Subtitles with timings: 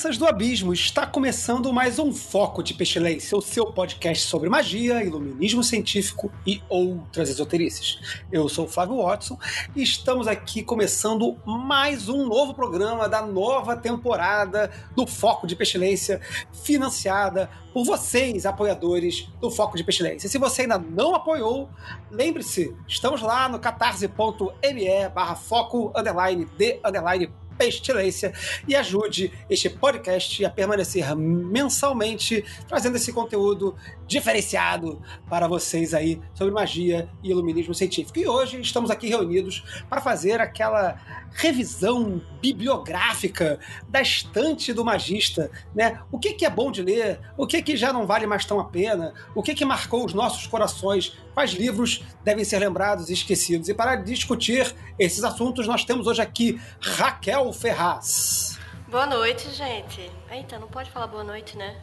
[0.00, 0.72] Crianças do abismo!
[0.72, 6.62] Está começando mais um Foco de Pestilência, o seu podcast sobre magia, iluminismo científico e
[6.70, 8.22] outras esoterices.
[8.32, 9.38] Eu sou o Flávio Watson
[9.76, 16.18] e estamos aqui começando mais um novo programa da nova temporada do Foco de Pestilência,
[16.50, 20.30] financiada por vocês, apoiadores do Foco de Pestilência.
[20.30, 21.68] Se você ainda não apoiou,
[22.10, 27.30] lembre-se, estamos lá no catarse.me barra foco underline de underline
[27.60, 28.32] pestilência
[28.66, 36.54] e ajude este podcast a permanecer mensalmente trazendo esse conteúdo diferenciado para vocês aí sobre
[36.54, 38.18] magia e iluminismo científico.
[38.18, 40.98] E hoje estamos aqui reunidos para fazer aquela
[41.32, 46.00] revisão bibliográfica da estante do magista, né?
[46.10, 48.58] O que, que é bom de ler, o que, que já não vale mais tão
[48.58, 53.12] a pena, o que, que marcou os nossos corações, quais livros devem ser lembrados e
[53.12, 53.68] esquecidos.
[53.68, 58.58] E para discutir esses assuntos, nós temos hoje aqui Raquel Ferraz.
[58.88, 60.10] Boa noite, gente.
[60.30, 61.76] Eita, não pode falar boa noite, né?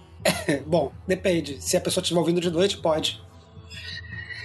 [0.66, 1.60] Bom, depende.
[1.62, 3.22] Se a pessoa estiver ouvindo de noite, pode.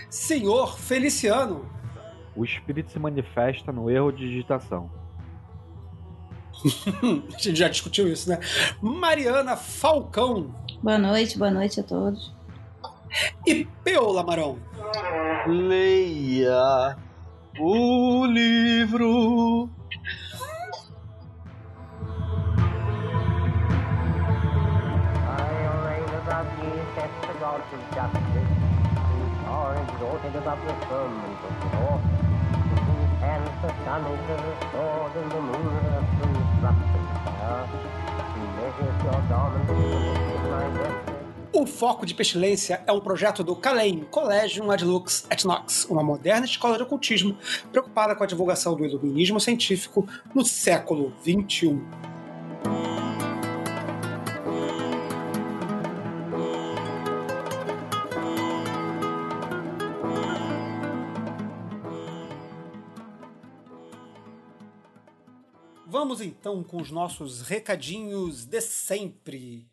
[0.10, 1.70] Senhor Feliciano.
[2.36, 4.90] O espírito se manifesta no erro de digitação.
[7.34, 8.40] a gente já discutiu isso, né?
[8.82, 10.54] Mariana Falcão.
[10.82, 12.34] Boa noite, boa noite a todos.
[13.46, 14.58] E Peola Marão.
[15.48, 16.98] Leia
[17.60, 19.70] o livro.
[27.40, 27.62] The of
[27.96, 28.22] justice,
[29.10, 29.36] whose
[29.80, 34.40] exalted above the firmament of law, in whose hands the sun is a
[34.72, 37.68] sword, and the moon as a instructing fire.
[38.36, 41.20] He measures your my.
[41.52, 46.04] O Foco de Pestilência é um projeto do Calem, Collegium Ad Lux et Nox, uma
[46.04, 47.38] moderna escola de ocultismo
[47.72, 51.82] preocupada com a divulgação do iluminismo científico no século XXI.
[66.00, 69.70] Vamos então com os nossos recadinhos de sempre.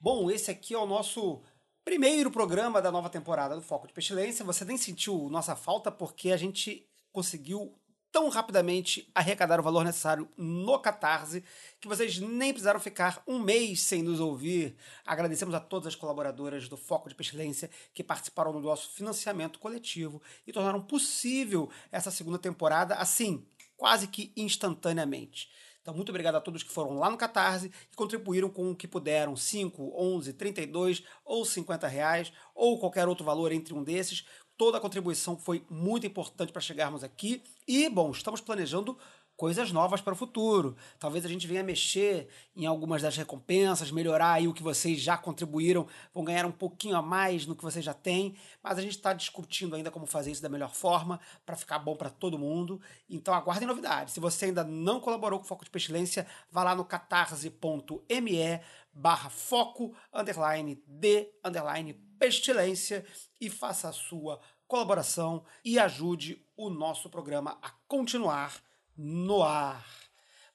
[0.00, 1.42] Bom, esse aqui é o nosso
[1.84, 4.42] primeiro programa da nova temporada do Foco de Pestilência.
[4.42, 7.78] Você nem sentiu nossa falta porque a gente conseguiu
[8.10, 11.44] tão rapidamente arrecadar o valor necessário no Catarse
[11.78, 14.78] que vocês nem precisaram ficar um mês sem nos ouvir.
[15.04, 20.22] Agradecemos a todas as colaboradoras do Foco de Pestilência que participaram do nosso financiamento coletivo
[20.46, 25.50] e tornaram possível essa segunda temporada assim, quase que instantaneamente.
[25.86, 28.88] Então, muito obrigado a todos que foram lá no Catarse e contribuíram com o que
[28.88, 34.26] puderam, 5, 11, 32 ou 50 reais, ou qualquer outro valor entre um desses.
[34.56, 37.40] Toda a contribuição foi muito importante para chegarmos aqui.
[37.68, 38.98] E, bom, estamos planejando
[39.36, 40.76] coisas novas para o futuro.
[40.98, 45.16] Talvez a gente venha mexer em algumas das recompensas, melhorar aí o que vocês já
[45.16, 48.96] contribuíram, vão ganhar um pouquinho a mais no que vocês já têm, mas a gente
[48.96, 52.80] está discutindo ainda como fazer isso da melhor forma para ficar bom para todo mundo.
[53.08, 54.14] Então aguardem novidades.
[54.14, 58.60] Se você ainda não colaborou com o Foco de Pestilência, vá lá no catarse.me
[58.96, 63.04] barra foco underline de underline pestilência
[63.38, 68.54] e faça a sua colaboração e ajude o nosso programa a continuar
[68.96, 69.84] no ar.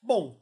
[0.01, 0.39] Bom,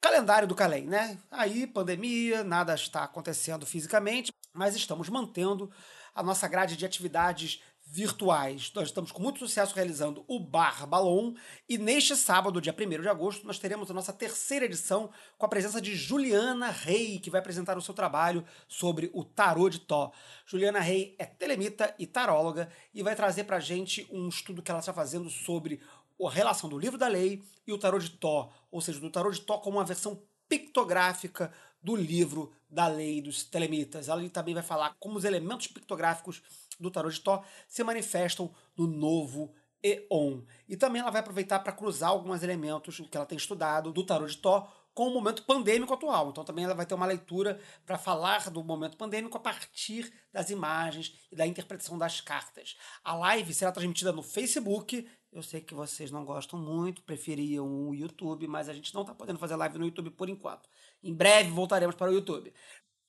[0.00, 1.18] calendário do Calem, né?
[1.30, 5.70] Aí, pandemia, nada está acontecendo fisicamente, mas estamos mantendo
[6.14, 8.70] a nossa grade de atividades virtuais.
[8.72, 11.34] Nós estamos com muito sucesso realizando o Bar Balon
[11.68, 15.48] e neste sábado, dia 1 de agosto, nós teremos a nossa terceira edição com a
[15.48, 20.12] presença de Juliana Rey, que vai apresentar o seu trabalho sobre o tarô de Tó.
[20.46, 24.80] Juliana Rey é telemita e taróloga e vai trazer pra gente um estudo que ela
[24.80, 25.80] está fazendo sobre
[26.26, 29.30] a relação do livro da lei e o tarô de Tó, ou seja, do tarô
[29.30, 31.52] de Tó como uma versão pictográfica
[31.82, 34.08] do livro da lei dos telemitas.
[34.08, 36.42] Ela também vai falar como os elementos pictográficos
[36.78, 40.42] do tarô de Tó se manifestam no novo Eon.
[40.68, 44.26] E também ela vai aproveitar para cruzar alguns elementos que ela tem estudado do tarô
[44.26, 46.30] de Tó com o momento pandêmico atual.
[46.30, 50.50] Então também ela vai ter uma leitura para falar do momento pandêmico a partir das
[50.50, 52.76] imagens e da interpretação das cartas.
[53.04, 55.08] A live será transmitida no Facebook.
[55.32, 59.14] Eu sei que vocês não gostam muito, preferiam o YouTube, mas a gente não está
[59.14, 60.68] podendo fazer live no YouTube por enquanto.
[61.02, 62.52] Em breve voltaremos para o YouTube.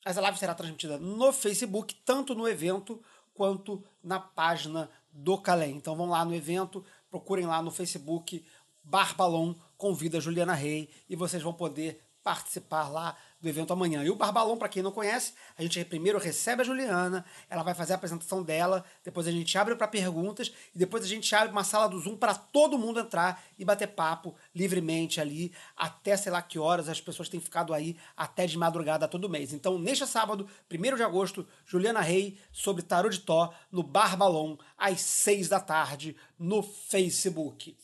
[0.05, 3.01] Mas a live será transmitida no Facebook, tanto no evento
[3.33, 5.77] quanto na página do Calem.
[5.77, 8.45] Então vão lá no evento, procurem lá no Facebook
[8.83, 14.03] Barbalon convida a Juliana Rei e vocês vão poder participar lá do evento amanhã.
[14.03, 17.73] E o Barbalon, para quem não conhece, a gente primeiro recebe a Juliana, ela vai
[17.73, 21.51] fazer a apresentação dela, depois a gente abre para perguntas e depois a gente abre
[21.51, 26.31] uma sala do Zoom para todo mundo entrar e bater papo livremente ali até sei
[26.31, 29.51] lá que horas as pessoas têm ficado aí até de madrugada todo mês.
[29.51, 35.01] Então, neste sábado, 1 de agosto, Juliana Rei sobre Tarot de Tó no Barbalon às
[35.01, 37.75] 6 da tarde no Facebook.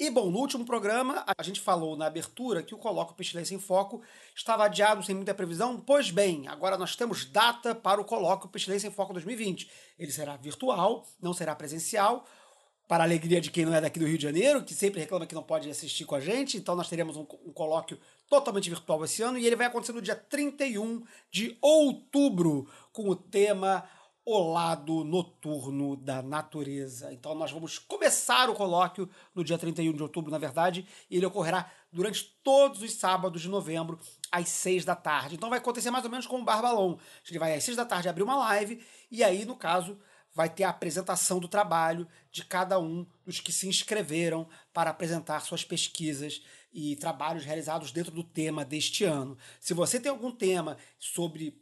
[0.00, 3.58] E bom, no último programa, a gente falou na abertura que o Coloco Pestilência em
[3.58, 4.00] Foco
[4.34, 5.78] estava adiado sem muita previsão.
[5.78, 9.70] Pois bem, agora nós temos data para o Coloco Pestilência em Foco 2020.
[9.98, 12.26] Ele será virtual, não será presencial,
[12.88, 15.26] para a alegria de quem não é daqui do Rio de Janeiro, que sempre reclama
[15.26, 16.56] que não pode assistir com a gente.
[16.56, 20.00] Então nós teremos um, um colóquio totalmente virtual esse ano e ele vai acontecer no
[20.00, 23.86] dia 31 de outubro, com o tema
[24.24, 27.12] o lado noturno da natureza.
[27.12, 31.26] Então nós vamos começar o colóquio no dia 31 de outubro, na verdade, e ele
[31.26, 33.98] ocorrerá durante todos os sábados de novembro,
[34.30, 35.34] às 6 da tarde.
[35.34, 36.96] Então vai acontecer mais ou menos como o Barbalon.
[37.24, 38.80] Gente vai às 6 da tarde abrir uma live,
[39.10, 39.98] e aí, no caso,
[40.32, 45.40] vai ter a apresentação do trabalho de cada um dos que se inscreveram para apresentar
[45.40, 49.36] suas pesquisas e trabalhos realizados dentro do tema deste ano.
[49.58, 51.60] Se você tem algum tema sobre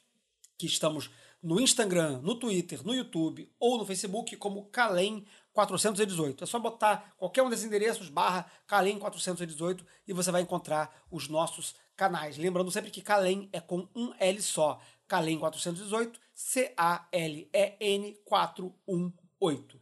[0.57, 1.11] que estamos
[1.43, 6.43] no Instagram, no Twitter, no YouTube ou no Facebook como Calem 418.
[6.43, 11.27] É só botar qualquer um desses endereços, barra Calem 418 e você vai encontrar os
[11.27, 12.35] nossos canais.
[12.35, 14.81] Lembrando sempre que Calem é com um L só.
[15.07, 19.79] Calem 418, C-A-L-E-N 418.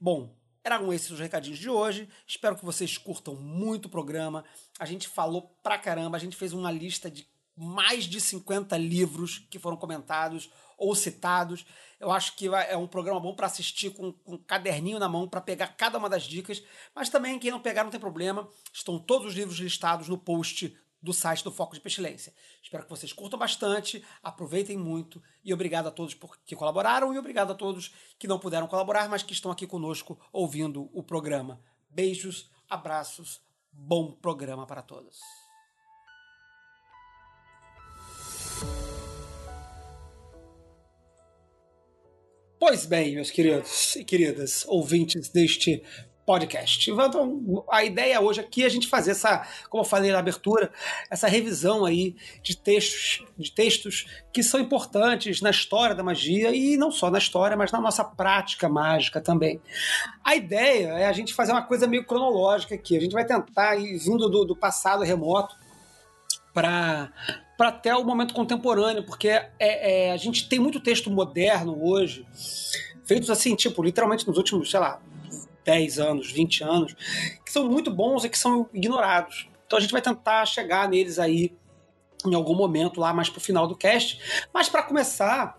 [0.00, 0.34] Bom,
[0.64, 2.08] eram esses os recadinhos de hoje.
[2.26, 4.46] Espero que vocês curtam muito o programa.
[4.78, 9.46] A gente falou pra caramba, a gente fez uma lista de mais de 50 livros
[9.50, 10.48] que foram comentados
[10.78, 11.66] ou citados.
[12.00, 15.28] Eu acho que é um programa bom para assistir com, com, um caderninho na mão
[15.28, 16.62] para pegar cada uma das dicas.
[16.94, 18.48] Mas também, quem não pegar, não tem problema.
[18.72, 22.34] Estão todos os livros listados no post do site do Foco de Pestilência.
[22.62, 27.52] Espero que vocês curtam bastante, aproveitem muito e obrigado a todos que colaboraram e obrigado
[27.52, 31.60] a todos que não puderam colaborar, mas que estão aqui conosco ouvindo o programa.
[31.88, 33.40] Beijos, abraços,
[33.72, 35.18] bom programa para todos.
[42.60, 45.82] Pois bem, meus queridos e queridas ouvintes deste
[46.28, 46.90] podcast.
[46.90, 50.70] Então, a ideia hoje aqui é a gente fazer essa, como eu falei na abertura,
[51.10, 56.76] essa revisão aí de textos, de textos que são importantes na história da magia e
[56.76, 59.58] não só na história, mas na nossa prática mágica também.
[60.22, 62.94] A ideia é a gente fazer uma coisa meio cronológica aqui.
[62.94, 65.56] A gente vai tentar ir vindo do, do passado remoto
[66.52, 67.10] para
[67.56, 72.24] para até o momento contemporâneo, porque é, é, a gente tem muito texto moderno hoje,
[73.04, 75.00] feitos assim, tipo, literalmente nos últimos, sei lá,
[75.68, 76.96] 10 anos, 20 anos,
[77.44, 79.50] que são muito bons e que são ignorados.
[79.66, 81.52] Então a gente vai tentar chegar neles aí
[82.24, 84.18] em algum momento lá mais pro final do cast.
[84.52, 85.58] Mas para começar,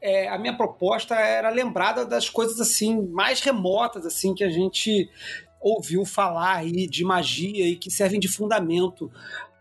[0.00, 5.10] é, a minha proposta era lembrada das coisas assim mais remotas assim que a gente
[5.60, 9.12] ouviu falar aí de magia e que servem de fundamento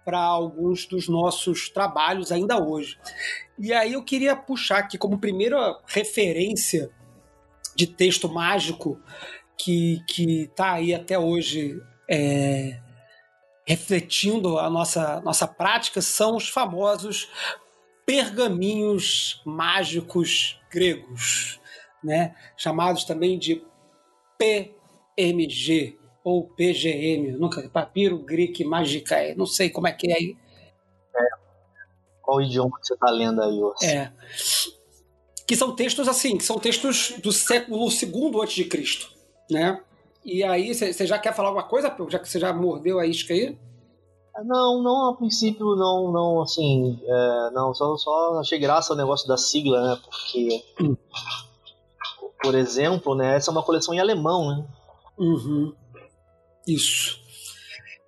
[0.05, 2.97] para alguns dos nossos trabalhos ainda hoje.
[3.59, 6.89] E aí eu queria puxar aqui como primeira referência
[7.75, 8.99] de texto mágico
[9.59, 10.03] que
[10.43, 12.79] está aí até hoje é,
[13.67, 17.29] refletindo a nossa, nossa prática são os famosos
[18.03, 21.59] pergaminhos mágicos gregos,
[22.03, 22.35] né?
[22.57, 23.63] chamados também de
[24.39, 30.37] PMG ou PGM, nunca papiro Greek Magicae, não sei como é que é aí.
[31.15, 31.21] É.
[32.23, 33.85] qual idioma que você está lendo aí, Orson.
[33.85, 34.11] É.
[35.45, 39.18] Que são textos assim, que são textos do século II antes de Cristo,
[39.49, 39.81] né?
[40.23, 43.33] E aí, você já quer falar alguma coisa, já que você já mordeu a isca
[43.33, 43.57] aí?
[44.45, 49.27] Não, não, a princípio não, não, assim, é, não, só, só achei graça o negócio
[49.27, 50.63] da sigla, né, porque,
[52.41, 54.65] por exemplo, né, essa é uma coleção em alemão, né.
[55.17, 55.73] Uhum.
[56.65, 57.19] Isso.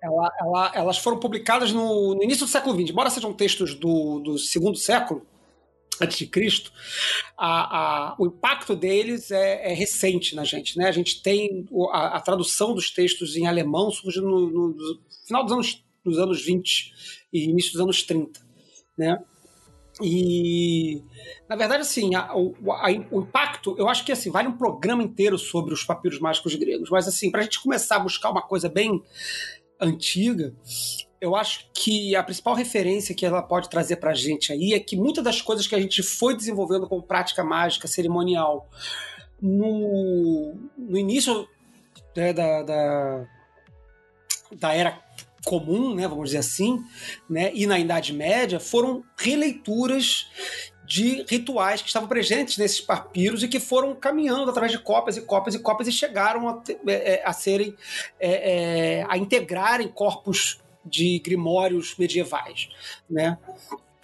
[0.02, 4.20] Ela, ela, elas foram publicadas no, no, início do século XX, embora sejam textos do,
[4.20, 5.26] do segundo século
[6.00, 6.72] antes de Cristo,
[7.36, 10.88] a, a, o impacto deles é, é, recente na gente, né?
[10.88, 15.44] A gente tem a, a tradução dos textos em alemão surge no, no, no final
[15.44, 16.92] dos anos dos anos 20
[17.32, 18.40] e início dos anos 30,
[18.98, 19.22] né?
[20.00, 21.02] E,
[21.48, 22.36] na verdade, assim, a, a,
[23.10, 26.90] o impacto, eu acho que assim, vale um programa inteiro sobre os papiros mágicos gregos,
[26.90, 29.02] mas assim, para a gente começar a buscar uma coisa bem
[29.80, 30.54] antiga,
[31.22, 34.80] eu acho que a principal referência que ela pode trazer para a gente aí é
[34.80, 38.68] que muitas das coisas que a gente foi desenvolvendo com prática mágica cerimonial
[39.40, 41.48] no, no início
[42.16, 43.24] né, da, da,
[44.50, 45.00] da era
[45.44, 46.82] comum, né, vamos dizer assim,
[47.30, 50.28] né, e na Idade Média, foram releituras
[50.84, 55.22] de rituais que estavam presentes nesses papiros e que foram caminhando através de cópias e
[55.22, 57.76] cópias e cópias e chegaram a, é, é, a serem
[58.18, 62.68] é, a integrarem corpos de grimórios medievais,
[63.08, 63.38] né?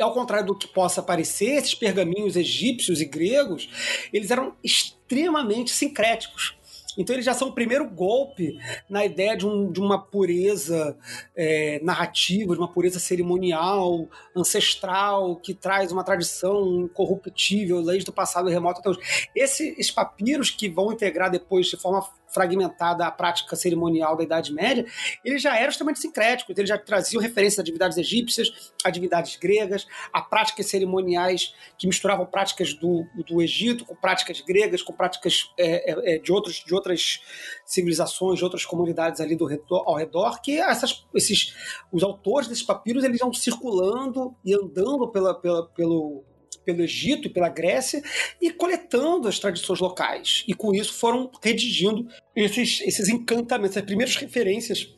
[0.01, 3.69] Ao contrário do que possa parecer, esses pergaminhos egípcios e gregos,
[4.13, 6.57] eles eram extremamente sincréticos.
[6.99, 8.59] Então eles já são o primeiro golpe
[8.91, 10.99] na ideia de, um, de uma pureza
[11.37, 18.49] é, narrativa, de uma pureza cerimonial, ancestral, que traz uma tradição incorruptível desde o passado
[18.49, 19.29] remoto até hoje.
[19.35, 24.87] Esses papiros que vão integrar depois de forma fragmentada a prática cerimonial da Idade Média,
[25.25, 29.87] eles já eram extremamente sincréticos, eles já traziam referências a divindades egípcias, a divindades gregas,
[30.13, 35.93] a práticas cerimoniais que misturavam práticas do, do Egito com práticas gregas, com práticas é,
[35.93, 37.21] é, é de, outros, de outras
[37.65, 41.55] civilizações, de outras comunidades ali do redor, ao redor, que essas, esses,
[41.93, 46.25] os autores desses papiros eles vão circulando e andando pela, pela, pelo
[46.65, 48.03] pelo Egito e pela Grécia
[48.41, 50.45] e coletando as tradições locais.
[50.47, 54.95] E com isso foram redigindo esses, esses encantamentos, as primeiras referências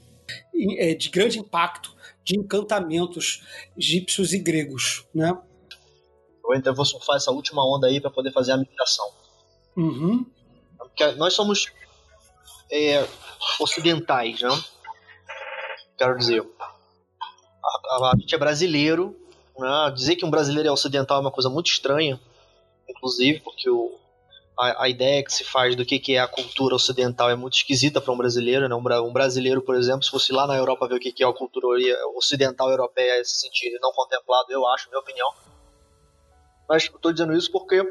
[0.79, 3.45] é, de grande impacto de encantamentos
[3.77, 5.37] egípcios e gregos, né?
[6.45, 9.09] Eu então vou surfar essa última onda aí para poder fazer a migração.
[9.77, 10.27] Uhum.
[10.77, 11.67] Porque nós somos
[12.71, 13.07] é,
[13.61, 14.51] ocidentais, né?
[15.97, 16.43] Quero dizer,
[17.63, 19.17] a, a, a gente é brasileiro
[19.61, 19.93] né?
[19.95, 22.21] Dizer que um brasileiro é ocidental é uma coisa muito estranha,
[22.89, 23.99] inclusive, porque o,
[24.59, 27.55] a, a, ideia que se faz do que, que é a cultura ocidental é muito
[27.55, 28.69] esquisita para um brasileiro.
[28.69, 28.75] Né?
[28.75, 31.27] Um, um, brasileiro, por exemplo, se fosse lá na Europa ver o que, que é
[31.27, 31.67] a cultura
[32.17, 35.29] ocidental europeia nesse sentido não contemplado, eu acho, minha opinião.
[36.69, 37.83] Mas estou dizendo isso porque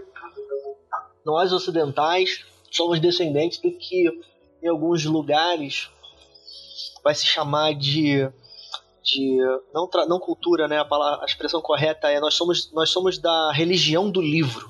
[1.26, 4.08] nós ocidentais somos descendentes do que
[4.62, 5.90] em alguns lugares
[7.04, 8.30] vai se chamar de
[9.04, 9.38] de
[9.74, 10.80] não, não cultura, né?
[10.80, 14.70] A, palavra, a expressão correta é nós somos nós somos da religião do livro.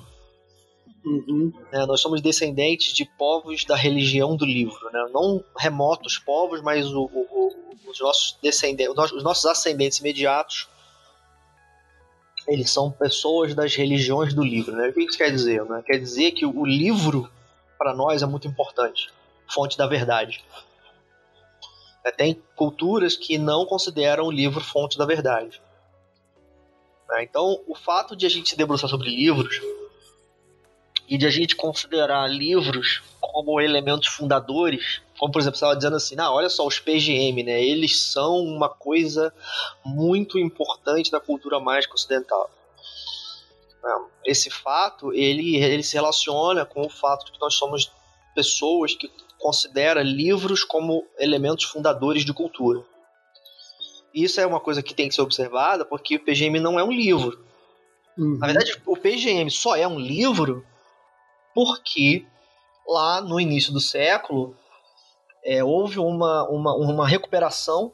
[1.04, 1.52] Uhum.
[1.72, 5.08] É, nós somos descendentes de povos da religião do livro, né?
[5.12, 10.68] não remotos povos, mas o, o, o, os nossos descendentes, os nossos ascendentes imediatos,
[12.46, 14.76] eles são pessoas das religiões do livro.
[14.76, 14.88] Né?
[14.88, 15.64] O que isso quer dizer?
[15.64, 15.82] Né?
[15.86, 17.30] Quer dizer que o livro
[17.78, 19.08] para nós é muito importante,
[19.48, 20.44] fonte da verdade.
[22.04, 25.60] É, tem culturas que não consideram o livro fonte da verdade.
[27.08, 27.24] Né?
[27.24, 29.60] Então, o fato de a gente se debruçar sobre livros
[31.08, 35.96] e de a gente considerar livros como elementos fundadores, como por exemplo, você estava dizendo
[35.96, 37.62] assim, ah, olha só, os PGM, né?
[37.62, 39.34] Eles são uma coisa
[39.84, 42.48] muito importante da cultura mágica ocidental.
[43.82, 44.04] Né?
[44.24, 47.90] Esse fato, ele, ele se relaciona com o fato de que nós somos
[48.34, 52.84] pessoas que considera livros como elementos fundadores de cultura.
[54.14, 56.92] Isso é uma coisa que tem que ser observada porque o PGM não é um
[56.92, 57.42] livro.
[58.18, 58.38] Uhum.
[58.38, 60.64] Na verdade, o PGM só é um livro
[61.54, 62.26] porque
[62.86, 64.56] lá no início do século
[65.44, 67.92] é, houve uma, uma, uma recuperação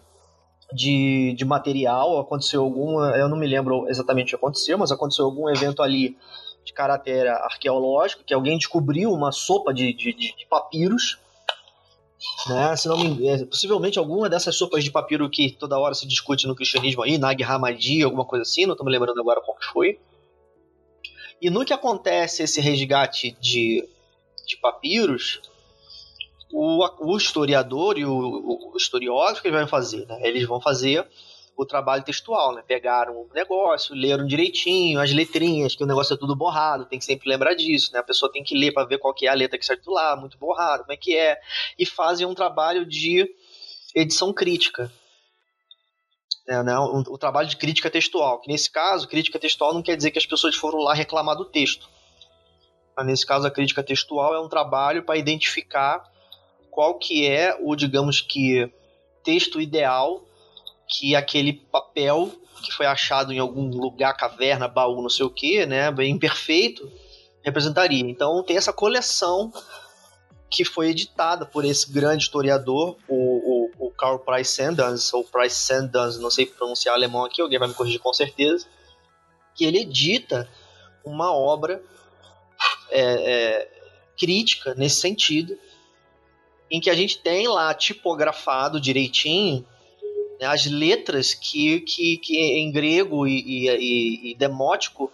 [0.72, 5.24] de, de material, aconteceu alguma, eu não me lembro exatamente o que aconteceu, mas aconteceu
[5.24, 6.16] algum evento ali
[6.64, 11.20] de caráter arqueológico, que alguém descobriu uma sopa de, de, de papiros
[12.48, 12.76] né?
[12.76, 16.06] Se não me engano, é, possivelmente alguma dessas sopas de papiro que toda hora se
[16.06, 19.56] discute no cristianismo aí, Nag Hammadi, alguma coisa assim, não estou me lembrando agora qual
[19.56, 19.98] que foi.
[21.40, 23.86] E no que acontece esse resgate de,
[24.46, 25.40] de papiros,
[26.50, 30.20] o, o historiador e o, o historiógrafo que eles vão fazer, né?
[30.22, 31.06] Eles vão fazer
[31.56, 32.62] o trabalho textual, né?
[32.66, 37.04] Pegaram o negócio, leram direitinho, as letrinhas, que o negócio é tudo borrado, tem que
[37.04, 37.98] sempre lembrar disso, né?
[37.98, 39.90] A pessoa tem que ler para ver qual que é a letra que sai do
[39.90, 41.40] lá, muito borrado, como é que é,
[41.78, 43.26] e fazem um trabalho de
[43.94, 44.92] edição crítica.
[46.48, 46.78] É, né?
[46.78, 50.18] o, o trabalho de crítica textual, que nesse caso, crítica textual não quer dizer que
[50.18, 51.88] as pessoas foram lá reclamar do texto.
[52.96, 56.04] Mas nesse caso, a crítica textual é um trabalho para identificar
[56.70, 58.70] qual que é o, digamos que,
[59.24, 60.22] texto ideal
[60.88, 62.30] que aquele papel
[62.62, 66.90] que foi achado em algum lugar, caverna, baú, não sei o que, né, bem imperfeito,
[67.42, 68.08] representaria.
[68.08, 69.52] Então tem essa coleção
[70.50, 75.56] que foi editada por esse grande historiador, o, o, o Karl Price Sandans, ou Price
[75.56, 78.66] Sandans, não sei pronunciar alemão aqui, alguém vai me corrigir com certeza,
[79.54, 80.48] que ele edita
[81.04, 81.82] uma obra
[82.90, 83.70] é, é,
[84.18, 85.58] crítica nesse sentido,
[86.70, 89.66] em que a gente tem lá tipografado direitinho
[90.40, 95.10] né, as letras que, que, que em grego e, e, e demótico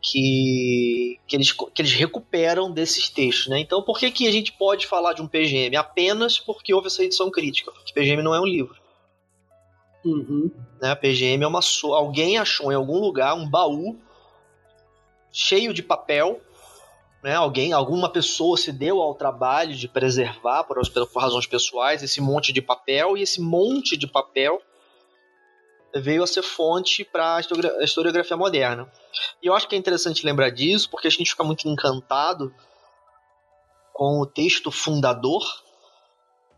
[0.00, 3.48] que, que, eles, que eles recuperam desses textos.
[3.48, 3.60] Né?
[3.60, 5.76] Então, por que, que a gente pode falar de um PGM?
[5.76, 8.76] Apenas porque houve essa edição crítica, porque PGM não é um livro.
[10.04, 10.50] Uhum.
[10.80, 10.94] Né?
[10.94, 11.60] PGM é uma.
[11.94, 13.98] Alguém achou em algum lugar um baú
[15.32, 16.40] cheio de papel
[17.22, 22.20] né, alguém, alguma pessoa se deu ao trabalho de preservar, por, por razões pessoais, esse
[22.20, 24.62] monte de papel, e esse monte de papel
[25.94, 28.90] veio a ser fonte para a historiografia moderna.
[29.42, 32.54] E eu acho que é interessante lembrar disso, porque a gente fica muito encantado
[33.92, 35.42] com o texto fundador,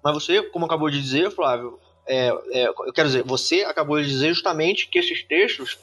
[0.03, 4.09] mas você, como acabou de dizer, Flávio, é, é, eu quero dizer, você acabou de
[4.09, 5.79] dizer justamente que esses textos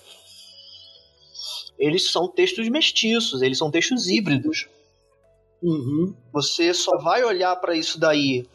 [1.77, 4.67] eles são textos mestiços, eles são textos híbridos.
[5.61, 6.15] Uhum.
[6.31, 8.45] Você só vai olhar para isso daí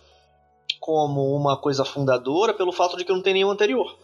[0.81, 3.99] como uma coisa fundadora pelo fato de que não tem nenhum anterior.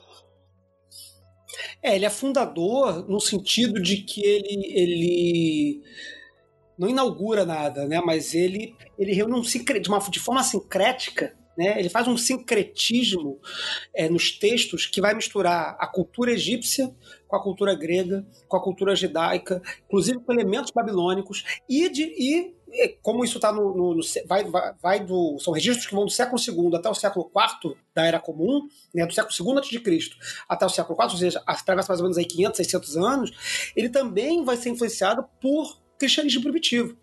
[1.83, 5.83] É, ele é fundador no sentido de que ele, ele
[6.77, 8.01] não inaugura nada, né?
[8.01, 11.77] Mas ele, ele reúne um, de, uma, de forma sincrética né?
[11.77, 13.41] Ele faz um sincretismo
[13.93, 16.95] é, nos textos que vai misturar a cultura egípcia
[17.27, 22.55] com a cultura grega, com a cultura judaica, inclusive com elementos babilônicos e, de, e
[23.03, 26.13] como isso está no, no, no, vai, vai, vai, do são registros que vão do
[26.13, 29.81] século II até o século IV da Era Comum, né, do século II antes de
[29.81, 30.17] Cristo
[30.49, 33.89] até o século IV, ou seja, atravessa mais ou menos aí 500, 600 anos, ele
[33.89, 36.97] também vai ser influenciado por cristianismo primitivo.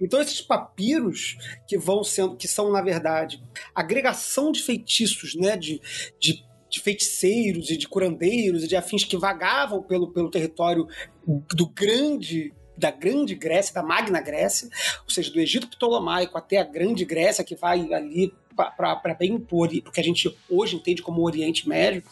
[0.00, 3.42] Então esses papiros que vão sendo, que são na verdade
[3.74, 5.80] agregação de feitiços, né, de,
[6.20, 10.86] de, de feiticeiros e de curandeiros e de afins que vagavam pelo, pelo território
[11.26, 14.68] do grande da Grande Grécia, da Magna Grécia,
[15.02, 19.68] ou seja, do Egito Ptolomaico até a Grande Grécia, que vai ali para bem por
[19.68, 22.02] o que a gente hoje entende como Oriente Médio,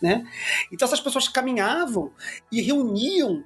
[0.00, 0.24] né?
[0.72, 2.12] Então essas pessoas caminhavam
[2.50, 3.44] e reuniam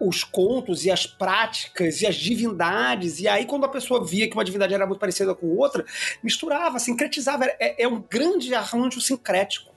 [0.00, 3.20] os contos e as práticas e as divindades.
[3.20, 5.84] E aí, quando a pessoa via que uma divindade era muito parecida com outra,
[6.22, 7.46] misturava, sincretizava.
[7.58, 9.72] É, é um grande arranjo sincrético,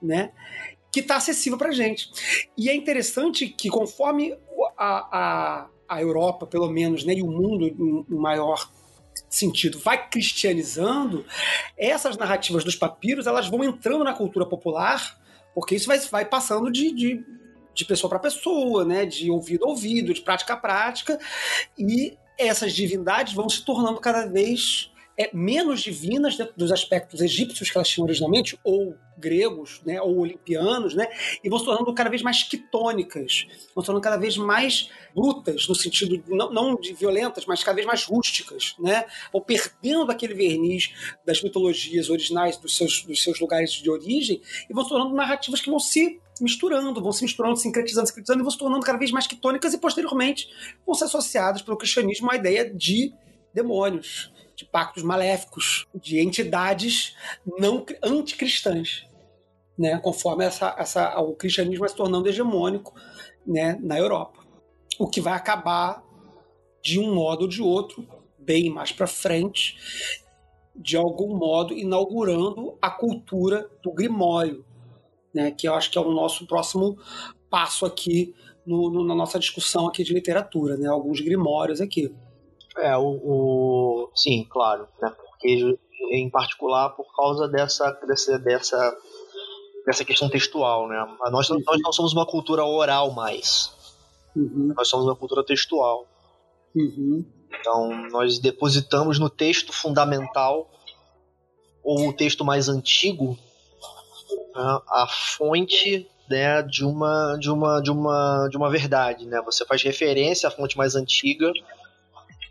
[0.00, 0.32] né?
[0.92, 2.10] Que está acessível para gente.
[2.56, 4.36] E é interessante que, conforme
[4.76, 8.68] a, a, a Europa, pelo menos, né, e o mundo no maior
[9.28, 11.24] sentido vai cristianizando,
[11.76, 15.20] essas narrativas dos papiros elas vão entrando na cultura popular,
[15.54, 17.24] porque isso vai, vai passando de, de
[17.74, 19.04] de pessoa para pessoa, né?
[19.04, 21.18] De ouvido a ouvido, de prática a prática.
[21.78, 27.70] E essas divindades vão se tornando cada vez é, menos divinas dentro dos aspectos egípcios
[27.70, 31.08] que elas tinham originalmente, ou gregos, né, ou olimpianos, né,
[31.42, 35.68] e vão se tornando cada vez mais quitônicas, vão se tornando cada vez mais brutas,
[35.68, 40.34] no sentido não, não de violentas, mas cada vez mais rústicas, né, vão perdendo aquele
[40.34, 40.92] verniz
[41.24, 45.60] das mitologias originais dos seus, dos seus lugares de origem e vão se tornando narrativas
[45.60, 49.10] que vão se misturando, vão se misturando, sincretizando, sincretizando e vão se tornando cada vez
[49.10, 50.48] mais quitônicas e posteriormente
[50.84, 53.12] vão ser associadas pelo cristianismo à ideia de
[53.52, 57.14] demônios, de pactos maléficos, de entidades
[57.58, 59.06] não anticristãs,
[59.78, 59.98] né?
[59.98, 62.94] Conforme essa, essa, o cristianismo vai se tornando hegemônico,
[63.46, 64.42] né, na Europa,
[64.98, 66.02] o que vai acabar
[66.82, 68.06] de um modo ou de outro,
[68.38, 69.76] bem mais para frente,
[70.74, 74.64] de algum modo inaugurando a cultura do grimório,
[75.34, 75.50] né?
[75.50, 76.96] Que eu acho que é o nosso próximo
[77.50, 78.34] passo aqui
[78.66, 80.88] no, no, na nossa discussão aqui de literatura, né?
[80.88, 82.14] Alguns grimórios aqui.
[82.76, 85.10] É, o, o, sim, claro, né?
[85.10, 85.78] Porque
[86.10, 88.96] em particular por causa dessa dessa dessa,
[89.86, 91.16] dessa questão textual, né?
[91.30, 93.72] Nós, nós não somos uma cultura oral mais.
[94.34, 94.72] Uhum.
[94.76, 96.06] Nós somos uma cultura textual.
[96.74, 97.24] Uhum.
[97.60, 100.68] Então, nós depositamos no texto fundamental
[101.82, 103.38] ou o texto mais antigo
[104.54, 109.40] né, a fonte né, de uma de uma de uma de uma verdade, né?
[109.44, 111.52] Você faz referência à fonte mais antiga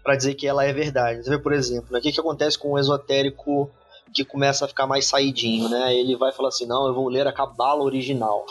[0.04, 1.24] para dizer que ela é verdade.
[1.24, 3.72] Você vê, por exemplo, né, o que, que acontece com o esotérico
[4.14, 5.96] que começa a ficar mais saidinho, né?
[5.96, 8.46] Ele vai falar assim, não, eu vou ler a cabala original.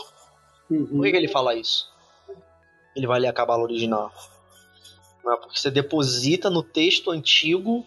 [0.68, 0.86] Uhum.
[0.86, 1.88] Por que, que ele fala isso?
[2.96, 4.10] Ele vai ler a cabala original.
[5.24, 5.36] É?
[5.36, 7.86] Porque você deposita no texto antigo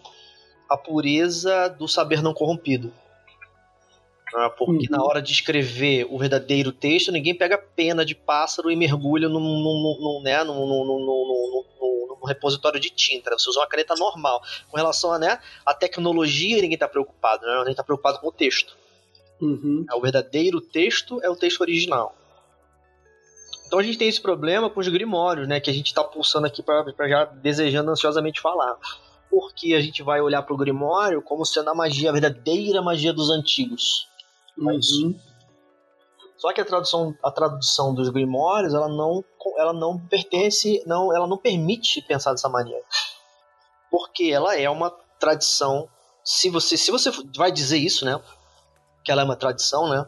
[0.68, 2.92] a pureza do saber não corrompido.
[4.38, 4.48] É?
[4.50, 4.98] Porque Uhum.
[4.98, 9.40] na hora de escrever o verdadeiro texto, ninguém pega pena de pássaro e mergulha num,
[9.40, 13.30] num, num, né, num, num, num, num, num- num repositório de tinta.
[13.30, 13.36] né?
[13.38, 14.42] Você usa uma caneta normal.
[14.70, 17.46] Com relação a, né, a tecnologia, ninguém está preocupado.
[17.46, 17.52] Né?
[17.52, 18.76] A gente está preocupado com o texto.
[19.40, 19.84] Uhum.
[19.90, 22.14] É, O verdadeiro texto é o texto original.
[23.66, 25.58] Então a gente tem esse problema com os grimórios, né?
[25.60, 28.76] Que a gente tá pulsando aqui para já desejando ansiosamente falar.
[29.28, 33.28] Porque a gente vai olhar pro grimório como sendo a magia, a verdadeira magia dos
[33.28, 34.06] antigos.
[34.58, 35.18] Uhum.
[36.36, 39.24] Só que a tradução, a tradução dos grimórios, ela não,
[39.58, 42.82] ela não pertence, não, ela não permite pensar dessa maneira.
[43.90, 45.88] Porque ela é uma tradição.
[46.22, 48.20] Se você, se você vai dizer isso, né?
[49.04, 50.06] Que ela é uma tradição, né?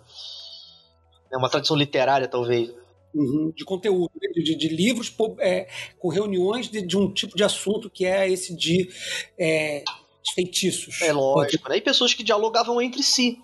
[1.32, 2.70] É uma tradição literária, talvez.
[3.14, 3.52] Uhum.
[3.56, 4.28] De conteúdo, né?
[4.34, 5.66] de, de- de livros é,
[5.98, 8.90] com reuniões de, de um tipo de assunto que é esse de,
[9.38, 9.82] é,
[10.22, 11.00] de feitiços.
[11.00, 11.78] É lógico, né?
[11.78, 13.38] E pessoas que dialogavam entre si,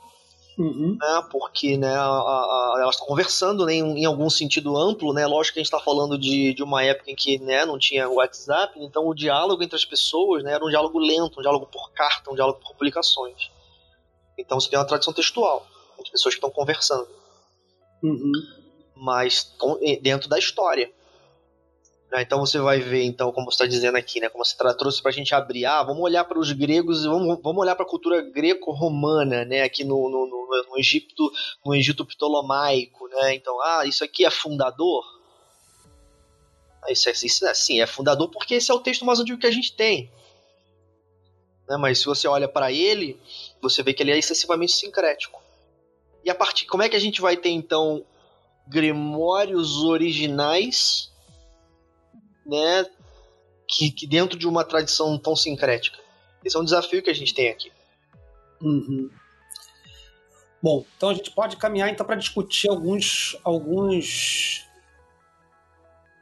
[0.58, 0.96] Uhum.
[1.00, 1.26] né?
[1.30, 5.26] Porque né, a- a- elas estão conversando né, em, em algum sentido amplo, né?
[5.26, 8.08] Lógico que a gente está falando de, de uma época em que né, não tinha
[8.08, 11.90] WhatsApp, então o diálogo entre as pessoas né, era um diálogo lento, um diálogo por
[11.92, 13.50] carta, um diálogo por publicações.
[14.38, 15.66] Então você tem uma tradição textual,
[16.04, 17.08] de pessoas que estão conversando,
[18.02, 18.32] Uhum.
[18.94, 20.92] mas eh, dentro da história.
[22.14, 25.02] Né, Então você vai ver, então, como você está dizendo aqui, né, como você trouxe
[25.02, 27.88] para a gente abrir, ah, vamos olhar para os gregos vamos, vamos olhar para a
[27.88, 31.28] cultura greco-romana, né, aqui no, no, no, no Egito,
[31.66, 33.34] no Egito ptolomaico, né?
[33.34, 35.02] Então, ah, isso aqui é fundador.
[36.84, 39.40] Ah, Isso, é, isso é assim, é fundador porque esse é o texto mais antigo
[39.40, 40.08] que a gente tem.
[41.68, 43.20] Né, Mas se você olha para ele,
[43.60, 45.42] você vê que ele é excessivamente sincrético.
[46.24, 48.06] E a partir, como é que a gente vai ter então
[48.68, 51.12] grimórios originais
[52.46, 52.86] né,
[53.68, 55.98] que, que dentro de uma tradição tão sincrética.
[56.44, 57.72] Esse é um desafio que a gente tem aqui.
[58.60, 59.10] Uhum.
[60.62, 64.66] Bom, então a gente pode caminhar então para discutir alguns alguns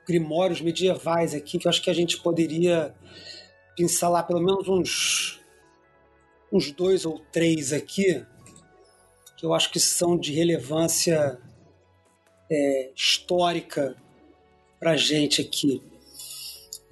[0.05, 2.93] grimórios medievais aqui que eu acho que a gente poderia
[3.77, 5.41] pincelar pelo menos uns
[6.53, 8.27] uns dois ou três aqui
[9.37, 11.41] que eu acho que são de relevância
[12.51, 13.97] é, histórica
[14.79, 15.83] para gente aqui.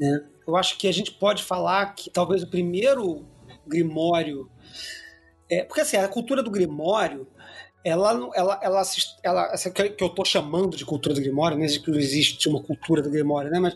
[0.01, 0.25] Né?
[0.49, 3.27] Eu acho que a gente pode falar que talvez o primeiro
[3.67, 4.51] grimório
[5.51, 7.27] é, porque assim, a cultura do Grimório,
[7.85, 8.83] ela, não- ela, ela,
[9.23, 12.63] ela essa que eu estou chamando de cultura do Grimório, não existe que existe uma
[12.63, 13.59] cultura do Grimório, né?
[13.59, 13.75] Mas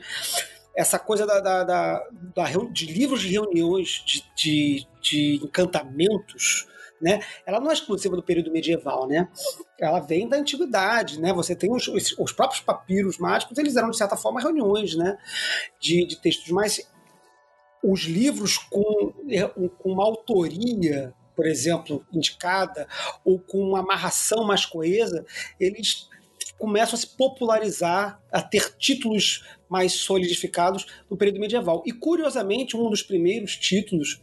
[0.76, 6.66] essa coisa da, da, da- da de livros de reuniões de, de, de encantamentos,
[7.04, 7.20] né?
[7.44, 9.28] Ela não é exclusiva do período medieval, né?
[9.78, 11.34] Ela vem da antiguidade, né?
[11.34, 15.18] Você tem os, os, os próprios papiros mágicos, eles eram de certa forma reuniões, né?
[15.78, 16.90] De, de textos, mas
[17.82, 19.12] os livros com,
[19.78, 22.86] com uma autoria por exemplo, indicada,
[23.24, 25.26] ou com uma amarração mais coesa,
[25.58, 26.08] eles
[26.56, 31.82] começam a se popularizar, a ter títulos mais solidificados no período medieval.
[31.84, 34.22] E, curiosamente, um dos primeiros títulos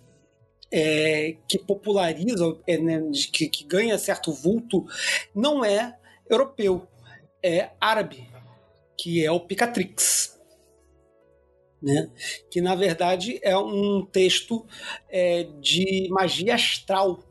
[0.72, 4.86] é, que populariza, é, né, que, que ganha certo vulto,
[5.36, 5.98] não é
[6.30, 6.88] europeu,
[7.44, 8.28] é árabe,
[8.98, 10.40] que é o Picatrix.
[11.84, 12.12] Né?
[12.52, 14.68] que na verdade é um texto
[15.10, 17.24] é, de magia astral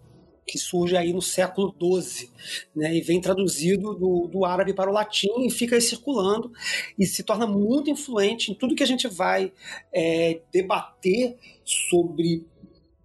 [0.44, 2.28] que surge aí no século XII
[2.74, 2.96] né?
[2.96, 6.50] e vem traduzido do, do árabe para o latim e fica aí circulando
[6.98, 9.52] e se torna muito influente em tudo que a gente vai
[9.94, 12.44] é, debater sobre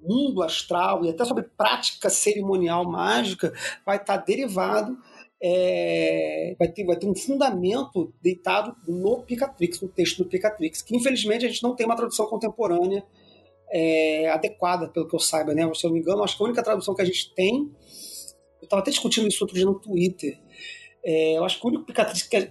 [0.08, 3.54] mundo astral e até sobre prática cerimonial mágica
[3.86, 4.98] vai estar derivado
[5.42, 10.96] é, vai, ter, vai ter um fundamento deitado no Picatrix, no texto do Picatrix, que
[10.96, 13.06] infelizmente a gente não tem uma tradução contemporânea
[13.72, 15.62] é, adequada, pelo que eu saiba, né?
[15.74, 17.70] Se eu não me engano, acho que a única tradução que a gente tem,
[18.60, 20.40] eu estava até discutindo isso outro dia no Twitter,
[21.04, 22.42] é, eu acho que o único Picatrix que,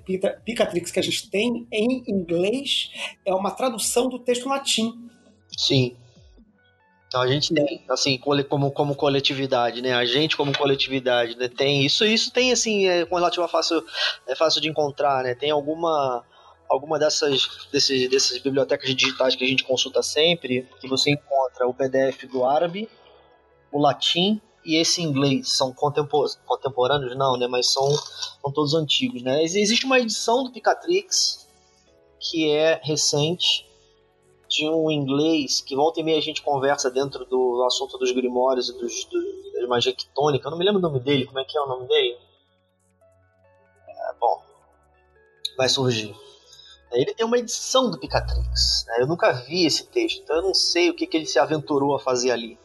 [0.45, 2.91] Picatrix que a gente tem em inglês
[3.25, 4.93] é uma tradução do texto latim.
[5.59, 5.97] Sim.
[7.15, 9.95] Então a gente tem, assim, como, como coletividade, né?
[9.95, 11.47] A gente como coletividade, né?
[11.47, 13.85] Tem isso, isso tem, assim, é, com relativo a fácil,
[14.27, 15.33] é fácil de encontrar, né?
[15.33, 16.25] Tem alguma,
[16.69, 21.73] alguma dessas, desses, dessas bibliotecas digitais que a gente consulta sempre, que você encontra o
[21.73, 22.89] PDF do árabe,
[23.71, 27.47] o latim e esse inglês são contempo contemporâneos, não, né?
[27.47, 29.41] Mas são, são todos antigos, né?
[29.45, 31.49] Existe uma edição do Picatrix
[32.19, 33.73] que é recente
[34.55, 38.69] de um inglês que volta e meia a gente conversa dentro do assunto dos grimórios
[38.69, 40.47] e dos, do, da magia quitônica.
[40.47, 42.17] Eu não me lembro o nome dele, como é que é o nome dele?
[43.89, 44.41] É, bom,
[45.57, 46.15] vai surgir.
[46.93, 48.85] Ele tem uma edição do Picatrix.
[48.87, 48.99] Né?
[49.01, 51.97] Eu nunca vi esse texto, então eu não sei o que, que ele se aventurou
[51.97, 52.57] a fazer ali.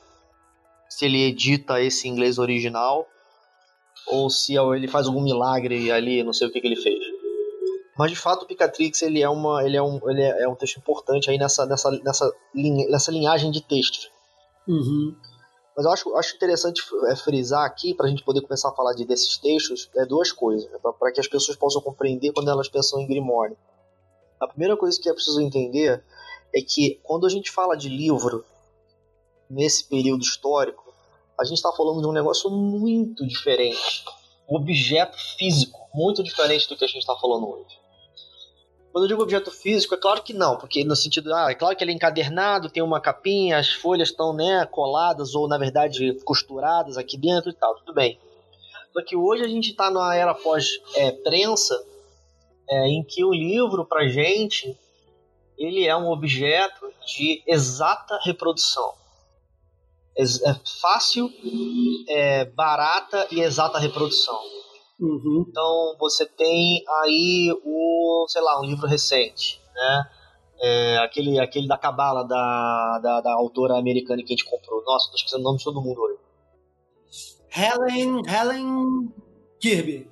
[0.88, 3.08] Se ele edita esse inglês original
[4.06, 7.00] ou se ele faz algum milagre ali, não sei o que, que ele fez.
[8.00, 10.56] Mas de fato o Picatrix ele é, uma, ele é, um, ele é, é um
[10.56, 14.10] texto importante aí nessa, nessa, nessa, linha, nessa linhagem de textos.
[14.66, 15.14] Uhum.
[15.76, 18.94] Mas eu acho, acho interessante é, frisar aqui, para a gente poder começar a falar
[18.94, 22.70] de, desses textos, é duas coisas, né, para que as pessoas possam compreender quando elas
[22.70, 23.58] pensam em Grimório.
[24.40, 26.02] A primeira coisa que é preciso entender
[26.56, 28.46] é que quando a gente fala de livro
[29.50, 30.94] nesse período histórico,
[31.38, 34.06] a gente está falando de um negócio muito diferente.
[34.50, 37.79] Um objeto físico muito diferente do que a gente está falando hoje.
[38.92, 41.76] Quando eu digo objeto físico, é claro que não, porque no sentido, ah, é claro
[41.76, 46.18] que ele é encadernado, tem uma capinha, as folhas estão né, coladas ou na verdade
[46.24, 48.20] costuradas aqui dentro e tal, tudo bem.
[48.92, 51.86] Só que hoje a gente está numa era pós-prensa,
[52.68, 54.76] é, é, em que o livro, para gente,
[55.58, 58.94] ele é um objeto de exata reprodução.
[60.18, 60.26] É
[60.82, 61.32] fácil,
[62.10, 64.40] é barata e exata reprodução.
[65.00, 65.46] Uhum.
[65.48, 70.10] Então você tem aí o, sei lá, um livro recente, né?
[70.62, 74.84] É, aquele, aquele da Cabala da, da, da, autora americana que a gente comprou.
[74.84, 76.20] Nossa, tô esquecendo o nome de todo mundo hoje.
[77.56, 79.14] Helen, Helen
[79.62, 80.12] Kirby.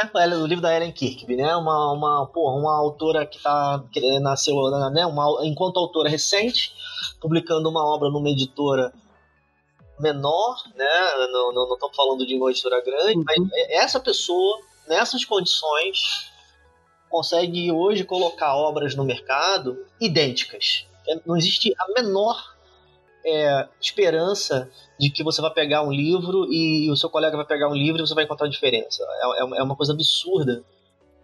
[0.00, 1.54] É, o livro da Helen Kirkby, né?
[1.56, 4.54] Uma, uma, porra, uma autora que, tá, que nasceu,
[4.92, 5.04] né?
[5.04, 6.72] Uma, enquanto autora recente,
[7.20, 8.94] publicando uma obra numa editora
[10.00, 11.26] menor, né?
[11.32, 13.24] Não, não, não estamos falando de uma editora grande, uhum.
[13.26, 13.38] mas
[13.70, 16.30] essa pessoa, nessas condições,
[17.08, 20.86] consegue hoje colocar obras no mercado idênticas.
[21.08, 22.56] É, não existe a menor
[23.24, 27.68] é, esperança de que você vai pegar um livro e o seu colega vai pegar
[27.68, 29.02] um livro e você vai encontrar diferença.
[29.02, 30.62] É, é, é uma coisa absurda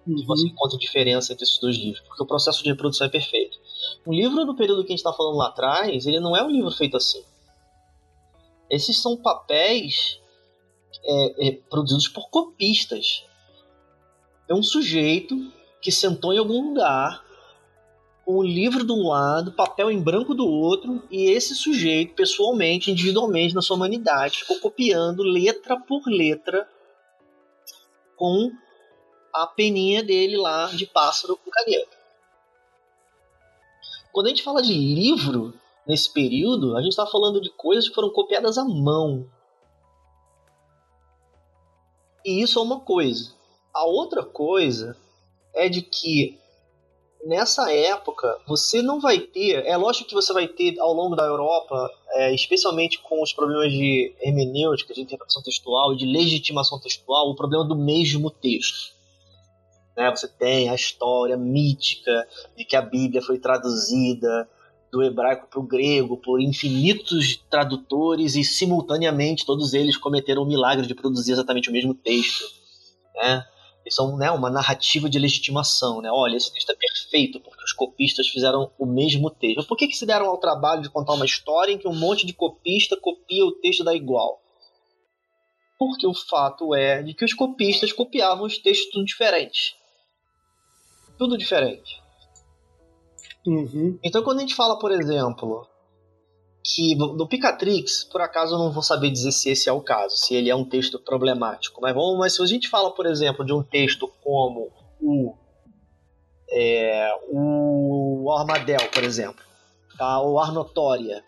[0.06, 0.16] uhum.
[0.16, 3.58] que você encontra diferença entre esses dois livros, porque o processo de reprodução é perfeito.
[4.06, 6.50] Um livro do período que a gente está falando lá atrás, ele não é um
[6.50, 7.22] livro feito assim.
[8.70, 10.20] Esses são papéis
[11.04, 13.24] é, é, produzidos por copistas.
[14.48, 17.24] É um sujeito que sentou em algum lugar
[18.24, 22.90] com o livro de um lado, papel em branco do outro, e esse sujeito, pessoalmente,
[22.90, 26.66] individualmente, na sua humanidade, ficou copiando letra por letra
[28.16, 28.50] com
[29.32, 31.98] a peninha dele lá de pássaro com caneta.
[34.10, 35.52] Quando a gente fala de livro,
[35.86, 39.28] nesse período, a gente está falando de coisas que foram copiadas à mão.
[42.24, 43.32] E isso é uma coisa.
[43.72, 44.96] A outra coisa
[45.54, 46.38] é de que
[47.24, 49.64] nessa época você não vai ter.
[49.66, 53.70] É lógico que você vai ter ao longo da Europa, é, especialmente com os problemas
[53.70, 58.94] de hermenêutica, de interpretação textual de legitimação textual, o problema do mesmo texto.
[59.96, 60.10] Né?
[60.10, 64.48] Você tem a história mítica de que a Bíblia foi traduzida
[64.94, 70.86] do hebraico para o grego por infinitos tradutores e simultaneamente todos eles cometeram o milagre
[70.86, 72.44] de produzir exatamente o mesmo texto.
[73.12, 73.44] Né?
[73.84, 76.00] Isso é né, uma narrativa de legitimação.
[76.00, 76.08] Né?
[76.12, 79.66] Olha, esse texto é perfeito porque os copistas fizeram o mesmo texto.
[79.66, 82.24] Por que, que se deram ao trabalho de contar uma história em que um monte
[82.24, 84.40] de copista copia o texto da igual?
[85.76, 89.74] Porque o fato é de que os copistas copiavam os textos tudo diferentes.
[91.18, 92.03] Tudo diferente.
[93.46, 93.98] Uhum.
[94.02, 95.66] Então, quando a gente fala, por exemplo,
[96.64, 100.16] que do Picatrix, por acaso eu não vou saber dizer se esse é o caso,
[100.16, 103.44] se ele é um texto problemático, mas vamos, mas se a gente fala, por exemplo,
[103.44, 105.34] de um texto como o
[106.50, 109.42] é, o Armadel, por exemplo,
[109.98, 110.20] tá?
[110.20, 111.22] ou Arnotória,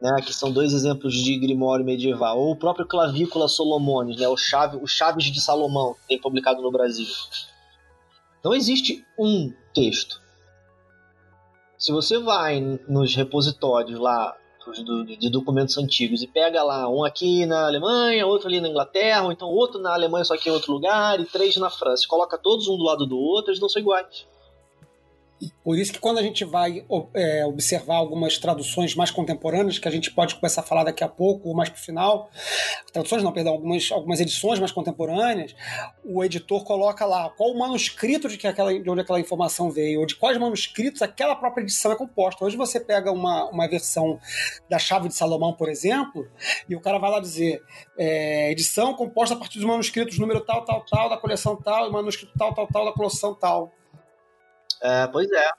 [0.00, 4.36] né, que são dois exemplos de Grimório medieval, ou o próprio Clavícula Solomones, né, o,
[4.36, 7.06] Chave, o Chaves de Salomão, que tem publicado no Brasil.
[8.44, 10.20] Não existe um texto.
[11.82, 14.36] Se você vai nos repositórios lá
[15.18, 19.32] de documentos antigos e pega lá um aqui na Alemanha, outro ali na Inglaterra, ou
[19.32, 22.68] então outro na Alemanha só que em outro lugar e três na França, coloca todos
[22.68, 24.28] um do lado do outro, eles não são iguais.
[25.64, 29.90] Por isso que quando a gente vai é, observar algumas traduções mais contemporâneas, que a
[29.90, 32.30] gente pode começar a falar daqui a pouco, ou mais para o final,
[32.92, 35.54] traduções não, perdão, algumas, algumas edições mais contemporâneas,
[36.04, 40.00] o editor coloca lá qual o manuscrito de, que aquela, de onde aquela informação veio,
[40.00, 42.44] ou de quais manuscritos aquela própria edição é composta.
[42.44, 44.18] Hoje você pega uma, uma versão
[44.68, 46.28] da Chave de Salomão, por exemplo,
[46.68, 47.62] e o cara vai lá dizer
[47.96, 51.92] é, edição composta a partir dos manuscritos número tal, tal, tal, da coleção tal, e
[51.92, 53.72] manuscrito tal, tal, tal, da coleção tal.
[54.82, 55.50] É, pois é.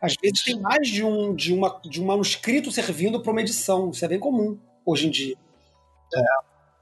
[0.00, 3.90] Às vezes tem mais de um, de uma, de um manuscrito servindo para uma edição.
[3.90, 5.36] Isso é bem comum hoje em dia.
[6.14, 6.22] É,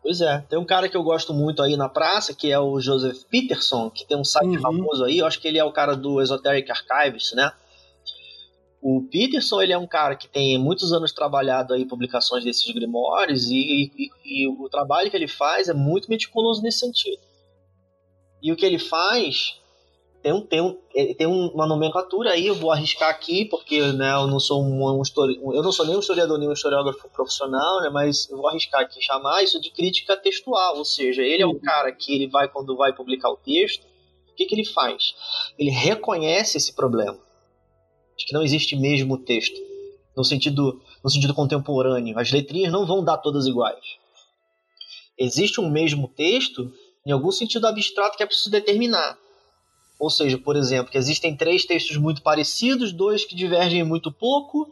[0.02, 0.38] pois é.
[0.48, 3.90] Tem um cara que eu gosto muito aí na praça, que é o Joseph Peterson,
[3.90, 4.61] que tem um site uhum.
[4.61, 5.18] famoso aí.
[5.18, 7.52] Eu acho que ele é o cara do Esoteric Archives, né?
[8.81, 13.48] O Peterson, ele é um cara que tem muitos anos trabalhado aí publicações desses grimórios
[13.48, 17.22] e, e, e o trabalho que ele faz é muito meticuloso nesse sentido.
[18.42, 19.62] E o que ele faz
[20.22, 24.12] tem, um, tem, um, é, tem uma nomenclatura aí, eu vou arriscar aqui, porque né,
[24.14, 25.37] eu não sou um, um histori...
[25.37, 28.82] eu não sou nem um historiador nem um historiógrafo profissional, né, mas eu vou arriscar
[28.82, 32.48] aqui chamar isso de crítica textual, ou seja, ele é um cara que ele vai
[32.48, 33.85] quando vai publicar o texto,
[34.30, 35.14] o que, que ele faz?
[35.58, 37.18] Ele reconhece esse problema
[38.16, 39.61] de que não existe mesmo texto
[40.16, 42.18] no sentido no sentido contemporâneo.
[42.18, 43.85] As letrinhas não vão dar todas iguais.
[45.18, 46.72] Existe um mesmo texto
[47.06, 49.18] em algum sentido abstrato que é preciso determinar.
[50.02, 54.68] Ou seja, por exemplo, que existem três textos muito parecidos, dois que divergem muito pouco,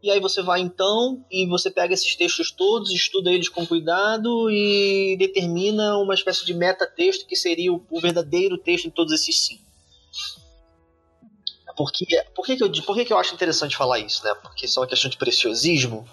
[0.00, 4.48] e aí você vai então e você pega esses textos todos, estuda eles com cuidado
[4.48, 9.64] e determina uma espécie de metatexto que seria o, verdadeiro texto em todos esses cinco.
[11.76, 14.22] Porque, por que, que, eu, por que, que eu acho interessante falar isso?
[14.22, 14.32] Né?
[14.36, 16.08] Porque isso é uma questão de preciosismo?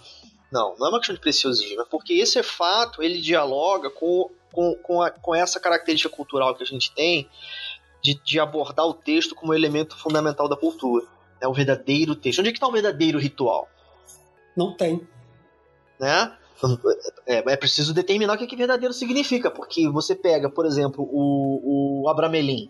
[0.51, 4.75] Não, não é uma questão de preciosismo, é porque esse fato ele dialoga com, com,
[4.81, 7.29] com, a, com essa característica cultural que a gente tem
[8.05, 11.05] de, de abordar o texto como elemento fundamental da cultura.
[11.41, 12.39] É o verdadeiro texto.
[12.39, 13.67] Onde é que está o verdadeiro ritual?
[14.55, 15.01] Não tem.
[15.99, 16.31] Né?
[17.27, 22.03] É, é, preciso determinar o que, que verdadeiro significa, porque você pega, por exemplo, o,
[22.03, 22.69] o Abramelin.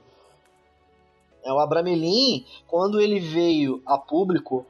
[1.43, 4.65] É, o Abramelin, quando ele veio a público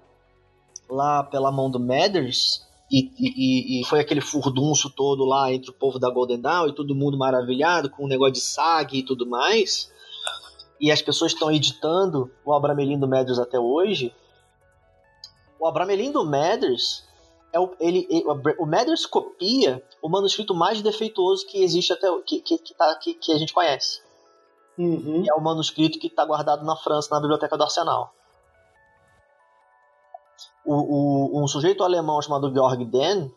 [0.90, 5.74] lá pela mão do Mathers, e, e, e, foi aquele furdunço todo lá entre o
[5.74, 9.28] povo da Golden Dawn e todo mundo maravilhado com o negócio de SAG e tudo
[9.28, 9.92] mais
[10.80, 14.14] e as pessoas estão editando o Abramelin do Mathers até hoje,
[15.60, 17.06] o Abramelin do Mathers
[17.54, 18.26] é o, ele, ele,
[18.60, 23.14] o Mathers copia o manuscrito mais defeituoso que existe até que, que, que, tá, que,
[23.14, 24.04] que a gente conhece.
[24.78, 25.24] Uhum.
[25.26, 28.14] é o manuscrito que está guardado na França, na biblioteca do Arsenal.
[30.66, 30.74] O,
[31.38, 33.32] o, um sujeito alemão chamado Georg Den,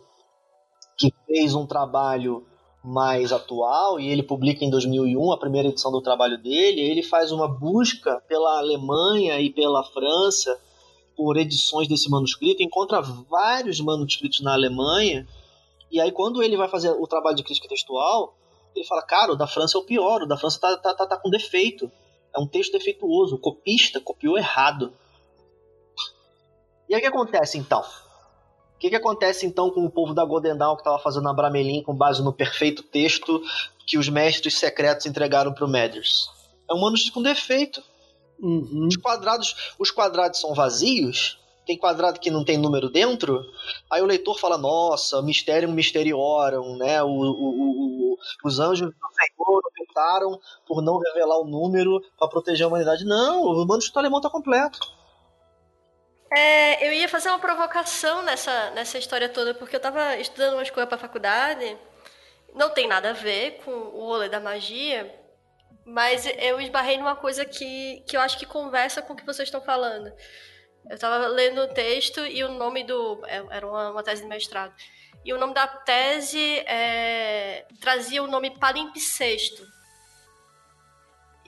[0.97, 2.45] que fez um trabalho
[2.89, 7.31] mais atual, e ele publica em 2001 a primeira edição do trabalho dele, ele faz
[7.31, 10.59] uma busca pela Alemanha e pela França
[11.15, 15.29] por edições desse manuscrito, encontra vários manuscritos na Alemanha,
[15.91, 18.35] e aí quando ele vai fazer o trabalho de crítica textual,
[18.75, 21.07] ele fala, cara, o da França é o pior, o da França tá, tá, tá,
[21.07, 21.93] tá com defeito,
[22.35, 24.95] é um texto defeituoso, o copista copiou errado.
[26.89, 27.85] E aí o que acontece então?
[28.79, 31.35] O que, que acontece então com o povo da Golden Dawn que estava fazendo a
[31.35, 33.43] Bramelin com base no perfeito texto
[33.85, 36.31] que os mestres secretos entregaram para o Mathers?
[36.71, 37.83] É um manuscrito com defeito.
[38.39, 38.87] Uhum.
[38.87, 41.41] Os quadrados, os quadrados são vazios.
[41.67, 43.43] Tem quadrado que não tem número dentro.
[43.91, 47.03] Aí o leitor fala: Nossa, mistério misteriorum, né?
[47.03, 50.39] O, o, o, os anjos do Senhor optaram
[50.69, 53.05] por não revelar o número para proteger a humanidade.
[53.05, 54.79] Não, o manuscrito alemão está completo.
[56.31, 60.69] É, eu ia fazer uma provocação nessa, nessa história toda, porque eu estava estudando umas
[60.69, 61.77] coisas para faculdade,
[62.55, 65.15] não tem nada a ver com o rolê da magia,
[65.87, 69.49] mas eu esbarrei numa coisa que, que eu acho que conversa com o que vocês
[69.49, 70.13] estão falando.
[70.89, 73.23] Eu estava lendo o texto e o nome do.
[73.27, 74.75] É, era uma, uma tese de mestrado.
[75.25, 79.67] E o nome da tese é, trazia o nome palimpsesto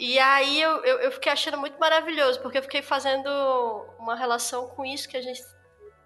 [0.01, 3.29] e aí eu, eu, eu, fiquei achando muito maravilhoso, porque eu fiquei fazendo
[3.99, 5.43] uma relação com isso que a gente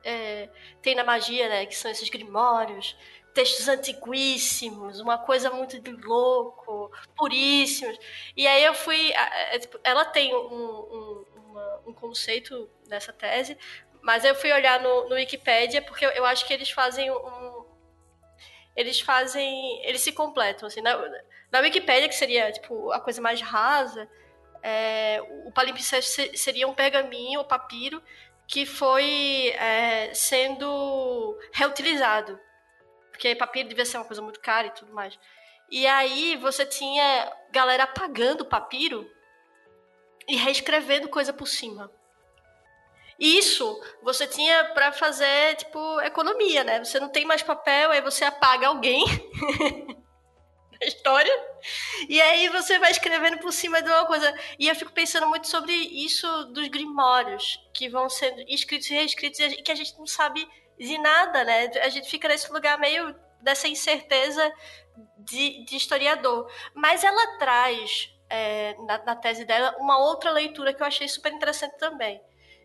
[0.02, 0.48] é,
[0.82, 1.64] tem na magia, né?
[1.64, 2.96] Que são esses grimórios,
[3.32, 7.96] textos antiquíssimos, uma coisa muito de louco, puríssimos.
[8.36, 9.12] E aí eu fui.
[9.12, 13.56] É, tipo, ela tem um, um, uma, um conceito nessa tese,
[14.02, 17.64] mas eu fui olhar no, no Wikipedia, porque eu, eu acho que eles fazem um.
[18.74, 19.86] Eles fazem.
[19.86, 20.80] Eles se completam, assim.
[20.80, 20.96] Na,
[21.54, 24.10] na Wikipédia, que seria tipo a coisa mais rasa,
[24.60, 28.02] é, o palimpsesto seria um pergaminho ou papiro
[28.44, 32.40] que foi é, sendo reutilizado.
[33.12, 35.16] Porque papiro devia ser uma coisa muito cara e tudo mais.
[35.70, 39.08] E aí você tinha galera apagando o papiro
[40.26, 41.88] e reescrevendo coisa por cima.
[43.16, 46.84] Isso você tinha para fazer, tipo, economia, né?
[46.84, 49.04] Você não tem mais papel, aí você apaga alguém
[50.82, 51.32] história.
[52.08, 54.34] E aí você vai escrevendo por cima de uma coisa.
[54.58, 59.40] E eu fico pensando muito sobre isso dos grimórios, que vão sendo escritos e reescritos,
[59.40, 60.46] e que a gente não sabe
[60.78, 61.70] de nada, né?
[61.82, 64.52] A gente fica nesse lugar meio dessa incerteza
[65.18, 66.50] de, de historiador.
[66.74, 71.32] Mas ela traz, é, na, na tese dela, uma outra leitura que eu achei super
[71.32, 72.20] interessante também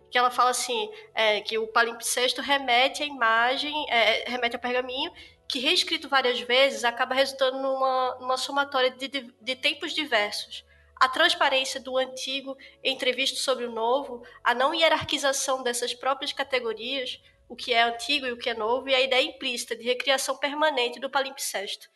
[0.10, 5.12] que ela fala assim, é, que o palimpsesto remete à imagem, é, remete ao pergaminho,
[5.50, 10.64] que reescrito várias vezes acaba resultando numa, numa somatória de, de, de tempos diversos.
[10.96, 17.56] A transparência do antigo entrevisto sobre o novo, a não hierarquização dessas próprias categorias, o
[17.56, 21.00] que é antigo e o que é novo, e a ideia implícita de recriação permanente
[21.00, 21.90] do palimpsesto.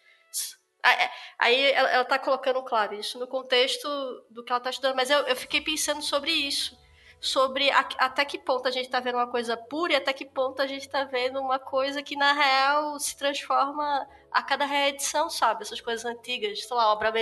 [0.85, 3.87] É, aí ela está colocando claro isso no contexto
[4.31, 6.75] do que ela está estudando, mas eu, eu fiquei pensando sobre isso
[7.23, 10.25] sobre a, até que ponto a gente está vendo uma coisa pura e até que
[10.25, 15.29] ponto a gente está vendo uma coisa que, na real, se transforma a cada reedição,
[15.29, 15.63] sabe?
[15.63, 17.13] Essas coisas antigas, sei lá, obra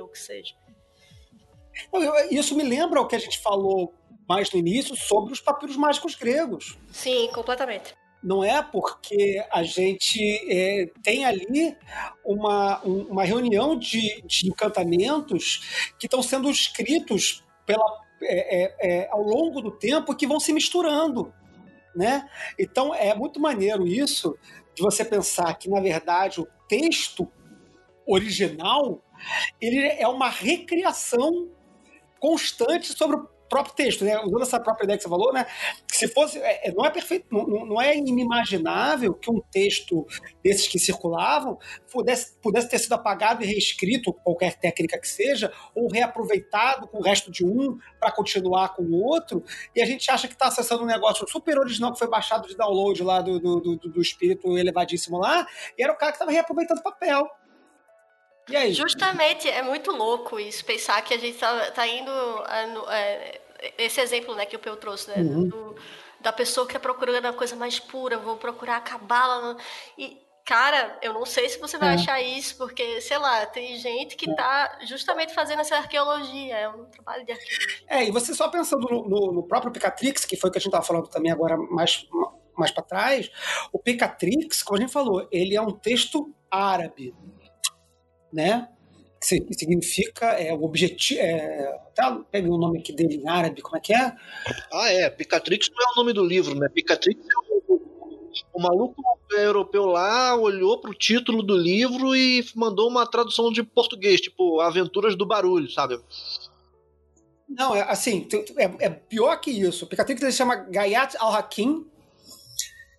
[0.00, 0.56] ou o que seja.
[2.32, 3.94] Isso me lembra o que a gente falou
[4.28, 6.76] mais no início sobre os papiros mágicos gregos.
[6.90, 7.94] Sim, completamente.
[8.20, 11.76] Não é porque a gente é, tem ali
[12.24, 19.22] uma, uma reunião de, de encantamentos que estão sendo escritos pela é, é, é, ao
[19.22, 21.32] longo do tempo que vão se misturando.
[21.94, 22.28] Né?
[22.58, 24.36] Então é muito maneiro isso
[24.74, 27.30] de você pensar que, na verdade, o texto
[28.06, 29.00] original
[29.60, 31.48] ele é uma recriação
[32.18, 34.18] constante sobre o próprio texto, né?
[34.20, 35.46] usando essa própria ideia que você falou, né?
[35.88, 40.06] Que se fosse, é, é, não é perfeito, não, não, é inimaginável que um texto
[40.42, 41.58] desses que circulavam
[41.90, 47.02] pudesse, pudesse ter sido apagado e reescrito, qualquer técnica que seja, ou reaproveitado com o
[47.02, 50.82] resto de um para continuar com o outro, e a gente acha que está acessando
[50.82, 54.56] um negócio super original que foi baixado de download lá do, do, do, do espírito
[54.56, 55.46] elevadíssimo lá,
[55.78, 57.28] e era o cara que estava reaproveitando papel.
[58.48, 58.72] E aí?
[58.72, 62.10] Justamente, é muito louco isso, pensar que a gente tá, tá indo.
[62.90, 63.40] É,
[63.78, 65.16] esse exemplo né, que o Peu trouxe, né?
[65.16, 65.48] Uhum.
[65.48, 65.76] Do,
[66.20, 69.56] da pessoa que é procurando a coisa mais pura, vou procurar acabá-la.
[69.96, 71.94] E, cara, eu não sei se você vai é.
[71.94, 76.84] achar isso, porque, sei lá, tem gente que está justamente fazendo essa arqueologia, é um
[76.86, 77.86] trabalho de arqueologia.
[77.88, 80.60] É, e você só pensando no, no, no próprio Picatrix, que foi o que a
[80.60, 82.06] gente estava falando também agora mais,
[82.56, 83.30] mais para trás,
[83.72, 87.14] o Picatrix, como a gente falou, ele é um texto árabe
[88.34, 88.68] né?
[89.20, 91.20] Que significa é, o objetivo.
[91.20, 94.12] É, até peguei o nome aqui dele em árabe, como é que é?
[94.72, 95.08] Ah, é.
[95.08, 96.68] Picatrix não é o nome do livro, né?
[96.68, 97.80] Picatrix é o,
[98.52, 103.62] o maluco europeu lá olhou para o título do livro e mandou uma tradução de
[103.62, 105.98] português, tipo Aventuras do Barulho, sabe?
[107.48, 108.26] Não, é assim,
[108.58, 109.86] é, é pior que isso.
[109.86, 111.86] Picatrix ele chama Gayat al-Hakim,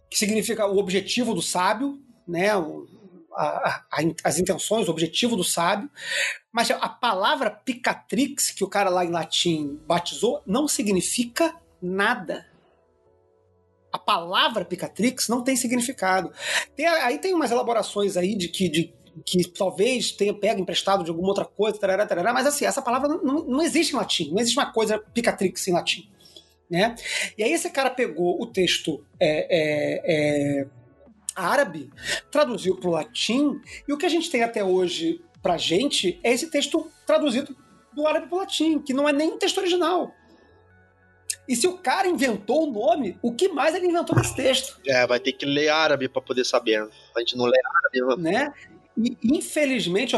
[0.10, 2.56] que significa o objetivo do sábio, né?
[2.56, 2.88] O,
[3.36, 5.90] a, a, as intenções, o objetivo do sábio,
[6.52, 12.46] mas a palavra picatrix, que o cara lá em latim batizou, não significa nada.
[13.92, 16.32] A palavra picatrix não tem significado.
[16.76, 18.94] Tem, aí tem umas elaborações aí de que, de,
[19.26, 23.08] que talvez tenha pego emprestado de alguma outra coisa, tarará, tarará, mas assim, essa palavra
[23.08, 26.10] não, não, existe em latim, não existe uma coisa picatrix em latim.
[26.70, 26.96] Né?
[27.38, 30.02] E aí esse cara pegou o texto é, é,
[30.62, 30.68] é,
[31.36, 31.90] árabe,
[32.32, 36.34] traduziu para o latim, e o que a gente tem até hoje para gente é
[36.34, 37.56] esse texto traduzido
[37.94, 40.12] do árabe para o latim, que não é nem um texto original.
[41.48, 44.80] E se o cara inventou o nome, o que mais ele inventou nesse texto?
[44.88, 46.82] É, vai ter que ler árabe para poder saber.
[47.16, 48.22] A gente não lê árabe.
[48.22, 48.52] Né?
[48.98, 50.16] E, infelizmente,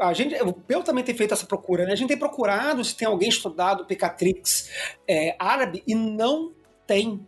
[0.00, 1.92] a gente, o Peu também tem feito essa procura, né?
[1.92, 4.70] A gente tem procurado se tem alguém estudado Picatrix
[5.06, 6.52] é, árabe e não
[6.86, 7.26] tem.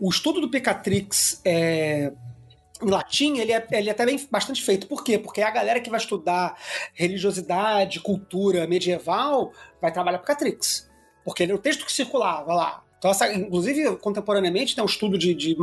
[0.00, 2.12] O estudo do Picatrix é,
[2.82, 4.86] em latim, ele é, ele é até bem, bastante feito.
[4.86, 5.18] Por quê?
[5.18, 6.56] Porque a galera que vai estudar
[6.94, 10.90] religiosidade, cultura medieval, vai trabalhar para Catrix.
[11.24, 12.84] Porque ele é o texto que circulava lá.
[13.00, 15.56] Então, essa, inclusive, contemporaneamente, tem um estudo de, de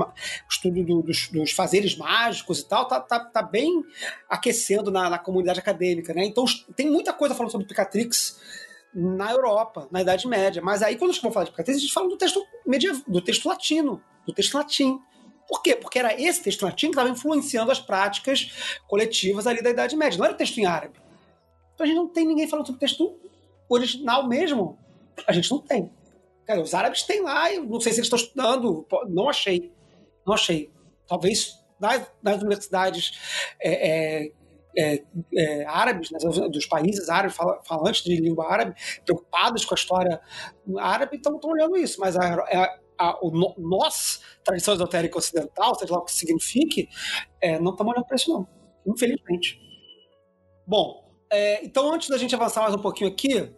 [0.50, 3.84] estudo do, dos, dos, fazeres mágicos e tal, tá, tá, tá bem
[4.28, 6.26] aquecendo na, na, comunidade acadêmica, né?
[6.26, 6.46] Então,
[6.76, 8.40] tem muita coisa falando sobre Picatrix
[8.92, 10.64] na Europa, na Idade Média.
[10.64, 13.04] Mas aí, quando a gente for falar de Picatrix, a gente fala do texto medieval,
[13.08, 15.00] do texto latino, do texto latim.
[15.48, 15.76] Por quê?
[15.76, 20.18] Porque era esse texto latim que estava influenciando as práticas coletivas ali da Idade Média.
[20.18, 21.00] Não era texto em árabe.
[21.74, 23.18] Então a gente não tem ninguém falando sobre texto
[23.70, 24.78] original mesmo.
[25.26, 25.92] A gente não tem.
[26.46, 29.72] Cara, os árabes têm lá, eu não sei se eles estão estudando, não achei.
[30.26, 30.72] Não achei.
[31.08, 34.32] Talvez nas, nas universidades é, é,
[34.78, 35.04] é,
[35.36, 36.20] é, árabes, né,
[36.50, 38.76] dos países árabes, falantes de língua árabe,
[39.06, 40.22] preocupados com a história
[40.78, 42.00] árabe, estão olhando isso.
[42.00, 46.90] Mas a, a, a, o no, nós, tradição esotérica ocidental, seja lá o que signifique,
[47.42, 48.48] é, não estamos olhando para isso, não.
[48.86, 49.60] Infelizmente.
[50.66, 53.52] Bom, é, então antes da gente avançar mais um pouquinho aqui,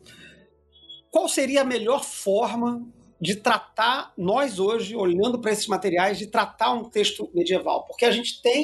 [1.11, 2.87] qual seria a melhor forma
[3.19, 7.85] de tratar, nós hoje, olhando para esses materiais, de tratar um texto medieval?
[7.85, 8.63] Porque a gente tem.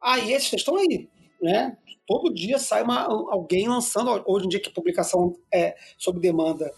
[0.00, 1.08] Ah, esses textos estão aí.
[1.40, 1.76] Né?
[2.06, 6.72] Todo dia sai uma, alguém lançando, hoje em dia que publicação é sob demanda,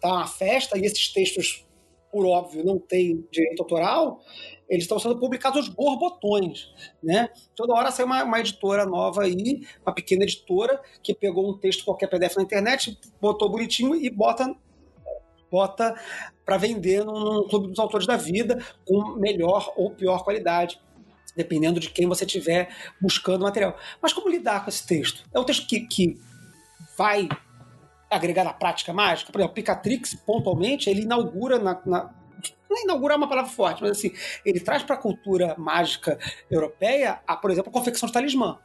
[0.00, 1.66] tá uma festa, e esses textos,
[2.14, 4.22] por óbvio, não têm direito autoral,
[4.68, 6.68] eles estão sendo publicados aos borbotões,
[7.02, 7.28] né?
[7.56, 11.84] Toda hora sai uma, uma, editora nova aí, uma pequena editora, que pegou um texto
[11.84, 14.54] qualquer PDF na internet, botou bonitinho e bota
[15.50, 16.00] bota
[16.44, 20.80] para vender num clube dos autores da vida com melhor ou pior qualidade
[21.36, 22.68] dependendo de quem você estiver
[23.00, 23.76] buscando material.
[24.00, 25.24] Mas como lidar com esse texto?
[25.34, 26.16] É um texto que, que
[26.96, 27.28] vai
[28.14, 29.30] agregar na prática mágica?
[29.30, 32.10] Por exemplo, o Picatrix, pontualmente, ele inaugura na, na
[32.74, 34.12] não inaugurar é uma palavra forte, mas assim,
[34.44, 36.18] ele traz para a cultura mágica
[36.50, 38.58] europeia, a, por exemplo, a confecção de talismã.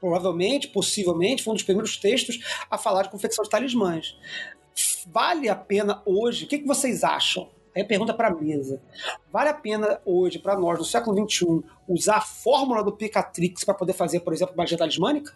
[0.00, 4.18] Provavelmente, possivelmente, foi um dos primeiros textos a falar de confecção de talismãs.
[5.06, 6.44] Vale a pena hoje?
[6.44, 7.48] O que, que vocês acham?
[7.74, 8.82] Aí pergunta para a mesa.
[9.30, 13.74] Vale a pena hoje, para nós, no século XXI, usar a fórmula do Picatrix para
[13.74, 15.34] poder fazer, por exemplo, magia talismânica?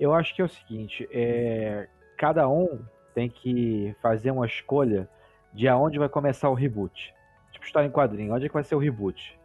[0.00, 1.88] Eu acho que é o seguinte: é...
[2.22, 2.78] cada um
[3.16, 5.08] tem que fazer uma escolha
[5.52, 7.12] de aonde vai começar o reboot.
[7.50, 9.36] Tipo, história em quadrinho, onde é que vai ser o reboot?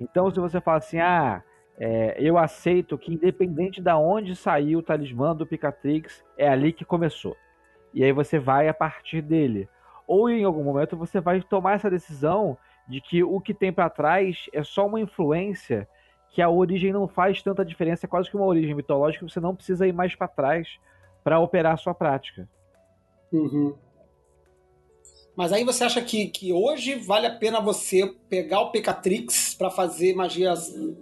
[0.00, 1.40] Então, se você fala assim, ah,
[1.78, 6.84] é, eu aceito que independente da onde saiu o talismã do Picatrix, é ali que
[6.84, 7.36] começou.
[7.94, 9.68] E aí você vai a partir dele
[10.04, 12.58] ou em algum momento você vai tomar essa decisão
[12.88, 15.88] de que o que tem para trás é só uma influência,
[16.30, 19.54] que a origem não faz tanta diferença, é quase que uma origem mitológica, você não
[19.54, 20.80] precisa ir mais para trás
[21.22, 22.48] para operar a sua prática.
[23.32, 23.74] Uhum.
[25.36, 29.70] Mas aí você acha que, que hoje vale a pena você pegar o Pecatrix para
[29.70, 30.52] fazer magia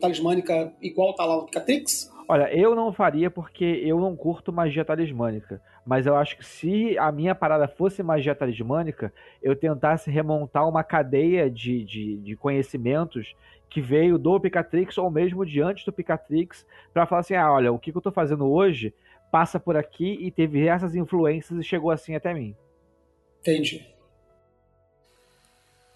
[0.00, 2.12] talismânica igual tá lá no Pecatrix?
[2.28, 5.60] Olha, eu não faria porque eu não curto magia talismânica.
[5.84, 9.10] Mas eu acho que se a minha parada fosse magia talismânica,
[9.42, 13.34] eu tentasse remontar uma cadeia de, de, de conhecimentos
[13.70, 17.72] que veio do Picatrix ou mesmo de antes do Picatrix, para falar assim: ah, olha,
[17.72, 18.92] o que eu tô fazendo hoje
[19.30, 22.56] passa por aqui e teve essas influências e chegou assim até mim.
[23.40, 23.86] Entendi.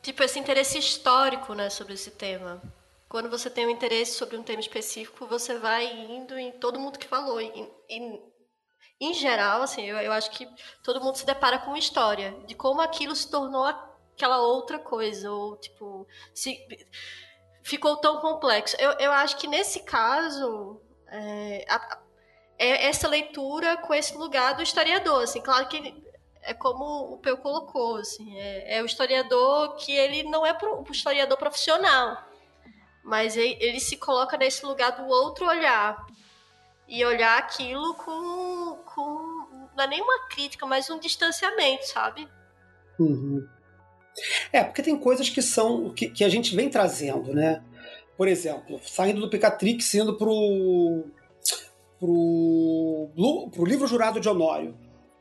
[0.03, 2.61] Tipo, esse interesse histórico, né, sobre esse tema.
[3.09, 6.99] Quando você tem um interesse sobre um tema específico, você vai indo em todo mundo
[6.99, 7.41] que falou.
[7.41, 8.21] E, e
[9.01, 10.49] em geral, assim, eu, eu acho que
[10.83, 15.31] todo mundo se depara com uma história de como aquilo se tornou aquela outra coisa,
[15.31, 16.59] ou tipo, se
[17.63, 18.77] ficou tão complexo.
[18.79, 22.02] Eu, eu acho que nesse caso, é, a,
[22.65, 26.03] é essa leitura com esse lugar do historiador, assim, claro que
[26.43, 30.83] é como o Peu colocou, assim, é, é o historiador que ele não é pro,
[30.83, 32.23] o historiador profissional,
[33.05, 36.07] mas ele, ele se coloca nesse lugar do outro olhar,
[36.89, 42.29] e olhar aquilo com, com não é nenhuma crítica, mas um distanciamento, sabe?
[42.99, 43.49] Uhum.
[44.53, 47.63] É, porque tem coisas que são que, que a gente vem trazendo, né?
[48.15, 51.07] Por exemplo, saindo do Picatrix, indo pro,
[52.03, 54.75] pro, pro livro jurado de Honório,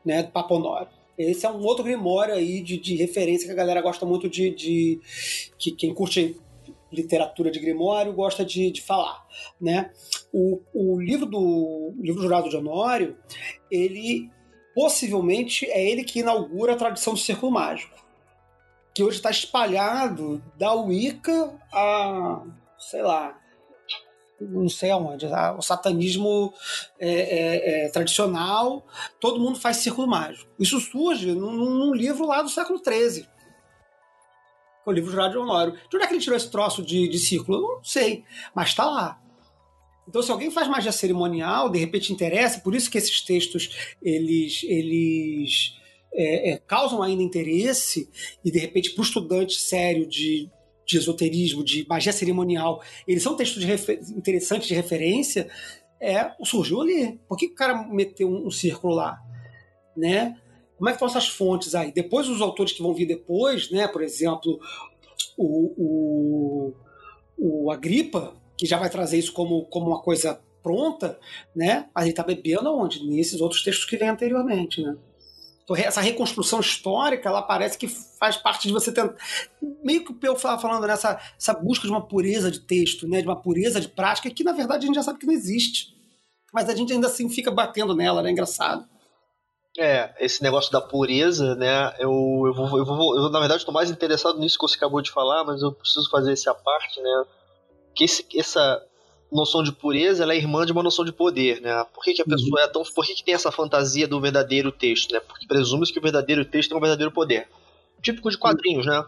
[0.04, 0.24] né?
[0.24, 0.88] Papo Honório.
[1.16, 4.50] Esse é um outro grimório aí de, de referência que a galera gosta muito de.
[4.50, 5.00] de
[5.56, 6.36] que quem curte
[6.90, 9.24] literatura de Grimório gosta de, de falar,
[9.58, 9.90] né?
[10.30, 13.16] O, o livro do o livro jurado de Honório,
[13.70, 14.28] ele
[14.74, 17.96] possivelmente é ele que inaugura a tradição do círculo mágico,
[18.94, 22.42] que hoje está espalhado da Wicca a,
[22.78, 23.38] sei lá,
[24.50, 26.52] não sei aonde, o satanismo
[26.98, 28.86] é, é, é, tradicional,
[29.20, 30.50] todo mundo faz círculo mágico.
[30.58, 33.28] Isso surge num, num livro lá do século XIII, que
[34.86, 35.72] é o livro Jurado de Honório.
[35.72, 37.58] De onde é que ele tirou esse troço de, de círculo?
[37.58, 38.24] Eu não sei,
[38.54, 39.22] mas está lá.
[40.08, 44.62] Então, se alguém faz magia cerimonial, de repente interessa, por isso que esses textos eles,
[44.64, 45.74] eles
[46.12, 48.10] é, é, causam ainda interesse,
[48.44, 50.50] e de repente, para o estudante sério de,
[50.86, 55.48] de esoterismo, de magia cerimonial, eles são textos de interessantes de referência,
[56.00, 57.20] é, surgiu ali.
[57.28, 59.18] Por que o cara meteu um, um círculo lá?
[59.96, 60.36] Né?
[60.76, 61.92] Como é que estão essas fontes aí?
[61.92, 63.86] Depois os autores que vão vir depois, né?
[63.86, 64.58] Por exemplo,
[65.36, 66.74] o, o,
[67.38, 71.20] o Agripa, que já vai trazer isso como, como uma coisa pronta,
[71.54, 71.88] né?
[71.94, 73.06] Mas ele está bebendo aonde?
[73.06, 74.96] Nesses outros textos que vêm anteriormente, né?
[75.76, 79.14] Essa reconstrução histórica, ela parece que faz parte de você tentar.
[79.82, 83.20] Meio que o Peu estava falando nessa essa busca de uma pureza de texto, né?
[83.20, 85.94] de uma pureza de prática, que na verdade a gente já sabe que não existe.
[86.52, 88.30] Mas a gente ainda assim fica batendo nela, né?
[88.30, 88.86] Engraçado.
[89.78, 91.94] É, esse negócio da pureza, né?
[91.98, 92.10] Eu,
[92.46, 95.10] eu, vou, eu, vou, eu na verdade estou mais interessado nisso que você acabou de
[95.10, 97.24] falar, mas eu preciso fazer esse à parte, né?
[97.94, 98.84] Que esse, essa
[99.32, 101.84] noção de pureza ela é irmã de uma noção de poder, né?
[101.92, 102.82] Por que, que a pessoa é tão.
[102.82, 105.20] Por que, que tem essa fantasia do verdadeiro texto, né?
[105.20, 107.48] Porque presume que o verdadeiro texto é um verdadeiro poder.
[108.00, 109.04] Típico de quadrinhos, né?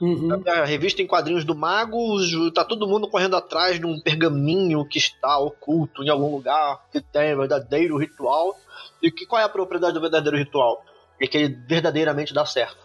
[0.00, 0.42] Uhum.
[0.46, 2.18] A revista em quadrinhos do Mago,
[2.52, 7.00] tá todo mundo correndo atrás de um pergaminho que está oculto em algum lugar, que
[7.00, 8.56] tem verdadeiro ritual.
[9.00, 10.84] E que, qual é a propriedade do verdadeiro ritual?
[11.20, 12.78] É que ele verdadeiramente dá certo.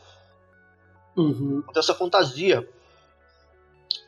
[1.15, 1.63] Uhum.
[1.67, 2.67] Então essa fantasia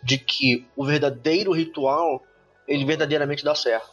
[0.04, 2.24] de que o verdadeiro ritual
[2.70, 3.90] ele verdadeiramente dá certo.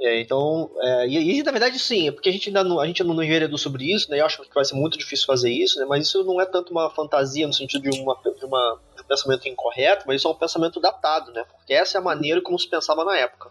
[0.00, 2.86] É, então, é, e, e, na verdade sim, é porque a gente ainda não, a
[2.86, 4.20] gente não enveredou sobre isso, né?
[4.20, 5.86] Eu acho que vai ser muito difícil fazer isso, né?
[5.88, 9.04] Mas isso não é tanto uma fantasia no sentido de, uma, de, uma, de um
[9.04, 11.44] pensamento incorreto, mas isso é um pensamento datado, né?
[11.50, 13.50] Porque essa é a maneira como se pensava na época.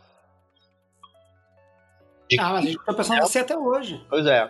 [2.29, 4.05] De ah, mas a gente tá pensando assim até hoje.
[4.09, 4.49] Pois é.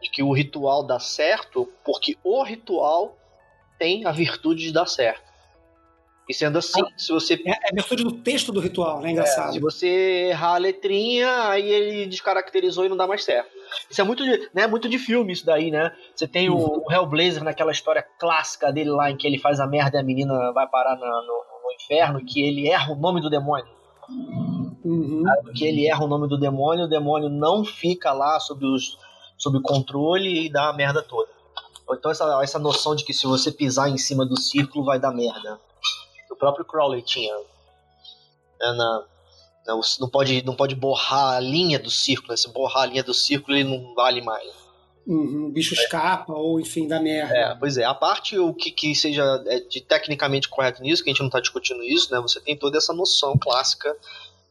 [0.00, 3.18] De que o ritual dá certo porque o ritual
[3.78, 5.23] tem a virtude de dar certo.
[6.28, 7.34] E sendo assim, ah, se você.
[7.46, 9.10] É, é virtude do texto do ritual, né?
[9.10, 9.50] Engraçado.
[9.50, 9.86] É, se você
[10.30, 13.50] errar a letrinha, aí ele descaracterizou e não dá mais certo.
[13.90, 15.92] Isso é muito de, né, muito de filme, isso daí, né?
[16.14, 19.66] Você tem o, o Hellblazer naquela história clássica dele lá, em que ele faz a
[19.66, 23.20] merda e a menina vai parar na, no, no, inferno, que ele erra o nome
[23.20, 23.66] do demônio.
[24.82, 25.24] Uhum.
[25.54, 28.96] Que ele erra o nome do demônio, o demônio não fica lá sob, os,
[29.36, 31.28] sob controle e dá a merda toda.
[31.92, 35.12] Então essa, essa noção de que se você pisar em cima do círculo vai dar
[35.12, 35.60] merda
[36.44, 37.34] próprio Crowley tinha.
[37.34, 39.04] Né, na,
[39.66, 42.36] na, não, pode, não pode borrar a linha do círculo, né?
[42.36, 44.52] Se borrar a linha do círculo, ele não vale mais.
[45.06, 47.34] Uhum, o bicho escapa, ou enfim, da merda.
[47.34, 47.84] É, pois é.
[47.84, 51.28] A parte o que, que seja é, de tecnicamente correto nisso, que a gente não
[51.28, 52.20] está discutindo isso, né?
[52.20, 53.94] Você tem toda essa noção clássica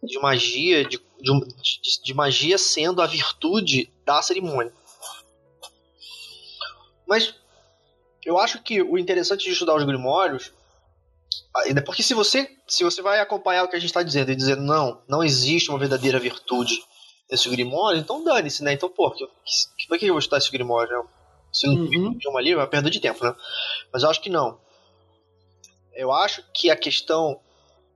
[0.01, 4.73] de magia, de, de, de magia sendo a virtude da cerimônia.
[7.07, 7.35] Mas
[8.25, 10.51] eu acho que o interessante de estudar os grimórios
[11.85, 14.57] porque se você, se você vai acompanhar o que a gente está dizendo e dizer
[14.57, 16.81] não, não existe uma verdadeira virtude
[17.29, 18.73] nesse Grimório, então dane-se, né?
[18.73, 20.91] Então, pô, que, que, por que eu vou estudar esse Grimório?
[20.91, 21.03] Né?
[21.51, 22.17] Se não uhum.
[22.27, 23.35] uma ali, vai perder de tempo, né?
[23.91, 24.59] Mas eu acho que não.
[25.93, 27.39] Eu acho que a questão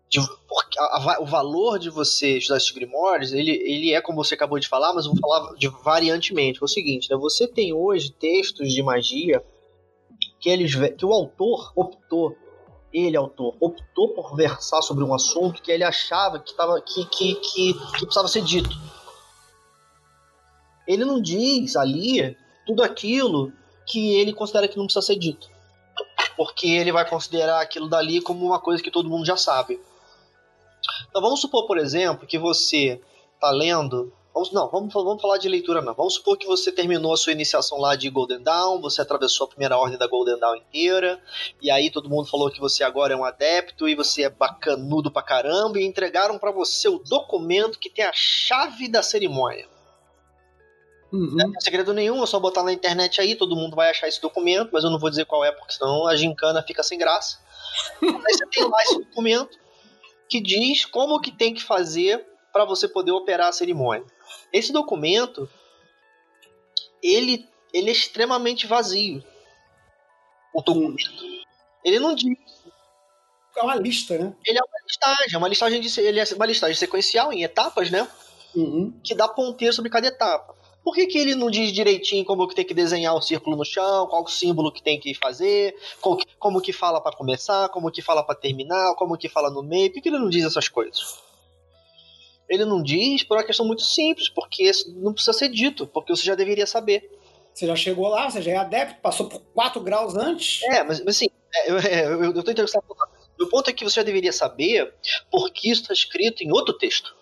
[0.10, 4.36] de, a, a, o valor de você estudar esses Grimórios, ele, ele é como você
[4.36, 6.60] acabou de falar, mas eu vou falar de variantemente.
[6.62, 7.18] É o seguinte, né?
[7.18, 9.44] Você tem hoje textos de magia
[10.40, 12.36] que, eles, que o autor optou
[12.94, 17.36] ele, autor, optou por versar sobre um assunto que ele achava que, tava, que, que,
[17.36, 18.76] que, que precisava ser dito.
[20.88, 23.52] Ele não diz ali tudo aquilo
[23.86, 25.50] que ele considera que não precisa ser dito.
[26.36, 29.80] Porque ele vai considerar aquilo dali como uma coisa que todo mundo já sabe.
[31.10, 33.02] Então vamos supor, por exemplo, que você
[33.36, 35.96] está lendo Vamos, não, vamos, vamos falar de leitura não.
[35.96, 39.48] Vamos supor que você terminou a sua iniciação lá de Golden Dawn, você atravessou a
[39.48, 41.20] primeira ordem da Golden Dawn inteira,
[41.60, 45.10] e aí todo mundo falou que você agora é um adepto e você é bacanudo
[45.10, 49.68] pra caramba, e entregaram para você o documento que tem a chave da cerimônia.
[51.12, 51.32] Uhum.
[51.36, 54.22] Não tem segredo nenhum, é só botar na internet aí, todo mundo vai achar esse
[54.22, 57.40] documento, mas eu não vou dizer qual é, porque senão a gincana fica sem graça.
[58.04, 59.58] aí você tem lá esse documento
[60.30, 64.04] que diz como que tem que fazer para você poder operar a cerimônia.
[64.52, 65.48] Esse documento,
[67.04, 69.24] ele, ele é extremamente vazio.
[70.52, 71.24] O documento.
[71.86, 72.36] Ele não diz.
[73.56, 74.36] É uma lista, né?
[74.46, 77.92] Ele é uma listagem, é uma listagem, de, ele é uma listagem sequencial em etapas,
[77.92, 78.08] né?
[78.56, 79.00] Uhum.
[79.04, 80.56] Que dá ponteiro sobre cada etapa.
[80.84, 83.66] Por que, que ele não diz direitinho como que tem que desenhar o círculo no
[83.66, 87.70] chão, qual o símbolo que tem que fazer, como que, como que fala para começar,
[87.70, 89.90] como que fala para terminar, como que fala no meio?
[89.90, 91.27] Por que, que ele não diz essas coisas?
[92.50, 96.24] Ele não diz por uma questão muito simples, porque não precisa ser dito, porque você
[96.24, 97.10] já deveria saber.
[97.54, 100.64] Você já chegou lá, você já é adepto, passou por 4 graus antes.
[100.64, 102.84] É, mas, mas assim, é, eu, é, eu, eu tô interessado.
[103.38, 104.94] Meu ponto é que você já deveria saber
[105.32, 107.16] porque isso está escrito em outro texto.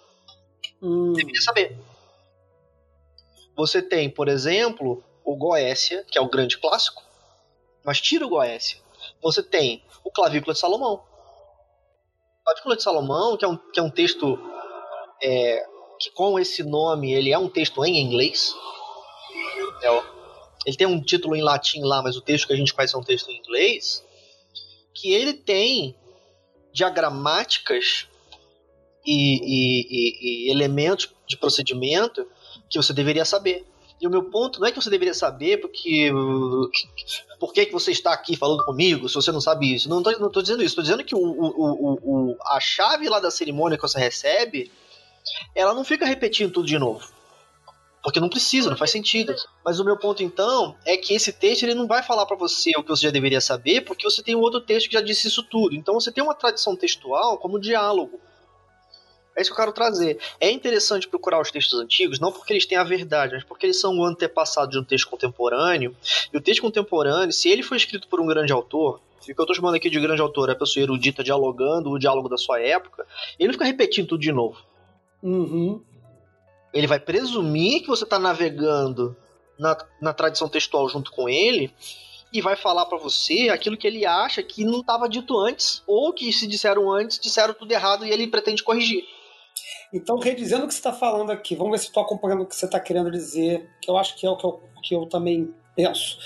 [0.81, 1.13] Hum.
[1.13, 1.77] Deveria saber.
[3.55, 7.01] Você tem, por exemplo, o Goécia, que é o grande clássico,
[7.83, 8.77] mas tira o Goécia.
[9.21, 11.03] Você tem o Clavícula de Salomão.
[12.41, 14.37] O Clavícula de Salomão, que é um, que é um texto
[15.21, 15.65] é,
[15.99, 18.53] que com esse nome ele é um texto em inglês.
[19.81, 20.03] É,
[20.65, 22.97] ele tem um título em latim lá, mas o texto que a gente faz é
[22.97, 24.03] um texto em inglês.
[24.93, 25.95] Que ele tem
[26.73, 28.07] diagramáticas
[29.05, 32.27] e, e, e, e elementos de procedimento
[32.69, 33.65] que você deveria saber.
[34.01, 36.11] E o meu ponto não é que você deveria saber porque
[37.39, 39.87] por que, que você está aqui falando comigo se você não sabe isso.
[39.87, 40.71] Não estou não dizendo isso.
[40.71, 44.69] Estou dizendo que o, o, o, a chave lá da cerimônia que você recebe
[45.53, 47.07] ela não fica repetindo tudo de novo.
[48.03, 49.35] Porque não precisa, não faz sentido.
[49.63, 52.71] Mas o meu ponto então é que esse texto ele não vai falar para você
[52.77, 55.27] o que você já deveria saber, porque você tem um outro texto que já disse
[55.27, 55.75] isso tudo.
[55.75, 58.19] Então você tem uma tradição textual como diálogo.
[59.35, 60.17] É isso que eu quero trazer.
[60.39, 63.79] É interessante procurar os textos antigos, não porque eles têm a verdade, mas porque eles
[63.79, 65.95] são o antepassado de um texto contemporâneo.
[66.31, 69.43] E o texto contemporâneo, se ele foi escrito por um grande autor, o que eu
[69.43, 72.61] estou chamando aqui de grande autor é a pessoa erudita dialogando o diálogo da sua
[72.61, 73.05] época,
[73.37, 74.57] ele fica repetindo tudo de novo.
[75.25, 75.81] Uhum.
[76.71, 79.17] Ele vai presumir que você está navegando
[79.57, 81.73] na, na tradição textual junto com ele
[82.31, 86.13] e vai falar para você aquilo que ele acha que não estava dito antes, ou
[86.13, 89.03] que se disseram antes, disseram tudo errado e ele pretende corrigir.
[89.91, 92.55] Então, redizendo o que você está falando aqui, vamos ver se estou acompanhando o que
[92.55, 95.53] você está querendo dizer, que eu acho que é o que eu, que eu também
[95.75, 96.17] penso.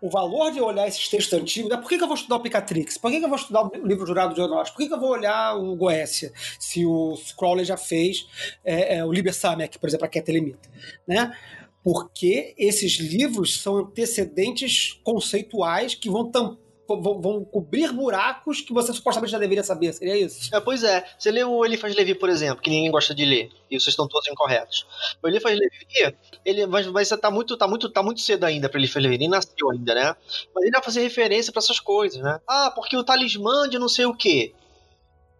[0.00, 2.40] O valor de olhar esses textos antigos é por que, que eu vou estudar o
[2.40, 2.98] Picatrix?
[2.98, 4.70] Por que, que eu vou estudar o livro Jurado de Honós?
[4.70, 8.26] Por que, que eu vou olhar o Goécia, se o Crowley já fez
[8.64, 10.68] é, é, o Liber Samek, por exemplo, a Ketelemita,
[11.06, 11.36] né?
[11.82, 18.92] Porque esses livros são antecedentes conceituais que vão tampar vão, vão cobrir buracos que você
[18.92, 20.54] supostamente já deveria saber, seria isso?
[20.54, 21.04] É, pois é.
[21.18, 24.06] Você leu o Eliphas Levi, por exemplo, que ninguém gosta de ler, e vocês estão
[24.06, 24.86] todos incorretos.
[25.22, 28.78] O Eliphas Levi, ele vai, vai tá muito, tá muito, tá muito cedo ainda para
[28.78, 30.16] Eliphas Levi, nem nasceu ainda, né?
[30.54, 32.38] Mas ele vai fazer referência para essas coisas, né?
[32.46, 34.54] Ah, porque o talismã de não sei o quê.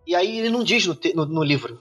[0.07, 1.81] E aí ele não diz no, no, no livro.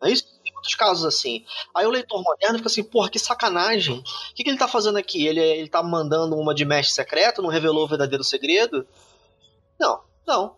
[0.00, 0.35] Não é isso?
[0.66, 1.44] Muitos casos assim.
[1.74, 3.98] Aí o leitor moderno fica assim, porra, que sacanagem.
[3.98, 5.24] O que, que ele tá fazendo aqui?
[5.24, 8.86] Ele, ele tá mandando uma de mestre secreto, não revelou o verdadeiro segredo?
[9.78, 10.56] Não, não.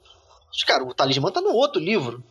[0.67, 2.25] Cara, o talismã tá no outro livro.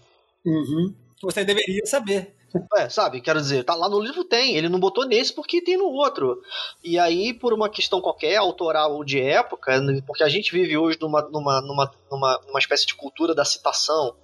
[0.44, 0.96] Uhum.
[1.22, 2.36] Você deveria saber.
[2.78, 5.78] É, sabe, quero dizer, tá lá no livro tem, ele não botou nesse porque tem
[5.78, 6.42] no outro.
[6.84, 10.98] E aí, por uma questão qualquer, autoral ou de época, porque a gente vive hoje
[11.00, 14.16] numa, numa, numa, numa, numa espécie de cultura da citação,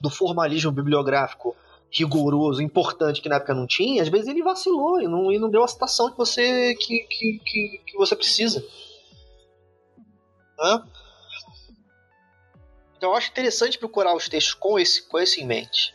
[0.00, 1.56] do formalismo bibliográfico
[1.92, 5.50] rigoroso, importante que na época não tinha, às vezes ele vacilou e não, e não
[5.50, 8.64] deu a citação que você que, que, que, que você precisa.
[10.58, 10.82] Hã?
[12.96, 15.94] Então eu acho interessante procurar os textos com esse, com esse em mente.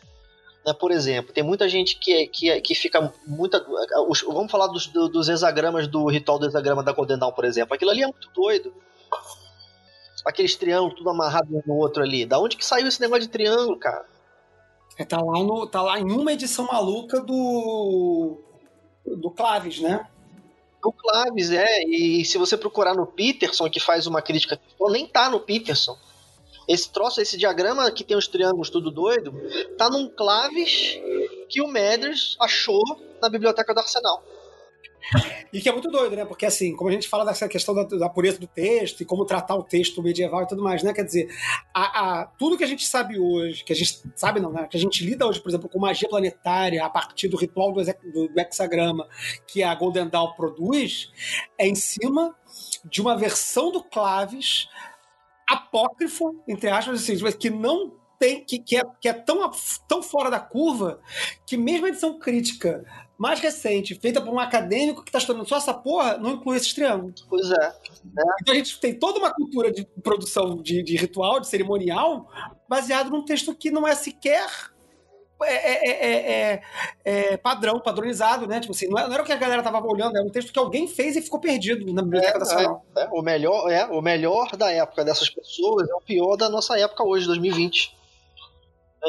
[0.65, 0.73] Né?
[0.73, 3.65] Por exemplo, tem muita gente que, que, que fica muita.
[4.07, 7.73] Os, vamos falar dos, dos hexagramas do ritual do hexagrama da Golden Dawn, por exemplo.
[7.73, 8.73] Aquilo ali é muito doido.
[10.25, 12.25] Aqueles triângulos tudo amarrado um no outro ali.
[12.25, 14.05] Da onde que saiu esse negócio de triângulo, cara?
[14.97, 18.39] É, tá, lá no, tá lá em uma edição maluca do.
[19.05, 20.07] do Claves, né?
[20.83, 21.83] O Claves, é.
[21.83, 25.97] E se você procurar no Peterson, que faz uma crítica, nem tá no Peterson.
[26.67, 29.33] Esse troço, esse diagrama que tem os triângulos tudo doido,
[29.77, 30.99] tá num Claves
[31.47, 32.83] que o Mathers achou
[33.21, 34.21] na biblioteca do Arsenal.
[35.53, 36.26] E que é muito doido, né?
[36.26, 39.26] Porque, assim, como a gente fala dessa questão da, da, pureza do texto e como
[39.26, 40.93] tratar o texto medieval e tudo mais, né?
[40.93, 41.30] Quer dizer,
[41.74, 44.68] a, a, tudo que a gente sabe hoje, que a gente sabe não, né?
[44.70, 47.82] Que a gente lida hoje, por exemplo, com magia planetária a partir do ritual do,
[47.82, 49.08] do, hexagrama
[49.47, 51.12] que a Golden Dawn produz,
[51.58, 52.36] é em cima
[52.84, 54.68] de uma versão do Claves
[55.49, 59.49] apócrifo, entre aspas, assim, que não tem, que, que, é, que é tão,
[59.88, 60.99] tão fora da curva
[61.45, 62.84] que mesmo a edição crítica
[63.18, 66.74] mais recente, feita por um acadêmico que está estudando só essa porra, não inclui esses
[66.74, 67.26] triângulos.
[67.28, 67.65] Pois é.
[67.65, 67.74] é.
[68.41, 72.30] Então a gente tem toda uma cultura de produção de, de ritual, de cerimonial,
[72.70, 74.47] baseado num texto que não é sequer
[75.43, 76.61] é, é,
[77.05, 78.59] é, padrão, padronizado, né?
[78.59, 80.88] Tipo assim, não, era o que a galera tava olhando, era um texto que alguém
[80.88, 82.86] fez e ficou perdido na Biblioteca Nacional.
[83.11, 87.03] o, melhor, é, o melhor da época dessas pessoas é o pior da nossa época
[87.03, 87.96] hoje, 2020.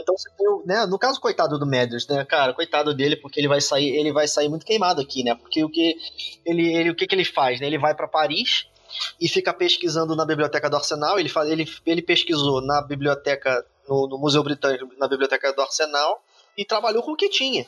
[0.01, 3.49] Então você tem, né, no caso coitado do Meders, né, cara, coitado dele porque ele
[3.49, 5.35] vai sair, ele vai sair muito queimado aqui, né?
[5.35, 5.97] Porque o que
[6.45, 7.67] ele, ele o que que ele faz, né?
[7.67, 8.67] Ele vai para Paris
[9.21, 14.19] e fica pesquisando na biblioteca do Arsenal, ele ele, ele pesquisou na biblioteca no, no
[14.19, 16.23] Museu Britânico, na biblioteca do Arsenal
[16.57, 17.67] e trabalhou com o que tinha.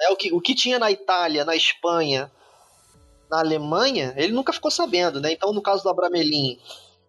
[0.00, 2.30] É, o, que, o que tinha na Itália, na Espanha,
[3.30, 5.32] na Alemanha, ele nunca ficou sabendo, né?
[5.32, 6.58] Então, no caso do Abramelin,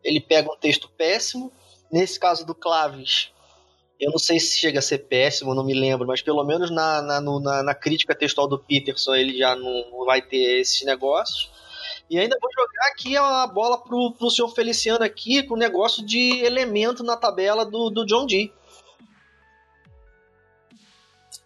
[0.04, 1.52] ele pega um texto péssimo.
[1.92, 3.32] Nesse caso do Claves,
[4.00, 7.02] eu não sei se chega a ser péssimo, não me lembro, mas pelo menos na,
[7.02, 11.52] na, na, na crítica textual do Peterson ele já não vai ter esses negócios.
[12.10, 16.04] E ainda vou jogar aqui a bola pro, pro senhor Feliciano aqui com o negócio
[16.04, 18.54] de elemento na tabela do, do John Dee.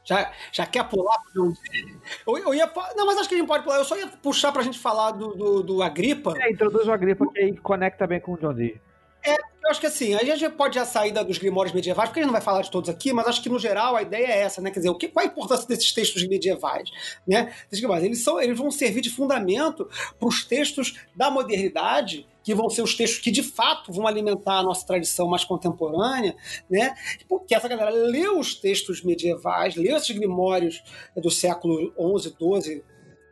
[0.05, 1.97] Já, já quer pular pro John Dee?
[2.25, 3.77] Eu, eu ia, não, mas acho que a gente pode pular.
[3.77, 6.33] Eu só ia puxar pra gente falar do, do, do Agripa.
[6.39, 8.79] É, introduz o Agripa que aí conecta bem com o John Dee.
[9.26, 12.24] É, eu acho que assim, a gente pode já sair dos grimórios medievais, porque a
[12.24, 14.39] gente não vai falar de todos aqui, mas acho que no geral a ideia é
[14.39, 14.69] essa, né?
[14.69, 16.89] Quer dizer, o que, qual a importância desses textos medievais?
[17.26, 17.53] Né?
[18.01, 19.88] Eles, são, eles vão servir de fundamento
[20.19, 24.59] para os textos da modernidade, que vão ser os textos que de fato vão alimentar
[24.59, 26.36] a nossa tradição mais contemporânea,
[26.69, 26.93] né?
[27.30, 30.84] Porque essa galera leu os textos medievais, leu esses grimórios
[31.15, 32.84] do século XI, XII,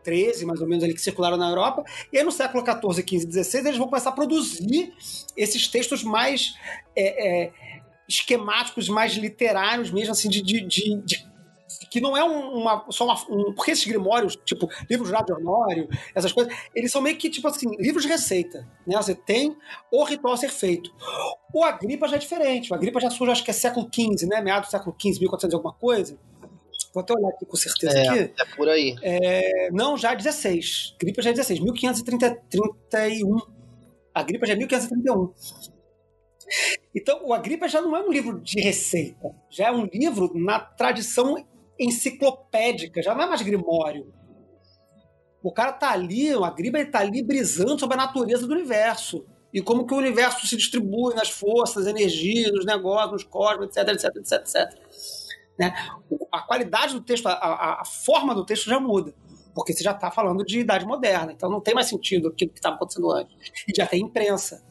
[0.03, 1.83] XIII, mais ou menos, ali que circularam na Europa.
[2.11, 4.93] E aí no século XIV, XV e XVI eles vão começar a produzir
[5.35, 6.53] esses textos mais
[6.95, 7.53] é, é,
[8.07, 11.31] esquemáticos, mais literários mesmo, assim, de, de, de, de
[11.89, 13.53] que não é uma, só uma, um.
[13.53, 17.69] Porque esses grimórios, tipo, livros de Honório, essas coisas, eles são meio que, tipo assim,
[17.77, 18.67] livros de receita.
[18.87, 18.95] Né?
[18.95, 19.55] Você tem
[19.91, 20.89] o ritual a ser feito.
[21.53, 22.71] O Agripa já é diferente.
[22.71, 24.41] O Agripa já surge, acho que é século XV, né?
[24.41, 26.17] Meados do século XV, 1400 e alguma coisa.
[26.93, 27.97] Vou até olhar aqui com certeza.
[27.97, 28.33] É, aqui.
[28.39, 28.95] é por aí.
[29.01, 30.95] É, não, já é 16.
[30.99, 31.59] Agripa já é 16.
[31.59, 33.37] 1531.
[34.13, 35.33] A Agripa já é 1531.
[36.93, 39.33] Então, o Agripa já não é um livro de receita.
[39.49, 41.35] Já é um livro na tradição
[41.79, 44.13] enciclopédica, já não é mais grimório.
[45.41, 49.25] O cara tá ali, o Agriba ele tá ali brisando sobre a natureza do universo.
[49.53, 53.89] E como que o universo se distribui nas forças, energias, nos negócios, nos cosmos, etc,
[53.89, 54.90] etc, etc, etc.
[55.57, 55.73] Né?
[56.31, 59.13] A qualidade do texto, a, a, forma do texto já muda.
[59.53, 61.31] Porque você já está falando de idade moderna.
[61.31, 63.35] Então não tem mais sentido aquilo que estava acontecendo antes.
[63.67, 64.63] E já tem imprensa.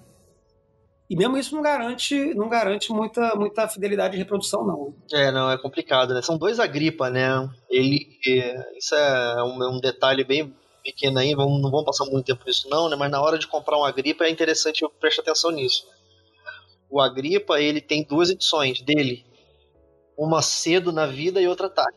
[1.11, 4.95] E mesmo isso não garante, não garante muita, muita fidelidade de reprodução, não.
[5.13, 6.23] É, não, é complicado, né?
[6.23, 7.51] São dois Agripa, né?
[7.69, 8.17] Ele.
[8.29, 10.55] É, isso é um, um, detalhe bem
[10.85, 12.95] pequeno aí, vamos, não vamos passar muito tempo nisso, não, né?
[12.95, 15.85] Mas na hora de comprar um Agripa é interessante prestar atenção nisso.
[16.89, 19.27] O Agripa, ele tem duas edições dele.
[20.21, 21.97] Uma cedo na vida e outra tarde.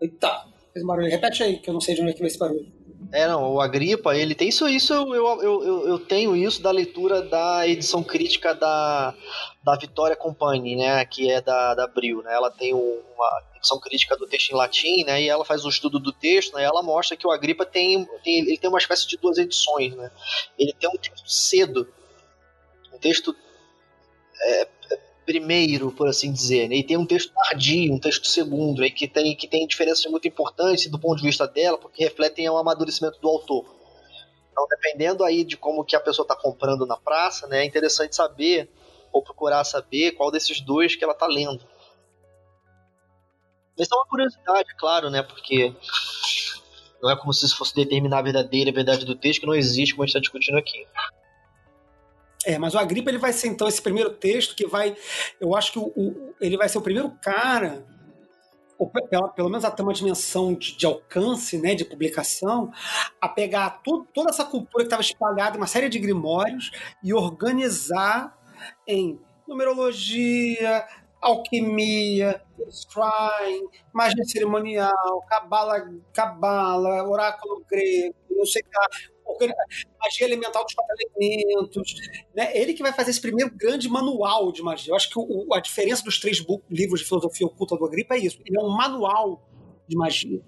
[0.00, 1.10] Eita, fez barulho.
[1.10, 2.72] Repete aí, que eu não sei de onde é que veio esse barulho.
[3.12, 6.70] É, não, o Agripa, ele tem isso, isso eu, eu, eu, eu, tenho isso da
[6.70, 9.12] leitura da edição crítica da,
[9.62, 14.16] da Vitória Company, né, que é da, da Abril, né, ela tem uma edição crítica
[14.16, 16.64] do texto em latim, né, e ela faz o um estudo do texto, né, e
[16.64, 20.10] ela mostra que o Agripa tem, tem, ele tem uma espécie de duas edições, né,
[20.58, 21.86] ele tem um texto cedo,
[22.94, 23.36] um texto
[24.42, 24.68] é,
[25.24, 26.76] primeiro, por assim dizer, né?
[26.76, 28.90] e tem um texto tardio, um texto segundo, né?
[28.90, 32.56] que, tem, que tem diferenças muito importantes do ponto de vista dela, porque refletem o
[32.56, 33.64] amadurecimento do autor.
[34.50, 38.14] Então, dependendo aí de como que a pessoa está comprando na praça, né, é interessante
[38.14, 38.68] saber,
[39.12, 41.64] ou procurar saber, qual desses dois que ela está lendo.
[43.78, 45.74] Isso é uma curiosidade, claro, né, porque
[47.02, 49.94] não é como se isso fosse determinar a verdadeira verdade do texto, que não existe,
[49.94, 50.86] como a gente está discutindo aqui.
[52.44, 54.96] É, mas o Agripa ele vai ser então esse primeiro texto que vai,
[55.40, 57.86] eu acho que o, o ele vai ser o primeiro cara,
[58.78, 62.72] ou pela, pelo menos até uma dimensão de, de, alcance, né, de publicação,
[63.20, 66.72] a pegar tudo, toda essa cultura que estava espalhada em uma série de grimórios
[67.02, 68.36] e organizar
[68.86, 70.84] em numerologia,
[71.20, 79.11] alquimia, scrying, magia cerimonial, cabala, cabala, oráculo grego, não sei o que
[80.00, 81.94] magia elemental dos quatro elementos.
[82.34, 82.56] Né?
[82.56, 84.92] Ele que vai fazer esse primeiro grande manual de magia.
[84.92, 88.18] Eu acho que o, a diferença dos três livros de filosofia oculta do Agripa é
[88.18, 88.38] isso.
[88.44, 89.42] Ele é um manual
[89.88, 90.40] de magia.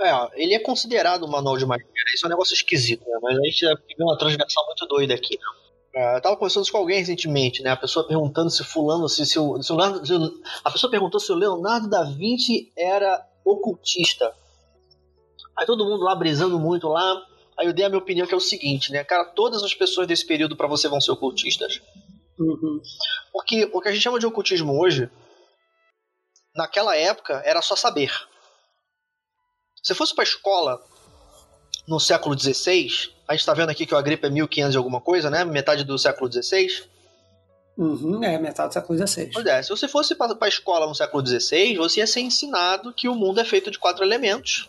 [0.00, 1.86] É, ele é considerado um manual de magia.
[2.14, 3.18] Isso é um negócio esquisito, né?
[3.20, 5.36] Mas a gente viu uma transversal muito doida aqui.
[5.36, 5.58] Né?
[5.94, 7.70] É, eu tava conversando com alguém recentemente, né?
[7.70, 10.90] A pessoa perguntando se fulano, se, se, o, se o Leonardo, se o, a pessoa
[10.90, 14.32] perguntou se o Leonardo da Vinci era ocultista.
[15.56, 17.20] Aí todo mundo lá brisando muito lá.
[17.58, 19.02] Aí eu dei a minha opinião que é o seguinte, né?
[19.02, 21.82] Cara, todas as pessoas desse período para você vão ser ocultistas.
[22.38, 22.80] Uhum.
[23.32, 25.10] Porque o que a gente chama de ocultismo hoje,
[26.54, 28.12] naquela época, era só saber.
[29.82, 30.80] Se fosse para escola
[31.86, 32.88] no século XVI,
[33.26, 35.44] a gente está vendo aqui que o Agripa é 1500 e alguma coisa, né?
[35.44, 36.68] Metade do século XVI.
[37.76, 39.30] Uhum, é, metade do século XVI.
[39.32, 42.92] Pois é, se você fosse para a escola no século XVI, você ia ser ensinado
[42.92, 44.68] que o mundo é feito de quatro elementos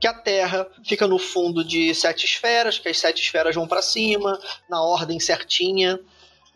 [0.00, 3.82] que a Terra fica no fundo de sete esferas, que as sete esferas vão para
[3.82, 6.00] cima, na ordem certinha,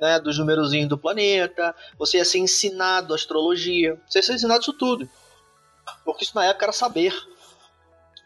[0.01, 1.77] né, dos numerozinhos do planeta.
[1.99, 4.01] Você ia ser ensinado astrologia.
[4.09, 5.09] Você ia ser ensinado isso tudo.
[6.05, 7.13] Porque isso na época era saber,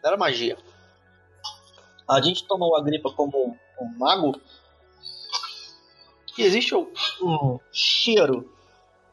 [0.01, 0.57] não era magia.
[2.09, 4.39] A gente toma o Agripa como um mago.
[6.37, 8.49] E existe um cheiro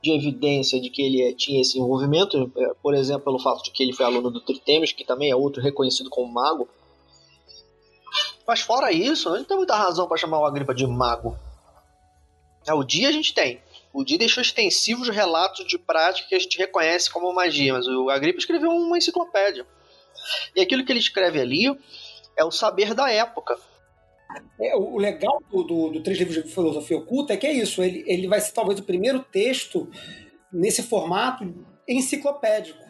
[0.06, 3.72] de evidência de que ele é, tinha esse envolvimento, é, por exemplo, pelo fato de
[3.72, 6.68] que ele foi aluno do Tritemis, que também é outro reconhecido como mago.
[8.46, 11.36] Mas fora isso, não tem muita razão para chamar o Agripa de mago.
[12.66, 13.60] É, o dia a gente tem.
[13.92, 18.08] O dia deixou extensivos relatos de prática que a gente reconhece como magia, mas o
[18.08, 19.66] Agripa escreveu uma enciclopédia.
[20.54, 21.64] E aquilo que ele escreve ali
[22.36, 23.58] é o saber da época.
[24.60, 27.82] É, o legal do, do, do, Três Livros de Filosofia Oculta é que é isso,
[27.82, 29.88] ele, ele vai ser talvez o primeiro texto
[30.52, 32.84] nesse formato enciclopédico.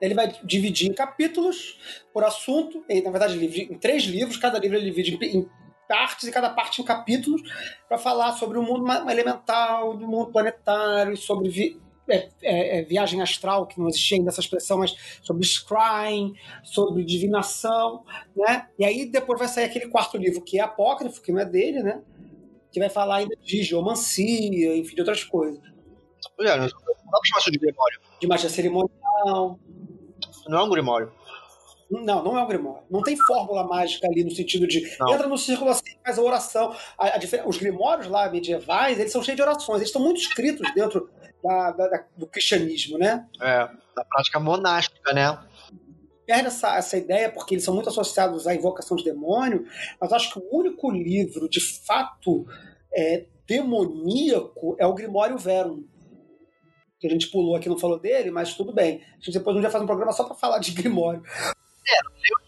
[0.00, 1.78] Ele vai dividir em capítulos
[2.12, 5.46] por assunto, ele, na verdade, em três livros, cada livro ele divide em,
[5.86, 7.42] partes e cada parte em capítulos,
[7.88, 11.76] para falar sobre o mundo elemental, do mundo planetário, sobre
[12.10, 16.34] é, é, é, viagem astral, que não existia ainda essa expressão, mas sobre scrying,
[16.64, 18.04] sobre divinação,
[18.36, 18.68] né?
[18.78, 21.82] E aí depois vai sair aquele quarto livro que é apócrifo, que não é dele,
[21.82, 22.02] né?
[22.72, 25.60] Que vai falar ainda de geomancia, enfim, de outras coisas.
[26.38, 28.00] Olha, não dá pra chamar isso de grimório.
[28.20, 29.58] De magia cerimonial.
[30.46, 31.12] Não é um grimório.
[31.90, 32.84] Não, não é um grimório.
[32.88, 35.12] Não tem fórmula mágica ali no sentido de Não.
[35.12, 36.72] entra no círculo assim, faz a oração.
[36.96, 39.78] A- a os grimórios lá medievais, eles são cheios de orações.
[39.78, 41.10] Eles estão muito escritos dentro
[41.42, 43.26] da- da- do cristianismo, né?
[43.40, 45.38] É, da prática monástica, né?
[46.26, 49.66] perde essa, essa ideia porque eles são muito associados à invocação de demônio,
[50.00, 52.46] mas acho que o único livro de fato
[52.94, 55.82] é, demoníaco é o Grimório Verum.
[57.00, 59.02] Que a gente pulou aqui, não falou dele, mas tudo bem.
[59.12, 61.20] A gente depois um dia faz um programa só para falar de Grimório.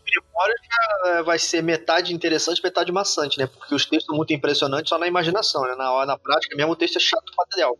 [0.05, 3.47] Grimório já é, vai ser metade interessante, metade maçante, né?
[3.47, 5.74] Porque os textos são muito impressionantes só na imaginação, né?
[5.74, 7.72] Na hora, na prática mesmo, o texto é chato pra.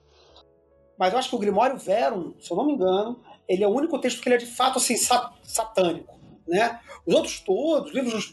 [0.99, 3.71] Mas eu acho que o Grimório Verum, se eu não me engano, ele é o
[3.71, 6.21] único texto que ele é de fato assim, sa- satânico.
[6.47, 6.79] Né?
[7.07, 8.33] Os outros todos, livros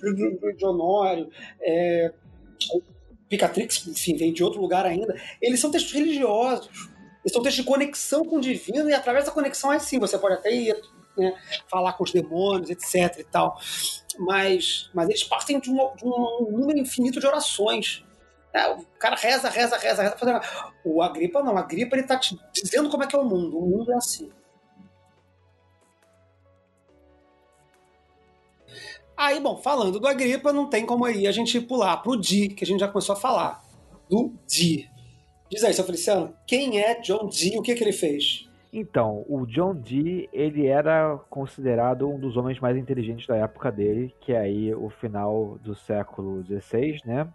[0.58, 1.30] de Honório,
[1.62, 2.14] é,
[3.30, 6.90] Picatrix, enfim, vem de outro lugar ainda, eles são textos religiosos.
[7.24, 10.18] Eles são textos de conexão com o divino, e através da conexão, aí sim, você
[10.18, 10.76] pode até ir
[11.18, 11.34] né,
[11.70, 13.20] falar com os demônios, etc.
[13.20, 13.60] e tal.
[14.18, 15.72] Mas, mas eles partem de de
[16.06, 18.04] um número infinito de orações.
[18.54, 20.18] É, o cara reza, reza, reza, reza.
[20.18, 20.42] Fazendo...
[20.84, 21.56] O Agripa não.
[21.56, 23.58] O Agripa ele tá te dizendo como é que é o mundo.
[23.58, 24.32] O mundo é assim.
[29.16, 32.64] Aí, bom, falando do Agripa, não tem como aí a gente pular pro Di, que
[32.64, 33.62] a gente já começou a falar.
[34.10, 34.90] Do Di.
[35.50, 38.48] Diz aí, seu Feliciano, quem é John Dee o que, que ele fez?
[38.72, 44.16] Então, o John Dee, ele era considerado um dos homens mais inteligentes da época dele,
[44.22, 47.28] que é aí o final do século XVI, né?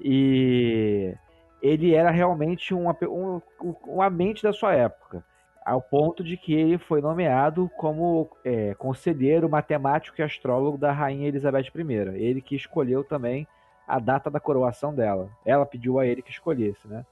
[0.00, 1.14] E
[1.62, 5.24] ele era realmente uma, um, um- uma mente da sua época,
[5.64, 11.28] ao ponto de que ele foi nomeado como é, conselheiro matemático e astrólogo da rainha
[11.28, 12.22] Elizabeth I.
[12.22, 13.46] Ele que escolheu também
[13.86, 15.28] a data da coroação dela.
[15.44, 17.04] Ela pediu a ele que escolhesse, né?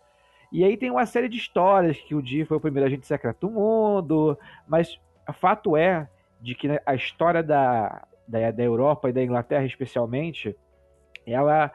[0.51, 3.47] E aí tem uma série de histórias que o Dee foi o primeiro agente secreto
[3.47, 6.09] do mundo, mas o fato é
[6.41, 10.57] de que né, a história da, da, da Europa e da Inglaterra especialmente,
[11.27, 11.71] ela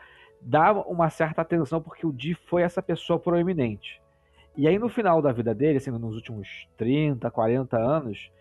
[0.45, 4.01] dá uma certa atenção porque o Dee foi essa pessoa proeminente.
[4.55, 8.31] E aí no final da vida dele, assim, nos últimos 30, 40 anos,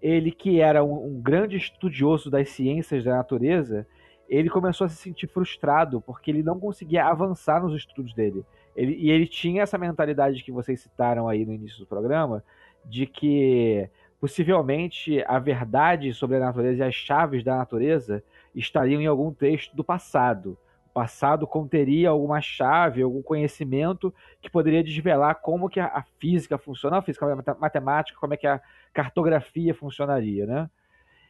[0.00, 3.86] ele que era um, um grande estudioso das ciências da natureza,
[4.28, 8.44] ele começou a se sentir frustrado porque ele não conseguia avançar nos estudos dele.
[8.76, 12.44] Ele, e ele tinha essa mentalidade que vocês citaram aí no início do programa,
[12.84, 13.88] de que
[14.20, 18.22] possivelmente a verdade sobre a natureza e as chaves da natureza
[18.54, 20.58] estariam em algum texto do passado.
[20.96, 27.02] Passado conteria alguma chave, algum conhecimento que poderia desvelar como que a, física funciona, a
[27.02, 28.58] física a mate- matemática, como é que a
[28.94, 30.70] cartografia funcionaria, né?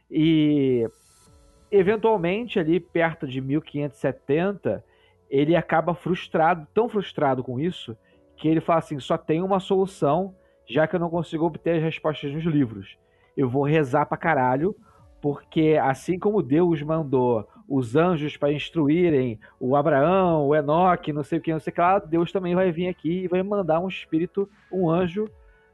[0.08, 0.88] E
[1.68, 4.84] eventualmente ali perto de 1570
[5.28, 7.98] ele acaba frustrado, tão frustrado com isso,
[8.36, 10.32] que ele fala assim: só tem uma solução,
[10.64, 12.96] já que eu não consigo obter as respostas nos livros.
[13.36, 14.76] Eu vou rezar pra caralho,
[15.27, 21.41] porque assim como Deus mandou os anjos para instruírem o Abraão, o Enoque, não sei
[21.41, 23.81] o que, não sei o que lá, Deus também vai vir aqui e vai mandar
[23.81, 25.29] um espírito, um anjo,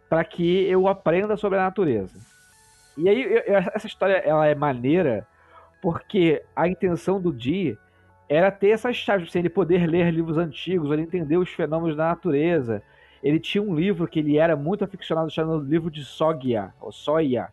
[0.09, 2.19] para que eu aprenda sobre a natureza.
[2.97, 3.43] E aí, eu-
[3.75, 5.29] essa história ela é maneira,
[5.83, 7.77] porque a intenção do Dee
[8.31, 12.09] era ter essas chaves, assim, ele poder ler livros antigos, ele entender os fenômenos da
[12.09, 12.83] natureza.
[13.23, 17.51] Ele tinha um livro que ele era muito aficionado, chamado livro de Sogia, ou Soia,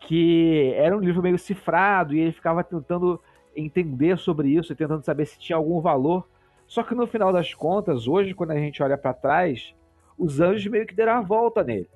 [0.00, 3.20] que era um livro meio cifrado e ele ficava tentando
[3.54, 6.28] entender sobre isso e tentando saber se tinha algum valor.
[6.66, 9.74] Só que no final das contas, hoje, quando a gente olha para trás,
[10.16, 11.88] os anjos meio que deram a volta nele.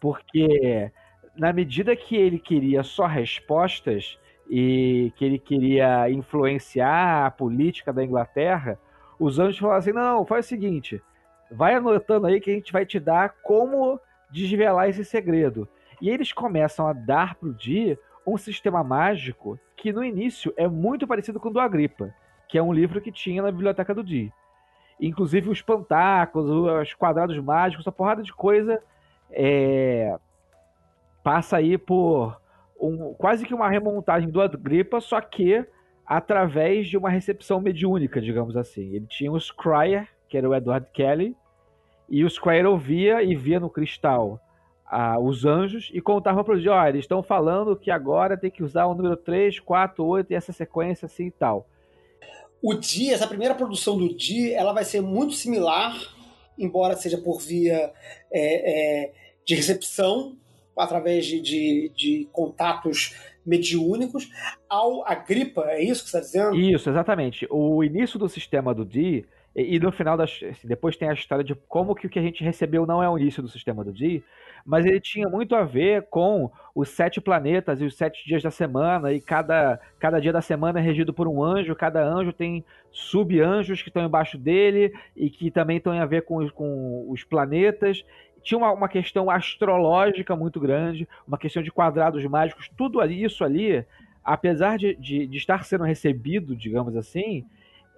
[0.00, 0.90] Porque
[1.36, 4.18] na medida que ele queria só respostas
[4.48, 8.78] e que ele queria influenciar a política da Inglaterra,
[9.18, 11.02] os anjos falaram assim: não, faz o seguinte,
[11.50, 14.00] vai anotando aí que a gente vai te dar como
[14.30, 15.68] desvelar esse segredo.
[16.00, 21.06] E eles começam a dar pro Dee um sistema mágico que no início é muito
[21.06, 22.14] parecido com o do Agripa,
[22.48, 24.32] que é um livro que tinha na biblioteca do Dee.
[25.00, 28.82] Inclusive os pantáculos, os quadrados mágicos, essa porrada de coisa
[29.30, 30.16] é,
[31.22, 32.38] passa aí por
[32.80, 35.64] um- quase que uma remontagem do Agripa, só que
[36.04, 38.94] através de uma recepção mediúnica, digamos assim.
[38.94, 41.36] Ele tinha o Scryer, que era o Edward Kelly,
[42.08, 44.40] e o Scryer ouvia e via no cristal
[44.90, 48.62] ah, os anjos e contava para os ó, eles estão falando que agora tem que
[48.62, 51.68] usar o número 3, 4, 8 e essa sequência assim e tal.
[52.60, 55.96] O Di, essa primeira produção do Di, ela vai ser muito similar,
[56.58, 57.92] embora seja por via
[58.32, 59.12] é, é,
[59.46, 60.36] de recepção
[60.76, 63.14] através de, de, de contatos
[63.46, 64.28] mediúnicos
[64.68, 66.56] ao Agripa, é isso que você está dizendo?
[66.56, 67.46] Isso, exatamente.
[67.50, 69.24] O início do sistema do Di,
[69.54, 72.18] e, e no final, das, assim, depois tem a história de como que o que
[72.18, 74.22] a gente recebeu não é o início do sistema do Di,
[74.64, 78.50] mas ele tinha muito a ver com os sete planetas e os sete dias da
[78.50, 82.64] semana, e cada, cada dia da semana é regido por um anjo, cada anjo tem
[82.92, 88.04] sub-anjos que estão embaixo dele e que também têm a ver com, com os planetas,
[88.42, 93.44] tinha uma, uma, questão astrológica muito grande, uma questão de quadrados mágicos, tudo ali, isso
[93.44, 93.84] ali,
[94.24, 97.44] apesar de, de, de estar sendo recebido, digamos assim,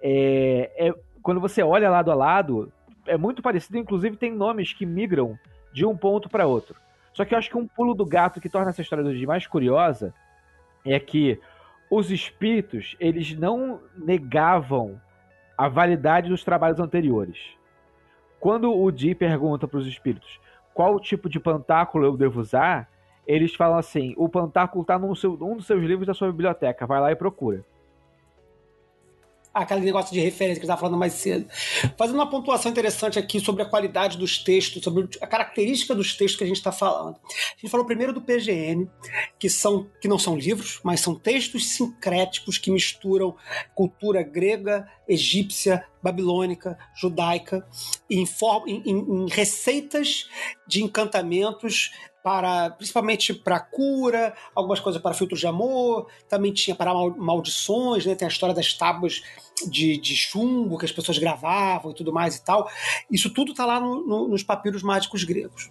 [0.01, 0.93] é, é,
[1.23, 2.71] quando você olha lado a lado,
[3.07, 5.39] é muito parecido, inclusive tem nomes que migram
[5.73, 6.75] de um ponto para outro.
[7.13, 9.25] Só que eu acho que um pulo do gato que torna essa história do dia
[9.25, 10.13] mais curiosa
[10.85, 11.39] é que
[11.89, 14.99] os espíritos, eles não negavam
[15.57, 17.37] a validade dos trabalhos anteriores.
[18.39, 20.41] Quando o Di pergunta para os espíritos
[20.73, 22.89] qual tipo de pantáculo eu devo usar,
[23.27, 26.87] eles falam assim: o pantáculo está num, seu, num dos seus livros da sua biblioteca,
[26.87, 27.63] vai lá e procura
[29.53, 31.47] aquele negócio de referência que eu estava falando mais cedo.
[31.95, 36.37] Fazendo uma pontuação interessante aqui sobre a qualidade dos textos, sobre a característica dos textos
[36.37, 37.15] que a gente está falando.
[37.15, 38.89] A gente falou primeiro do PGN,
[39.37, 43.35] que, são, que não são livros, mas são textos sincréticos que misturam
[43.75, 47.65] cultura grega, egípcia, babilônica, judaica,
[48.09, 48.25] em,
[48.67, 50.27] em, em receitas
[50.67, 51.91] de encantamentos
[52.23, 58.15] para principalmente para cura, algumas coisas para filtros de amor, também tinha para maldições, né?
[58.15, 59.21] Tem a história das tábuas
[59.67, 62.71] de, de chumbo que as pessoas gravavam e tudo mais e tal.
[63.11, 65.69] Isso tudo está lá no, no, nos papiros mágicos gregos,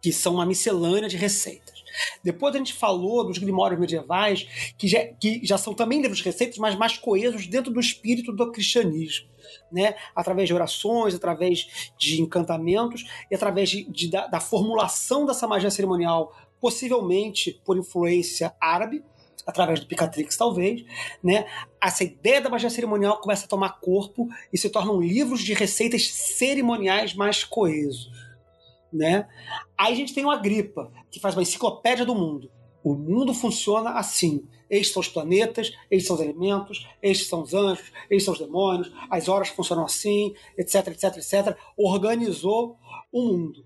[0.00, 1.79] que são uma miscelânea de receitas.
[2.22, 6.58] Depois a gente falou dos grimórios medievais, que já, que já são também livros receitas,
[6.58, 9.28] mas mais coesos dentro do espírito do cristianismo.
[9.72, 9.94] Né?
[10.14, 15.70] através de orações, através de encantamentos e através de, de da, da formulação dessa magia
[15.70, 19.02] cerimonial, possivelmente por influência árabe,
[19.46, 20.84] através do Picatrix, talvez,
[21.22, 21.46] né?
[21.82, 26.08] Essa ideia da magia cerimonial começa a tomar corpo e se tornam livros de receitas
[26.10, 28.10] cerimoniais mais coesos,
[28.92, 29.28] né?
[29.76, 32.50] Aí a gente tem o Agripa, que faz uma enciclopédia do mundo.
[32.82, 34.46] O mundo funciona assim.
[34.68, 38.40] Estes são os planetas, estes são os elementos, estes são os anjos, estes são os
[38.40, 41.56] demônios, as horas funcionam assim, etc, etc, etc.
[41.76, 42.78] Organizou
[43.12, 43.64] o mundo.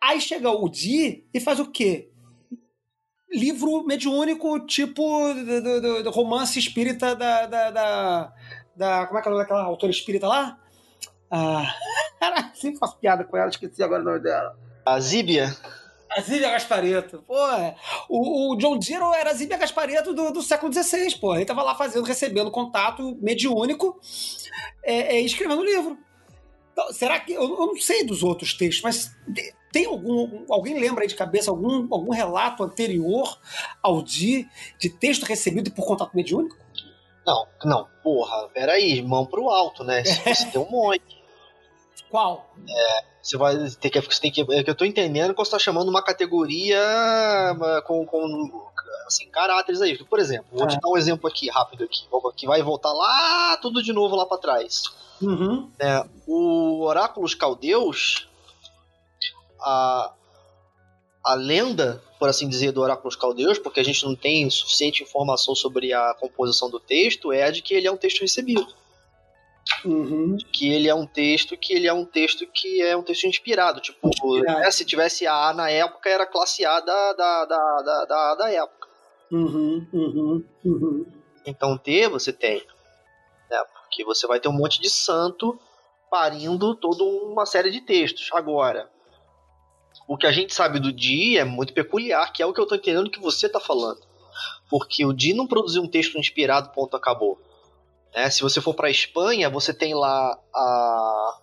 [0.00, 2.10] Aí chega o Di e faz o quê?
[3.30, 8.32] livro mediúnico, tipo do, do, do romance espírita da, da, da,
[8.74, 10.58] da, Como é que é daquela autora espírita lá?
[11.30, 11.74] Ah,
[12.18, 14.56] cara, sempre faço piada com ela, esqueci agora o nome dela.
[14.84, 15.54] A Zíbia.
[16.10, 17.22] A Zíbia Gaspareto.
[17.26, 17.34] Pô,
[18.08, 21.34] o, o John Zero era a Zíbia Gaspareto do, do século XVI, pô.
[21.34, 24.00] Ele tava lá fazendo, recebendo contato mediúnico
[24.82, 25.98] é, é, escrevendo livro.
[26.72, 27.32] Então, será que.
[27.32, 29.10] Eu, eu, não sei dos outros textos, mas
[29.70, 30.44] tem algum.
[30.48, 33.38] Alguém lembra aí de cabeça algum, algum relato anterior
[33.82, 34.48] ao Di
[34.78, 36.56] de texto recebido por contato mediúnico?
[37.26, 40.02] Não, não, porra, peraí, mão pro alto, né?
[40.04, 41.17] Você tem um monte.
[42.10, 42.50] Qual?
[42.68, 44.00] É, você vai ter que.
[44.00, 46.80] Você tem que é que eu tô entendendo que você tá chamando uma categoria
[47.86, 48.68] com, com
[49.06, 49.96] assim, caráteres aí.
[50.04, 50.68] Por exemplo, vou é.
[50.68, 52.06] te dar um exemplo aqui, rápido aqui,
[52.36, 54.84] que vai voltar lá, tudo de novo lá para trás.
[55.20, 55.70] Uhum.
[55.78, 58.28] É, o Oráculos Caldeus
[59.60, 60.12] a,
[61.24, 65.02] a lenda, por assim dizer, do Oráculo dos Caldeus, porque a gente não tem suficiente
[65.02, 68.66] informação sobre a composição do texto, é a de que ele é um texto recebido.
[69.84, 70.36] Uhum.
[70.52, 73.80] Que ele é um texto que ele é um texto que é um texto inspirado.
[73.80, 74.60] Tipo, inspirado.
[74.60, 78.50] Né, se tivesse a na época, era classe A da, da, da, da, da, da
[78.50, 78.88] época.
[79.30, 81.06] Uhum, uhum, uhum.
[81.46, 82.62] Então T você tem.
[83.50, 85.58] Né, porque você vai ter um monte de santo
[86.10, 88.30] parindo toda uma série de textos.
[88.32, 88.90] Agora,
[90.06, 92.66] o que a gente sabe do Di é muito peculiar, que é o que eu
[92.66, 94.00] tô entendendo que você tá falando.
[94.70, 97.40] Porque o Di não produziu um texto inspirado, ponto, acabou.
[98.12, 101.38] É, se você for pra Espanha, você tem lá a.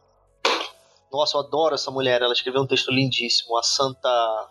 [1.11, 4.49] Nossa, eu adoro essa mulher, ela escreveu um texto lindíssimo, a Santa.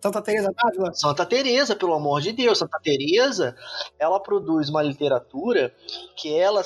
[0.00, 0.92] Santa Teresa d'Ávila.
[0.92, 3.56] Santa Teresa, pelo amor de Deus, Santa Teresa,
[3.98, 5.74] ela produz uma literatura
[6.14, 6.62] que ela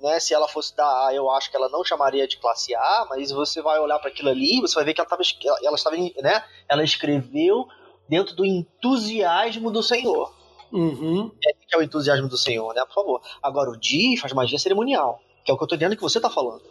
[0.00, 0.20] né?
[0.20, 3.30] Se ela fosse da A, eu acho que ela não chamaria de classe A, mas
[3.30, 5.22] você vai olhar para aquilo ali, você vai ver que ela estava,
[5.64, 6.44] ela estava, né?
[6.68, 7.66] Ela escreveu
[8.08, 10.32] dentro do entusiasmo do Senhor.
[10.72, 11.30] Uhum.
[11.44, 12.82] É, que é o entusiasmo do Senhor, né?
[12.86, 13.22] Por favor.
[13.42, 16.20] Agora, o Di faz magia cerimonial, que é o que eu tô dizendo que você
[16.20, 16.62] tá falando.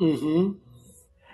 [0.00, 0.58] Uhum.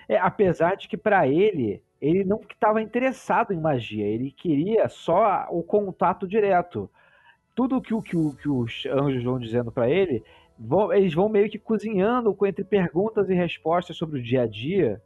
[0.07, 5.47] É, apesar de que para ele, ele não estava interessado em magia, ele queria só
[5.49, 6.89] o contato direto.
[7.55, 10.23] Tudo que, que, que os anjos vão dizendo para ele
[10.59, 14.47] vão, eles vão meio que cozinhando com entre perguntas e respostas sobre o dia a
[14.47, 15.01] dia.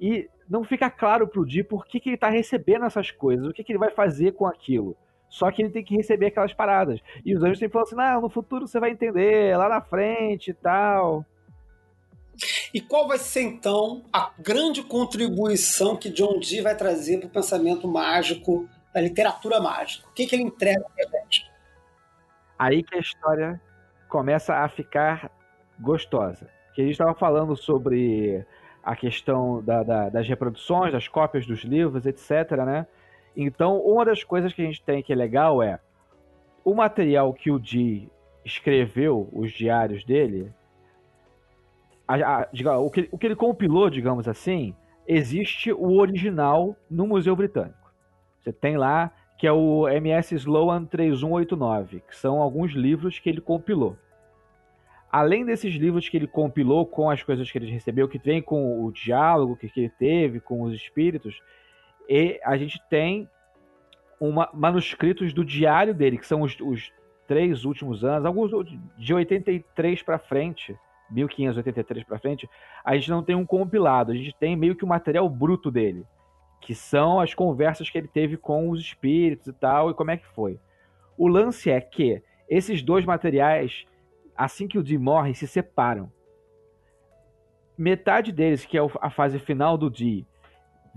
[0.00, 3.52] E não fica claro pro Di por que, que ele tá recebendo essas coisas, o
[3.52, 4.96] que, que ele vai fazer com aquilo.
[5.28, 7.00] Só que ele tem que receber aquelas paradas.
[7.24, 10.50] E os anjos sempre falam assim: não, no futuro você vai entender, lá na frente
[10.50, 11.24] e tal.
[12.72, 17.30] E qual vai ser então a grande contribuição que John Dee vai trazer para o
[17.30, 20.08] pensamento mágico, da literatura mágica?
[20.08, 21.50] O que, que ele entrega para gente?
[22.58, 23.60] Aí que a história
[24.08, 25.30] começa a ficar
[25.78, 26.48] gostosa.
[26.74, 28.44] Que a gente estava falando sobre
[28.82, 32.52] a questão da, da, das reproduções, das cópias dos livros, etc.
[32.64, 32.86] Né?
[33.40, 35.78] Então, uma das coisas que a gente tem que é legal é
[36.64, 38.10] o material que o Dee
[38.44, 40.52] escreveu, os diários dele,
[42.06, 44.74] a, a, o, que, o que ele compilou, digamos assim,
[45.06, 47.92] existe o original no Museu Britânico.
[48.40, 53.40] Você tem lá que é o MS Sloan 3189, que são alguns livros que ele
[53.40, 53.96] compilou.
[55.12, 58.84] Além desses livros que ele compilou com as coisas que ele recebeu, que vem com
[58.84, 61.40] o diálogo que, ele teve com os espíritos,
[62.08, 63.28] e a gente tem
[64.18, 66.92] uma, manuscritos do diário dele, que são os, os
[67.26, 68.50] três últimos anos, alguns
[68.96, 70.76] de 83 para frente,
[71.10, 72.48] 1583 para frente,
[72.84, 76.04] a gente não tem um compilado, a gente tem meio que o material bruto dele,
[76.60, 80.16] que são as conversas que ele teve com os espíritos e tal, e como é
[80.16, 80.58] que foi.
[81.16, 83.84] O lance é que esses dois materiais,
[84.36, 86.10] assim que o Dee morre, se separam.
[87.76, 90.26] Metade deles, que é a fase final do Dee,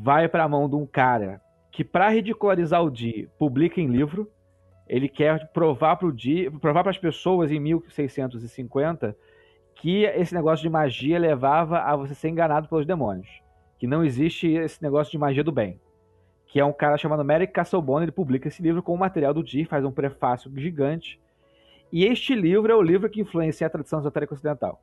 [0.03, 1.39] vai para a mão de um cara
[1.71, 4.27] que, para ridicularizar o Dee, publica em livro.
[4.87, 6.09] Ele quer provar para
[6.59, 9.15] provar para as pessoas em 1650
[9.75, 13.29] que esse negócio de magia levava a você ser enganado pelos demônios.
[13.77, 15.79] Que não existe esse negócio de magia do bem.
[16.47, 19.43] Que é um cara chamado Merrick Castlebone, ele publica esse livro com o material do
[19.43, 21.21] Dee, faz um prefácio gigante.
[21.91, 24.81] E este livro é o livro que influencia a tradição esotérica ocidental.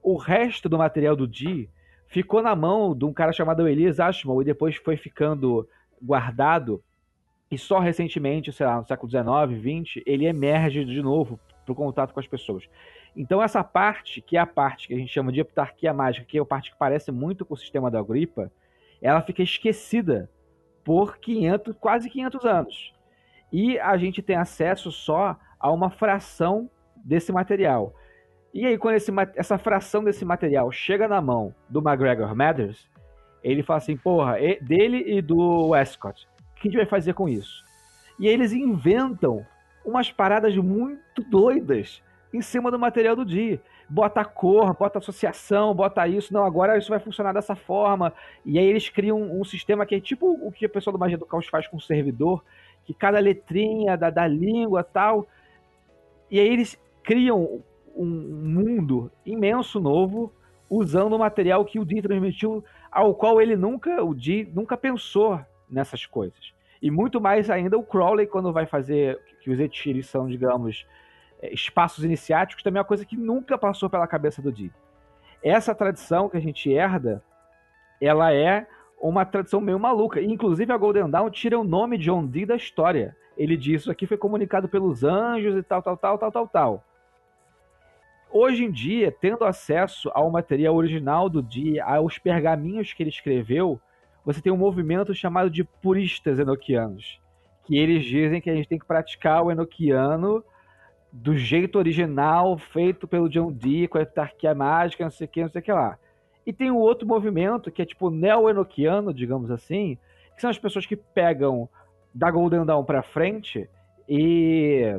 [0.00, 1.68] O resto do material do Dee
[2.12, 5.66] ficou na mão de um cara chamado Elias Ashmole e depois foi ficando
[6.00, 6.84] guardado.
[7.50, 11.74] E só recentemente, sei lá, no século XIX, XX, ele emerge de novo para o
[11.74, 12.68] contato com as pessoas.
[13.16, 16.36] Então essa parte, que é a parte que a gente chama de heptarquia mágica, que
[16.36, 18.52] é a parte que parece muito com o sistema da Agripa,
[19.00, 20.30] ela fica esquecida
[20.84, 22.92] por 500, quase 500 anos.
[23.50, 27.94] E a gente tem acesso só a uma fração desse material.
[28.54, 32.88] E aí, quando esse, essa fração desse material chega na mão do McGregor Mathers,
[33.42, 37.28] ele fala assim: porra, dele e do Westcott, o que a gente vai fazer com
[37.28, 37.64] isso?
[38.18, 39.44] E aí eles inventam
[39.84, 42.02] umas paradas muito doidas
[42.32, 43.60] em cima do material do dia.
[43.88, 46.32] Bota cor, bota associação, bota isso.
[46.32, 48.12] Não, agora isso vai funcionar dessa forma.
[48.44, 50.98] E aí eles criam um, um sistema que é tipo o que o pessoal do
[50.98, 52.44] Magia do Caos faz com o servidor,
[52.84, 55.26] que cada letrinha da, da língua tal.
[56.30, 57.62] E aí eles criam
[57.96, 60.32] um mundo imenso novo
[60.68, 65.38] usando o material que o Dee transmitiu, ao qual ele nunca, o Dee nunca pensou
[65.68, 66.52] nessas coisas.
[66.80, 70.86] E muito mais ainda o Crowley, quando vai fazer, que os Etiris são, digamos,
[71.40, 74.72] é, espaços iniciáticos também é uma coisa que nunca passou pela cabeça do Dee.
[75.42, 77.22] Essa tradição que a gente herda,
[78.00, 78.66] ela é
[79.00, 80.22] uma tradição meio maluca.
[80.22, 83.16] Inclusive a Golden Dawn tira o nome de John Dee da história.
[83.36, 86.84] Ele diz isso aqui foi comunicado pelos anjos e tal, tal, tal, tal, tal, tal.
[88.34, 93.78] Hoje em dia, tendo acesso ao material original do Dee, aos pergaminhos que ele escreveu,
[94.24, 97.20] você tem um movimento chamado de puristas enoquianos,
[97.66, 100.42] que eles dizem que a gente tem que praticar o enoquiano
[101.12, 105.42] do jeito original, feito pelo John Dee, com a heptarquia mágica, não sei o que,
[105.42, 105.98] não sei o que lá.
[106.46, 109.98] E tem um outro movimento que é tipo neo-enoquiano, digamos assim,
[110.34, 111.68] que são as pessoas que pegam
[112.14, 113.68] da Golden Dawn para frente
[114.08, 114.98] e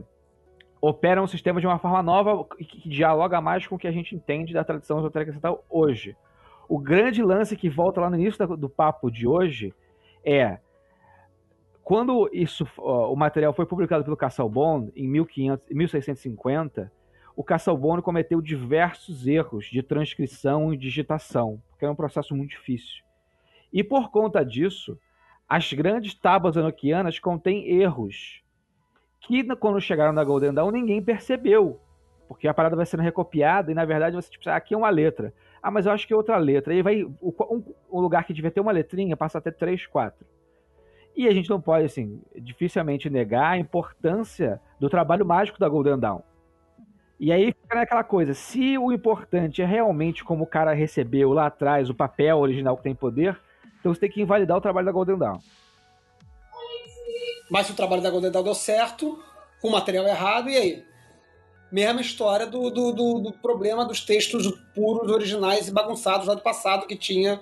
[0.85, 4.13] operam o sistema de uma forma nova que, dialoga mais com o que a gente
[4.13, 6.13] entende da tradição esotérica ocidental hoje.
[6.67, 9.73] O grande lance que volta lá no início do papo de hoje
[10.25, 10.59] é
[11.81, 16.91] quando isso, o material foi publicado pelo Cassalbon em 1500, 1650,
[17.33, 23.05] o Cassalbon cometeu diversos erros de transcrição e digitação, que era um processo muito difícil.
[23.71, 24.99] E por conta disso,
[25.47, 28.42] as grandes tábuas enoquianas contêm erros
[29.23, 31.79] que quando chegaram na Golden Dawn ninguém percebeu,
[32.27, 34.89] porque a parada vai sendo recopiada e na verdade você tipo, ah, aqui é uma
[34.89, 35.33] letra.
[35.61, 36.73] Ah, mas eu acho que é outra letra.
[36.73, 40.25] Aí vai o, um, um lugar que devia ter uma letrinha passa até três, quatro.
[41.15, 45.97] E a gente não pode, assim, dificilmente negar a importância do trabalho mágico da Golden
[45.97, 46.21] Dawn.
[47.19, 51.45] E aí fica naquela coisa, se o importante é realmente como o cara recebeu lá
[51.45, 53.39] atrás o papel original que tem poder,
[53.79, 55.39] então você tem que invalidar o trabalho da Golden Dawn.
[57.49, 59.21] Mas o trabalho da Golden Dawn deu certo,
[59.61, 60.85] com o material errado, e aí?
[61.71, 66.41] Mesma história do, do, do, do problema dos textos puros, originais e bagunçados lá do
[66.41, 67.41] passado, que tinha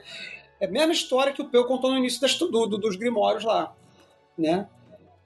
[0.59, 3.75] É a mesma história que o Peu contou no início das, do, dos Grimórios lá.
[4.37, 4.67] Né?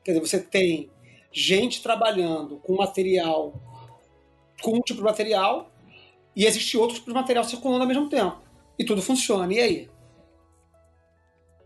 [0.04, 0.90] Quer dizer, você tem
[1.32, 3.54] gente trabalhando com material,
[4.62, 5.70] com um tipo de material,
[6.36, 8.38] e existe outro tipo de material circulando ao mesmo tempo.
[8.78, 9.54] E tudo funciona.
[9.54, 9.90] E aí?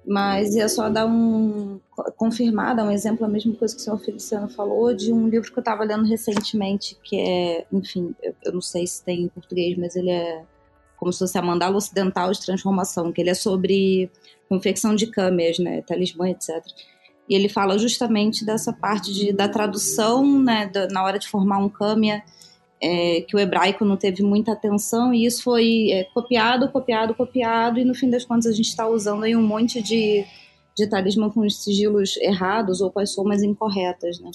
[0.05, 1.79] Mas ia só dar um.
[2.17, 5.51] Confirmar, dar um exemplo, a mesma coisa que o senhor Feliciano falou, de um livro
[5.51, 9.27] que eu estava lendo recentemente, que é, enfim, eu, eu não sei se tem em
[9.27, 10.43] português, mas ele é
[10.97, 14.11] como se fosse a mandala ocidental de transformação, que ele é sobre
[14.49, 16.61] confecção de câmeras, né, talismã, etc.
[17.29, 21.59] E ele fala justamente dessa parte de, da tradução, né, da, na hora de formar
[21.59, 22.21] um câmera,
[22.81, 27.79] é, que o hebraico não teve muita atenção, e isso foi é, copiado, copiado, copiado,
[27.79, 30.25] e no fim das contas a gente está usando aí um monte de,
[30.79, 34.31] de talismã com sigilos errados ou com as somas incorretas, né.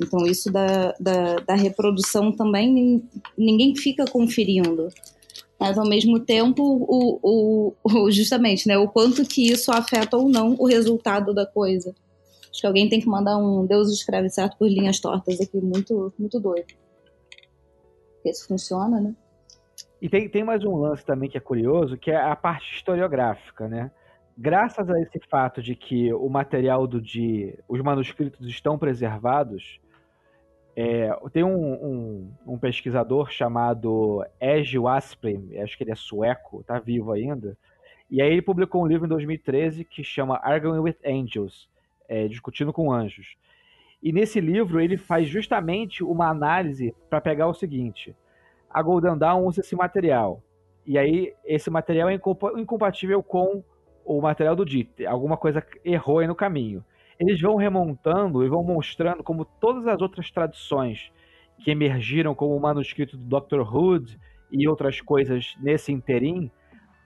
[0.00, 3.02] Então, isso da, da, da reprodução também
[3.36, 4.88] ninguém fica conferindo
[5.62, 10.28] mas ao mesmo tempo, o, o, o, justamente, né, o quanto que isso afeta ou
[10.28, 11.94] não o resultado da coisa.
[12.50, 16.12] Acho que alguém tem que mandar um Deus escreve certo por linhas tortas aqui, muito,
[16.18, 16.66] muito doido.
[18.24, 19.14] Isso funciona, né?
[20.00, 23.68] E tem, tem mais um lance também que é curioso, que é a parte historiográfica,
[23.68, 23.92] né?
[24.36, 29.78] Graças a esse fato de que o material do Di, os manuscritos estão preservados,
[30.74, 36.78] é, tem um, um, um, pesquisador chamado Egil Asprim, acho que ele é sueco, tá
[36.78, 37.56] vivo ainda,
[38.10, 41.68] e aí ele publicou um livro em 2013 que chama Arguing with Angels,
[42.08, 43.36] é, Discutindo com Anjos.
[44.02, 48.16] E nesse livro ele faz justamente uma análise para pegar o seguinte:
[48.68, 50.42] a Golden Dawn usa esse material,
[50.86, 53.62] e aí esse material é incompatível com
[54.04, 56.84] o material do Dieter, alguma coisa errou aí no caminho
[57.22, 61.12] eles vão remontando e vão mostrando como todas as outras tradições
[61.60, 63.60] que emergiram como o manuscrito do Dr.
[63.60, 64.18] Hood
[64.50, 66.50] e outras coisas nesse interim,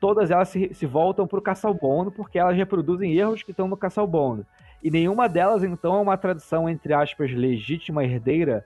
[0.01, 3.77] todas elas se, se voltam para o Cassalbono porque elas reproduzem erros que estão no
[3.77, 4.47] Cassalbono.
[4.83, 8.65] E nenhuma delas, então, é uma tradição, entre aspas, legítima herdeira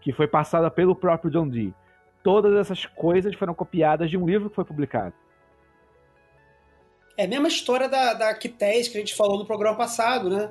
[0.00, 1.74] que foi passada pelo próprio John Dee.
[2.22, 5.14] Todas essas coisas foram copiadas de um livro que foi publicado.
[7.16, 10.50] É a mesma história da, da Quités que a gente falou no programa passado, né?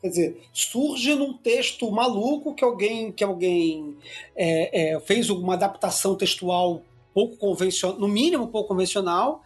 [0.00, 3.96] Quer dizer, surge num texto maluco que alguém, que alguém
[4.36, 9.42] é, é, fez uma adaptação textual pouco convencional, no mínimo pouco convencional,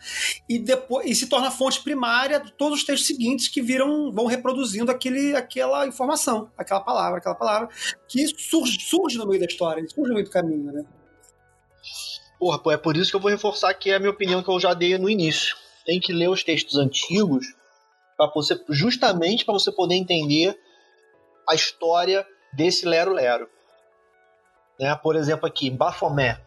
[0.46, 4.26] e depois e se torna fonte primária de todos os textos seguintes que viram vão
[4.26, 7.70] reproduzindo aquele, aquela informação, aquela palavra, aquela palavra
[8.06, 10.84] que surge, surge no meio da história, surge no meio do caminho, né?
[12.38, 14.74] Porra, é por isso que eu vou reforçar aqui a minha opinião que eu já
[14.74, 15.61] dei no início.
[15.84, 17.46] Tem que ler os textos antigos
[18.16, 20.58] para você justamente para você poder entender
[21.48, 23.48] a história desse Lero Lero.
[24.78, 24.94] Né?
[24.96, 26.40] Por exemplo, aqui, Bafomé,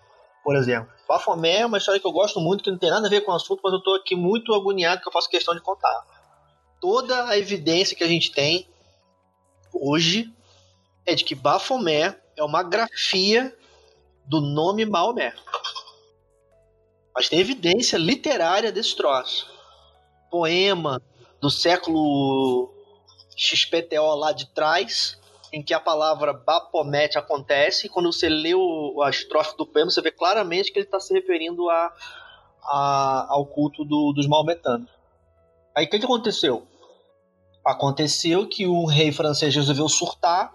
[0.44, 0.94] por exemplo.
[1.08, 3.32] Bafomé é uma história que eu gosto muito, que não tem nada a ver com
[3.32, 6.06] o assunto, mas eu estou aqui muito agoniado que eu faço questão de contar.
[6.82, 8.68] Toda a evidência que a gente tem
[9.74, 10.34] hoje
[11.06, 13.56] é de que Bafomé é uma grafia
[14.26, 15.34] do nome Maomé.
[17.16, 19.48] Mas tem evidência literária desse troço.
[20.30, 21.02] Poema,
[21.40, 22.74] do século
[23.38, 25.18] XPTO lá de trás,
[25.54, 29.90] em que a palavra Baphomet acontece, e quando você lê o, a estrofe do poema,
[29.90, 31.94] você vê claramente que ele está se referindo a,
[32.64, 34.90] a, ao culto do, dos maometanos.
[35.76, 36.68] Aí o que, que aconteceu?
[37.66, 40.54] Aconteceu que um rei francês resolveu surtar,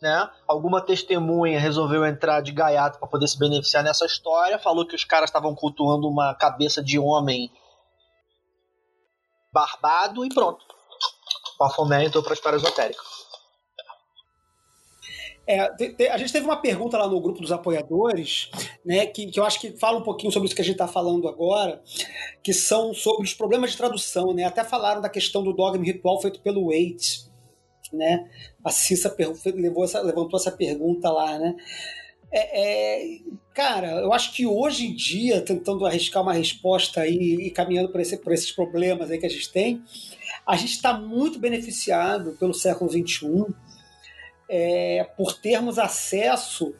[0.00, 0.30] né?
[0.48, 5.04] Alguma testemunha resolveu entrar de gaiato para poder se beneficiar nessa história, falou que os
[5.04, 7.50] caras estavam cultuando uma cabeça de homem
[9.52, 10.64] barbado e pronto.
[11.58, 13.02] Bafomé entrou para a história esotérica.
[15.46, 18.50] É, a gente teve uma pergunta lá no grupo dos apoiadores,
[18.84, 20.86] né, que, que eu acho que fala um pouquinho sobre isso que a gente está
[20.86, 21.82] falando agora,
[22.42, 24.44] que são sobre os problemas de tradução, né?
[24.44, 27.29] Até falaram da questão do dogma ritual feito pelo Waite,
[27.92, 28.28] né?
[28.64, 29.14] A Cissa
[29.54, 31.56] levou essa, levantou essa pergunta lá, né?
[32.32, 33.18] É, é,
[33.52, 38.00] cara, eu acho que hoje em dia, tentando arriscar uma resposta aí e caminhando por,
[38.00, 39.82] esse, por esses problemas aí que a gente tem,
[40.46, 43.46] a gente está muito beneficiado pelo século XXI
[44.48, 46.74] é, por termos acesso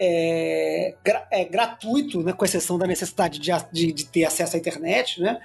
[0.00, 0.94] é,
[1.30, 5.40] é, gratuito, né, com exceção da necessidade de, de, de ter acesso à internet, né,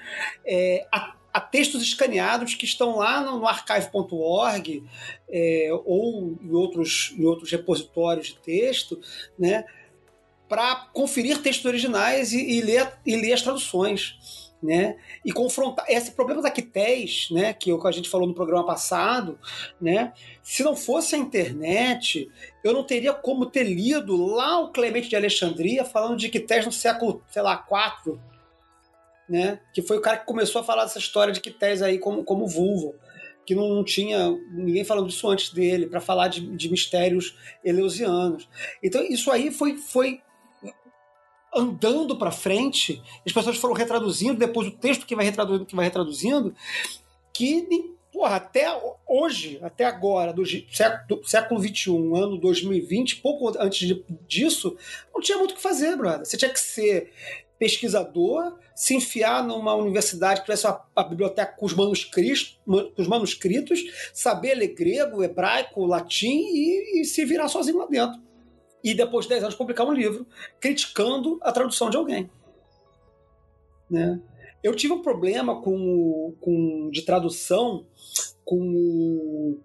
[0.46, 4.84] é, a há textos escaneados que estão lá no, archive.org
[5.30, 8.99] é, ou em outros, em outros repositórios de texto,
[9.38, 9.66] né,
[10.48, 14.49] para conferir textos originais e, e, ler, e ler as traduções.
[14.64, 14.95] Né,
[15.26, 18.64] e confrontar esse problema da Quités, né, que, é que a gente falou no programa
[18.64, 19.40] passado,
[19.82, 20.14] né,
[20.44, 22.30] se não fosse a internet,
[22.64, 26.72] eu não teria como ter lido lá o Clemente de Alexandria falando de Quités no
[26.72, 28.22] século, sei lá, 4,
[29.32, 29.62] né?
[29.74, 32.45] Que foi o cara que começou a falar dessa história de Quités aí como, como
[32.45, 32.94] vulva.
[33.45, 38.49] Que não, não tinha ninguém falando disso antes dele, para falar de, de mistérios eleusianos.
[38.84, 40.22] Então, isso aí foi, foi
[41.56, 45.86] andando para frente, as pessoas foram retraduzindo, depois o texto que vai retraduzindo, que vai
[45.86, 46.53] retraduzindo,
[47.34, 47.66] que
[48.12, 48.68] porra, até
[49.08, 54.78] hoje, até agora, do século, século XXI, ano 2020, pouco antes de, disso,
[55.14, 56.26] não tinha muito o que fazer, brother.
[56.26, 57.12] Você tinha que ser
[57.62, 63.84] pesquisador, se enfiar numa universidade que tivesse a, biblioteca com os, manuscritos, com os manuscritos,
[64.12, 68.20] saber ler grego, hebraico, latim e, e se virar sozinho lá dentro.
[68.84, 70.26] E depois de 10 anos publicar um livro
[70.60, 72.32] criticando a tradução de alguém.
[73.88, 74.20] Né?
[74.64, 77.86] Eu tive um problema com, com de tradução
[78.44, 79.60] com,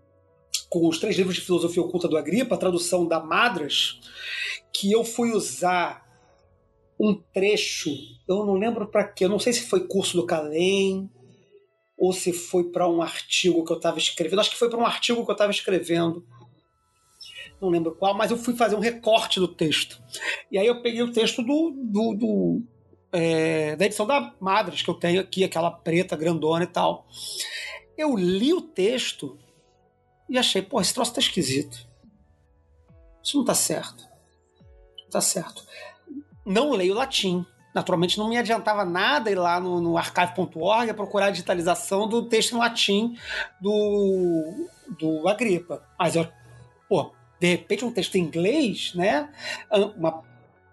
[0.69, 3.99] com os três livros de filosofia oculta do Agripa, a tradução da Madras,
[4.71, 6.06] que eu fui usar
[6.99, 7.91] um trecho,
[8.29, 11.11] eu não lembro para quê, eu não sei se foi curso do Calem
[11.97, 14.87] ou se foi para um artigo que eu estava escrevendo, acho que foi para um
[14.87, 16.27] artigo que eu estava escrevendo,
[17.61, 20.03] não lembro qual, mas eu fui fazer um recorte do texto.
[20.51, 22.63] E aí eu peguei o texto do, do, do
[23.13, 27.07] é, da edição da Madras, que eu tenho aqui, aquela preta grandona e tal.
[27.97, 29.39] Eu li o texto
[30.29, 31.89] e achei, pô, esse troço tá esquisito.
[33.23, 34.07] Isso não tá certo.
[35.05, 35.65] Não tá certo.
[36.47, 37.45] Não leio latim.
[37.75, 42.55] Naturalmente não me adiantava nada ir lá no, no archive.org procurar a digitalização do texto
[42.55, 43.19] em latim
[43.61, 44.69] do,
[44.99, 45.83] do Agripa.
[45.99, 46.27] Mas eu,
[46.89, 49.29] pô, de repente um texto em inglês, né?
[49.97, 50.25] Uma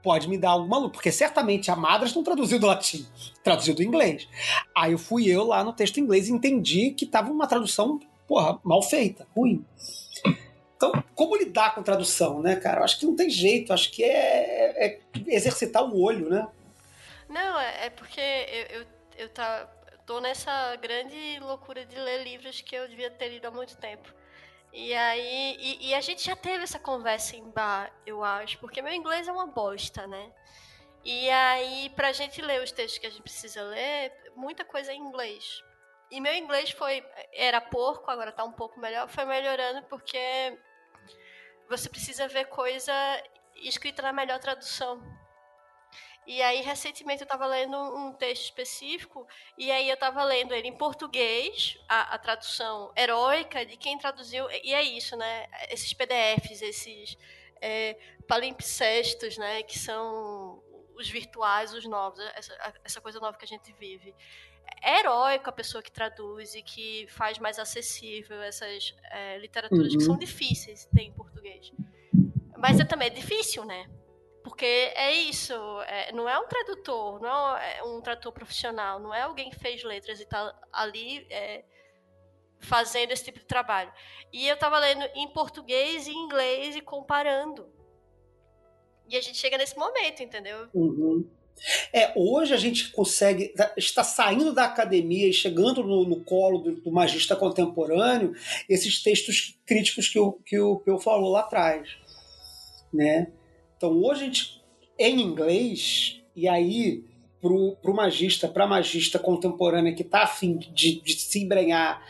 [0.04, 3.06] pode me dar alguma luz, porque certamente a Madras não traduziu do latim,
[3.42, 4.28] traduziu do inglês.
[4.76, 8.00] Aí eu fui eu lá no texto em inglês e entendi que estava uma tradução,
[8.28, 9.66] porra, mal feita, ruim.
[10.84, 12.82] Então, como lidar com tradução, né, cara?
[12.82, 16.46] Eu acho que não tem jeito, acho que é, é exercitar o olho, né?
[17.30, 18.88] Não, é, é porque eu, eu,
[19.20, 19.66] eu tá,
[20.06, 24.14] tô nessa grande loucura de ler livros que eu devia ter lido há muito tempo.
[24.74, 28.82] E aí, e, e, a gente já teve essa conversa em bar, eu acho, porque
[28.82, 30.32] meu inglês é uma bosta, né?
[31.06, 34.96] E aí, pra gente ler os textos que a gente precisa ler, muita coisa é
[34.96, 35.64] em inglês.
[36.12, 40.58] E meu inglês foi, era porco, agora tá um pouco melhor, foi melhorando porque
[41.78, 42.94] você precisa ver coisa
[43.56, 45.02] escrita na melhor tradução.
[46.26, 49.28] E aí, recentemente, eu estava lendo um texto específico,
[49.58, 54.50] e aí eu estava lendo ele em português, a, a, tradução heróica de quem traduziu.
[54.64, 55.48] E é isso, né?
[55.70, 57.18] Esses PDFs, esses
[57.60, 59.64] é, palimpsestos, né?
[59.64, 60.64] Que são
[60.96, 64.16] os virtuais, os novos, essa, essa coisa nova que a gente vive.
[64.82, 69.98] É heróico a pessoa que traduz e que faz mais acessível essas é, literaturas uhum.
[69.98, 71.72] que são difíceis de ter em português.
[72.58, 73.90] Mas é, também é difícil, né?
[74.44, 75.54] Porque é isso,
[75.88, 79.84] é, não é um tradutor, não é um tradutor profissional, não é alguém que fez
[79.84, 81.64] letras e está ali é,
[82.60, 83.92] fazendo esse tipo de trabalho.
[84.32, 87.72] E eu estava lendo em português e inglês e comparando.
[89.08, 90.68] E a gente chega nesse momento, entendeu?
[90.74, 91.30] Uhum.
[91.94, 96.60] É, hoje a gente consegue, tá, está saindo da academia e chegando no, no colo
[96.60, 98.34] do, do, magista contemporâneo,
[98.68, 101.90] esses textos críticos que o, que o Peu falou lá atrás.
[102.94, 103.32] Né?
[103.78, 104.62] Então hoje a gente,
[105.00, 107.04] em inglês, e aí
[107.44, 112.02] pro, pro magista, pra magista contemporânea que tá afim de, de se embrenhar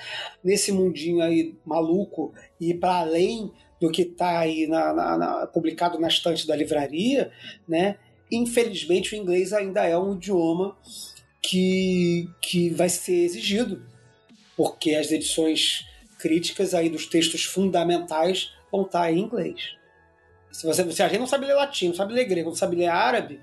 [0.44, 3.52] nesse mundinho aí maluco e para além
[3.82, 7.32] do que tá aí na, na, na, publicado na estante da livraria,
[7.68, 7.98] né?
[8.36, 10.76] Infelizmente o inglês ainda é um idioma
[11.42, 13.86] que, que vai ser exigido,
[14.58, 15.86] porque as edições
[16.20, 19.76] críticas aí dos textos fundamentais vão estar em inglês.
[20.52, 22.76] Se, você, se a gente não sabe ler latim, não sabe ler grego, não sabe
[22.76, 23.42] ler árabe,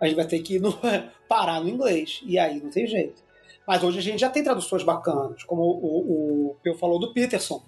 [0.00, 0.72] a gente vai ter que no,
[1.28, 2.20] parar no inglês.
[2.24, 3.22] E aí não tem jeito.
[3.66, 7.62] Mas hoje a gente já tem traduções bacanas, como o, o, o falou do Peterson.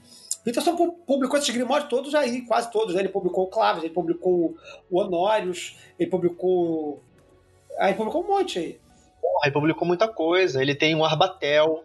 [0.45, 2.95] Peterson publicou esses grimórios todos aí, quase todos.
[2.95, 3.03] Né?
[3.03, 4.57] Ele publicou o Claves, ele publicou
[4.91, 7.03] o Honórios, ele publicou.
[7.79, 8.81] Aí publicou um monte aí.
[9.21, 10.63] Porra, ele publicou muita coisa.
[10.63, 11.85] Ele tem um Arbatel,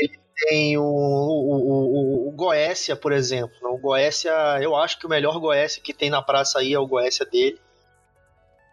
[0.00, 0.18] ele
[0.48, 3.56] tem o, o, o, o Goécia, por exemplo.
[3.62, 6.86] O Goécia, eu acho que o melhor Goécia que tem na praça aí é o
[6.86, 7.60] Goécia dele.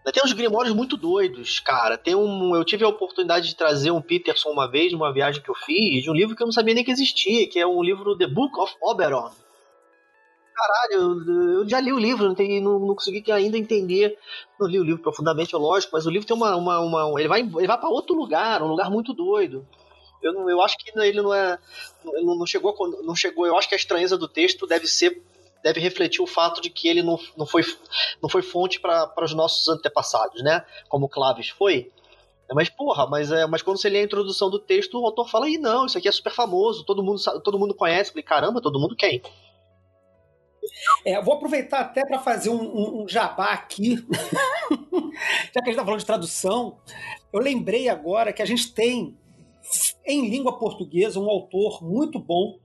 [0.03, 1.97] Tem uns grimórios muito doidos, cara.
[1.97, 5.49] Tem um, eu tive a oportunidade de trazer um Peterson uma vez, numa viagem que
[5.49, 7.83] eu fiz, de um livro que eu não sabia nem que existia, que é um
[7.83, 9.29] livro The Book of Oberon.
[10.55, 14.17] Caralho, eu, eu já li o livro, não, tem, não, não, consegui ainda entender.
[14.59, 16.55] Não li o livro profundamente, é lógico, mas o livro tem uma.
[16.55, 19.65] uma, uma ele vai, ele vai para outro lugar, um lugar muito doido.
[20.21, 21.57] Eu, não, eu acho que ele não é.
[22.03, 23.45] Não, não, chegou, não chegou.
[23.47, 25.21] Eu acho que a estranheza do texto deve ser.
[25.63, 27.61] Deve refletir o fato de que ele não, não, foi,
[28.21, 30.65] não foi fonte para os nossos antepassados, né?
[30.89, 31.91] Como Claves foi.
[32.53, 35.49] Mas, porra, mas, é, mas quando você lê a introdução do texto, o autor fala,
[35.49, 38.09] ih, não, isso aqui é super famoso, todo mundo, sabe- todo mundo conhece.
[38.09, 39.21] Eu falei, caramba, todo mundo quem?
[41.05, 43.95] É, vou aproveitar até para fazer um, um- um jabá aqui,
[45.53, 46.77] já que a gente está falando de tradução.
[47.31, 49.17] Eu lembrei agora que a gente tem
[50.05, 52.57] em língua portuguesa um autor muito bom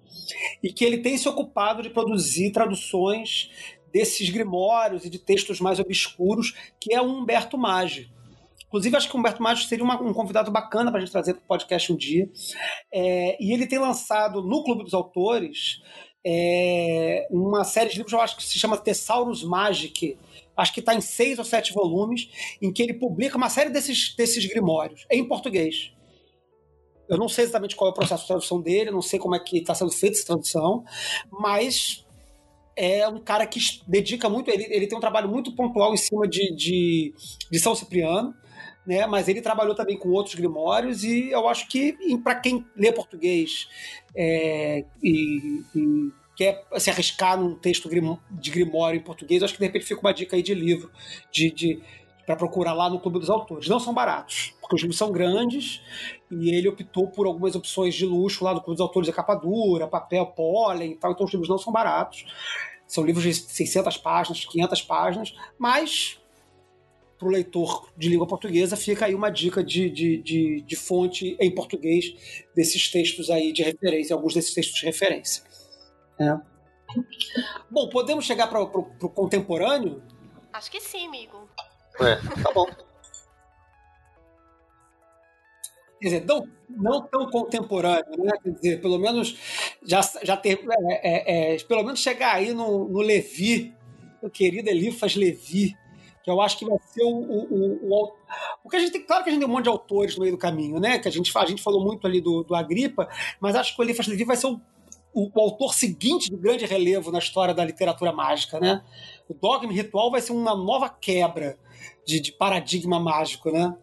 [0.63, 3.51] e que ele tem se ocupado de produzir traduções
[3.93, 8.11] desses grimórios e de textos mais obscuros, que é o Humberto Maggi.
[8.67, 11.35] Inclusive, acho que o Humberto Maggi seria uma- um convidado bacana para a gente trazer
[11.35, 12.29] para o podcast um dia.
[12.93, 15.81] É, e ele tem lançado no Clube dos Autores
[16.29, 20.19] é, uma série de livros, eu acho que se chama Thesaurus Magic,
[20.57, 22.29] acho que está em seis ou sete volumes,
[22.61, 25.93] em que ele publica uma série desses, desses grimórios, em português.
[27.09, 29.39] Eu não sei exatamente qual é o processo de tradução dele, não sei como é
[29.39, 30.85] que está sendo feita essa tradução,
[31.31, 32.05] mas
[32.77, 36.29] é um cara que dedica muito, ele, ele tem um trabalho muito pontual em cima
[36.29, 37.15] de, de,
[37.51, 38.35] de São Cipriano,
[38.87, 39.07] né?
[39.07, 43.67] mas ele trabalhou também com outros grimórios e eu acho que para quem lê português
[44.15, 47.89] é, e, e quer se arriscar num texto
[48.31, 50.91] de grimório em português, eu acho que de repente fica uma dica aí de livro
[51.33, 51.83] de, de
[52.27, 53.69] para procurar lá no Clube dos Autores.
[53.69, 55.81] Não são baratos, porque os livros são grandes
[56.31, 59.37] e ele optou por algumas opções de luxo lá do Clube dos Autores, a capa
[59.37, 62.27] dura, papel, pólen e tal, então os livros não são baratos.
[62.87, 66.21] São livros de 600 páginas, 500 páginas, mas
[67.19, 71.37] para o leitor de língua portuguesa fica aí uma dica de, de, de, de fonte
[71.41, 75.43] em português desses textos aí de referência, alguns desses textos de referência.
[76.19, 76.41] né?
[77.71, 80.03] Bom, podemos chegar para o contemporâneo?
[80.53, 81.36] Acho que sim, amigo.
[82.01, 82.67] É, tá bom.
[86.01, 88.33] Quer dizer, não, não tão contemporâneo, né?
[88.43, 89.37] Quer dizer, pelo menos
[89.83, 90.61] já, já ter.
[91.03, 93.75] é, é, é, pelo menos chegar aí no, no Levi,
[94.23, 95.75] o querido Elifas Levi,
[96.23, 97.09] que eu acho que vai ser o.
[97.09, 98.13] o, o, o
[98.63, 100.35] porque a gente tem, claro que a gente tem um monte de autores no meio
[100.35, 100.99] do caminho, né?
[100.99, 103.09] Que a gente, a gente falou muito ali do, do Agripa,
[103.41, 104.61] mas acho que o Elifas Levi vai ser o,
[105.15, 108.83] o, o autor seguinte de grande relevo na história da literatura mágica, né?
[109.29, 111.59] O Dogma Ritual vai ser uma nova quebra
[112.05, 113.77] de, de paradigma mágico, né?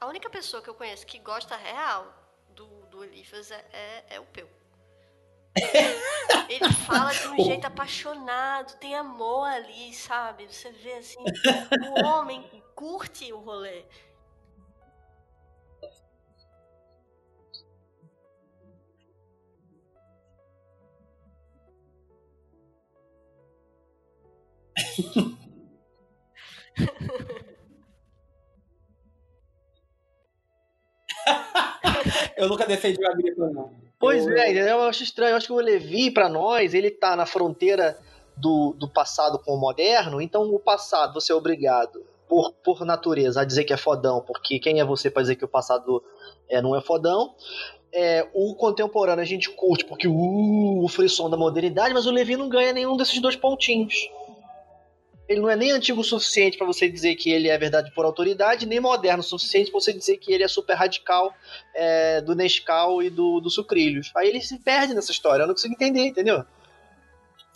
[0.00, 2.12] A única pessoa que eu conheço que gosta real
[2.54, 4.48] do, do Elifas é, é, é o Peu.
[6.48, 10.46] Ele fala de um jeito apaixonado, tem amor ali, sabe?
[10.46, 11.24] Você vê assim,
[11.80, 12.44] o homem
[12.74, 13.84] curte o rolê.
[32.36, 33.70] Eu nunca defendi o Agripa, não.
[33.98, 35.32] Pois Eu- é, eu acho estranho.
[35.32, 37.98] Eu acho que o Levi, pra nós, ele tá na fronteira
[38.36, 40.20] do, do passado com o moderno.
[40.20, 44.58] Então, o passado, você é obrigado, por, por natureza, a dizer que é fodão, porque
[44.58, 46.02] quem é você pra dizer que o passado
[46.48, 47.34] é, não é fodão?
[47.92, 52.36] É, o contemporâneo a gente curte porque uh, o frisson da modernidade, mas o Levi
[52.36, 53.94] não ganha nenhum desses dois pontinhos.
[55.28, 58.04] Ele não é nem antigo o suficiente pra você dizer que ele é verdade por
[58.04, 61.34] autoridade, nem moderno o suficiente pra você dizer que ele é super radical
[61.74, 64.12] é, do Nescau e do, do Sucrilhos.
[64.14, 66.44] Aí ele se perde nessa história, eu não consigo entender, entendeu?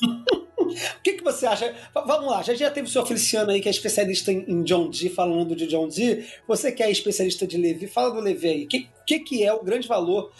[0.70, 1.74] O que, que você acha?
[1.92, 4.88] Vamos lá, já, já teve o senhor Feliciano aí, que é especialista em, em John
[4.88, 6.24] Dee, falando de John Dee.
[6.46, 8.64] Você que é especialista de Levi, fala do Levi aí.
[8.64, 10.30] O que, que, que é o grande valor,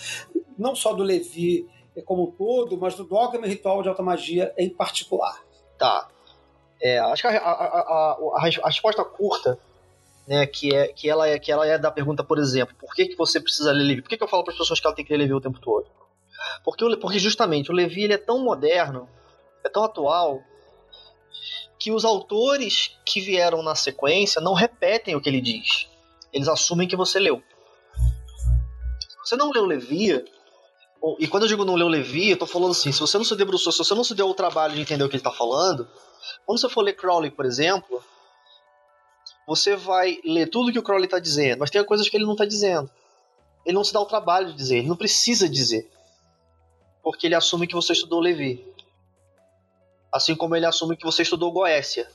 [0.59, 1.66] não só do Levi
[2.05, 5.44] como um todo, mas do dogma ritual de alta magia em particular?
[5.78, 6.09] Tá.
[6.82, 9.59] É, acho que a, a- a- a- a res- a resposta curta,
[10.27, 13.07] né, que é que ela é que ela é da pergunta, por exemplo, por que,
[13.07, 14.02] que você precisa ler Levi?
[14.02, 15.40] Por que, que eu falo para as pessoas que ela tem que ler Levi o
[15.40, 15.86] tempo todo?
[16.65, 19.09] Porque, porque justamente o Levi ele é tão moderno,
[19.65, 20.40] é tão atual,
[21.78, 25.89] que os autores que vieram na sequência não repetem o que ele diz.
[26.32, 27.43] Eles assumem que você leu.
[29.09, 30.24] Se você não leu Levi,
[31.18, 33.35] e quando eu digo não leu Levi, eu tô falando assim, se você não se
[33.35, 35.89] debruçou, se você não se deu o trabalho de entender o que ele tá falando,
[36.44, 38.02] quando você for ler Crowley, por exemplo,
[39.47, 42.32] você vai ler tudo que o Crowley está dizendo, mas tem coisas que ele não
[42.32, 42.90] está dizendo.
[43.64, 45.90] Ele não se dá o trabalho de dizer, ele não precisa dizer.
[47.02, 48.66] Porque ele assume que você estudou Levi.
[50.12, 52.09] Assim como ele assume que você estudou Goécia.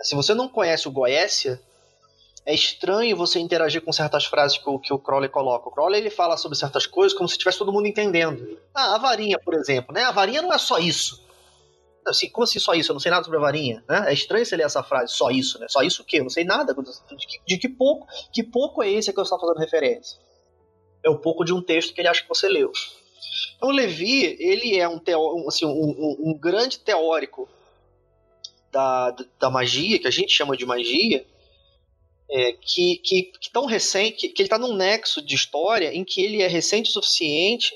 [0.00, 1.60] Se você não conhece o Goécia,
[2.46, 5.68] é estranho você interagir com certas frases que o, que o Crowley coloca.
[5.68, 8.56] O Crowley ele fala sobre certas coisas como se tivesse todo mundo entendendo.
[8.72, 10.04] Ah, a varinha, por exemplo, né?
[10.04, 11.26] A varinha não é só isso.
[12.06, 12.92] Assim, como assim só isso?
[12.92, 14.04] Eu não sei nada sobre a varinha, né?
[14.06, 15.66] É estranho você ler essa frase, só isso, né?
[15.68, 16.20] Só isso o quê?
[16.20, 16.72] Eu não sei nada.
[16.72, 20.16] De que, de que pouco, que pouco é esse que eu estou fazendo referência?
[21.04, 22.70] É o pouco de um texto que ele acha que você leu.
[23.56, 27.48] Então, o Levi, ele é um, teó, assim, um, um, um grande teórico
[28.70, 31.26] da, da magia, que a gente chama de magia,
[32.30, 36.04] é, que, que, que tão recente, que, que ele está num nexo de história em
[36.04, 37.72] que ele é recente o suficiente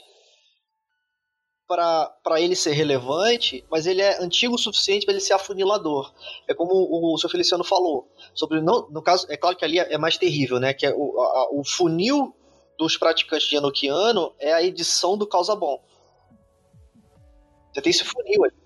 [1.66, 6.12] para ele ser relevante, mas ele é antigo o suficiente para ele ser afunilador.
[6.48, 8.10] É como o, o seu Feliciano falou.
[8.34, 10.74] Sobre, não, no caso, é claro que ali é, é mais terrível, né?
[10.74, 12.34] Que é o, a, o funil
[12.76, 15.80] dos praticantes de Enochiano é a edição do Causa Bom.
[17.72, 18.59] Você tem esse funil ali.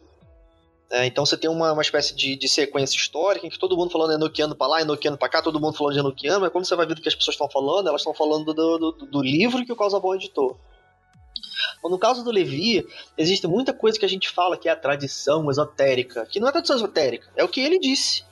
[0.95, 3.91] É, então você tem uma, uma espécie de, de, sequência histórica em que todo mundo
[3.91, 6.77] falando Enochiano pra lá, Enochiano pra cá, todo mundo falando de Enochiano, mas quando você
[6.77, 9.67] vai ver do que as pessoas estão falando, elas estão falando do, do, do, livro
[9.67, 10.57] que o Causa Bom editou.
[11.83, 12.87] Bom, no caso do Levi,
[13.19, 16.53] existe muita coisa que a gente fala que é a tradição esotérica, que não é
[16.53, 18.23] tradição esotérica, é o que ele disse.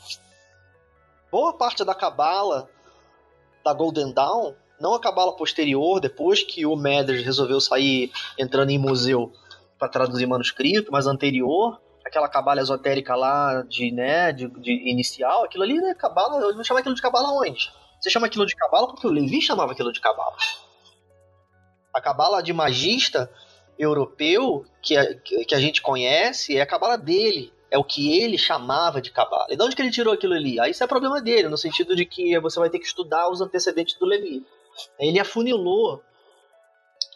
[1.33, 2.71] Boa parte da cabala
[3.65, 8.79] da Golden Dawn, não a cabala posterior, depois que o Medres resolveu sair entrando em
[8.79, 9.33] museu
[9.81, 11.82] para traduzir manuscrito, mas anterior,
[12.13, 16.63] aquela cabala esotérica lá de, né, de, de inicial, aquilo ali é cabala, eu vou
[16.63, 17.73] chamar aquilo de cabala onde?
[17.99, 20.37] Você chama aquilo de cabala porque o Levi chamava aquilo de cabala.
[21.95, 23.31] A cabala de magista
[23.79, 27.51] europeu que a, que a gente conhece é a cabala dele.
[27.71, 29.47] É o que ele chamava de cabala.
[29.49, 30.61] E de onde que ele tirou aquilo ali?
[30.61, 33.41] Aí isso é problema dele, no sentido de que você vai ter que estudar os
[33.41, 34.45] antecedentes do Levi.
[34.99, 36.03] Ele afunilou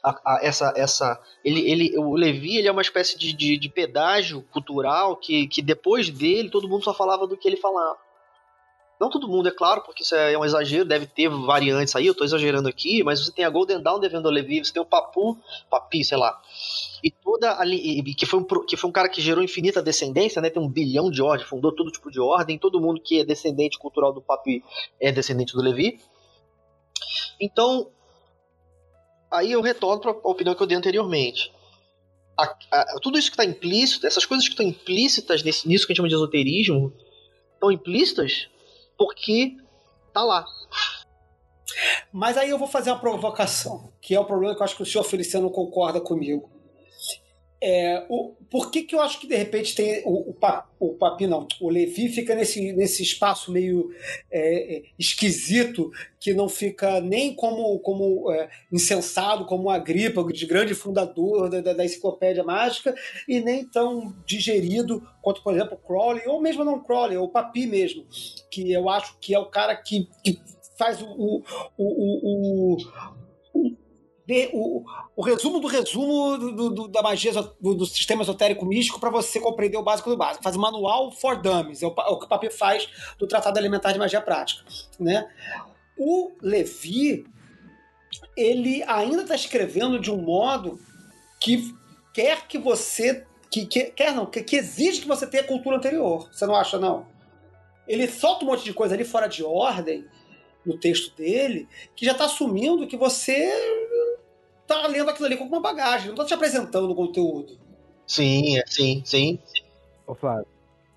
[0.07, 3.69] a, a, essa, essa ele, ele, o Levi ele é uma espécie de, de, de
[3.69, 7.97] pedágio cultural que, que depois dele todo mundo só falava do que ele falava.
[8.99, 12.15] Não todo mundo, é claro, porque isso é um exagero, deve ter variantes aí, eu
[12.15, 15.37] tô exagerando aqui, mas você tem a Golden Dawn devendo Levi, você tem o Papu,
[15.69, 16.41] Papi, sei lá.
[17.05, 20.49] E toda ali, que foi, um, que foi um cara que gerou infinita descendência, né?
[20.49, 23.79] Tem um bilhão de ordens, fundou todo tipo de ordem, todo mundo que é descendente
[23.79, 24.65] cultural do Papi
[24.99, 26.01] é descendente do Levi.
[27.39, 27.91] Então,
[29.31, 31.53] aí eu retorno para a opinião que eu dei anteriormente.
[32.39, 35.93] A, a, tudo isso que está implícito, essas coisas que estão implícitas nesse, nisso que
[35.93, 36.93] a gente chama de esoterismo,
[37.55, 38.49] estão implícitas
[38.99, 39.57] porque
[40.13, 40.47] tá lá.
[42.13, 44.83] Mas aí eu vou fazer uma provocação, que é o problema que eu acho que
[44.83, 46.51] o senhor Feliciano concorda comigo.
[47.63, 50.35] É, o, por que, que eu acho que de repente tem o,
[50.79, 53.91] o, Papi, não, o Levi fica nesse, nesse espaço meio
[54.31, 60.45] é, é, esquisito, que não fica nem como, como é, insensado, como uma gripa de
[60.45, 62.95] grande fundador da, da, da, enciclopédia mágica,
[63.27, 67.67] e nem tão digerido quanto, por exemplo, o Crowley, ou mesmo não Crowley, o Papi
[67.67, 68.05] mesmo,
[68.51, 70.39] que eu acho que é o cara que, que
[70.79, 71.43] faz o, o,
[71.79, 73.16] o, o
[74.27, 74.85] de, o,
[75.15, 79.39] o resumo do resumo do, do, da magia do, do, sistema esotérico místico para você
[79.39, 80.43] compreender o básico do básico.
[80.43, 82.89] Faz o manual for dummies, é o, é o que o Papi faz
[83.19, 84.65] do Tratado Alimentar de Magia Prática.
[84.99, 85.31] Né?
[85.97, 87.25] O Levi,
[88.37, 90.79] ele ainda está escrevendo de um modo
[91.41, 91.73] que
[92.13, 93.25] quer que você.
[93.49, 96.29] Que, que, quer não, que, que exige que você tenha cultura anterior.
[96.33, 97.07] Você não acha, não?
[97.87, 100.05] Ele solta um monte de coisa ali fora de ordem
[100.65, 103.53] no texto dele, que já está assumindo que você
[104.67, 107.59] tá lendo aquilo ali com uma bagagem, não tá te apresentando o conteúdo.
[108.07, 109.39] Sim, é, sim, sim.
[110.07, 110.47] Ô Flávio,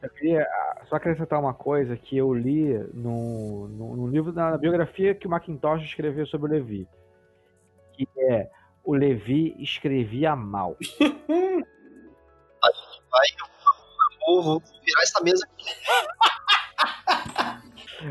[0.01, 4.57] eu queria ah, só acrescentar uma coisa que eu li no, no, no livro, na
[4.57, 6.87] biografia que o Macintosh escreveu sobre o Levi.
[7.93, 8.49] Que é
[8.83, 10.75] o Levi escrevia mal.
[12.59, 12.71] vai,
[14.27, 15.47] eu vou virar essa mesa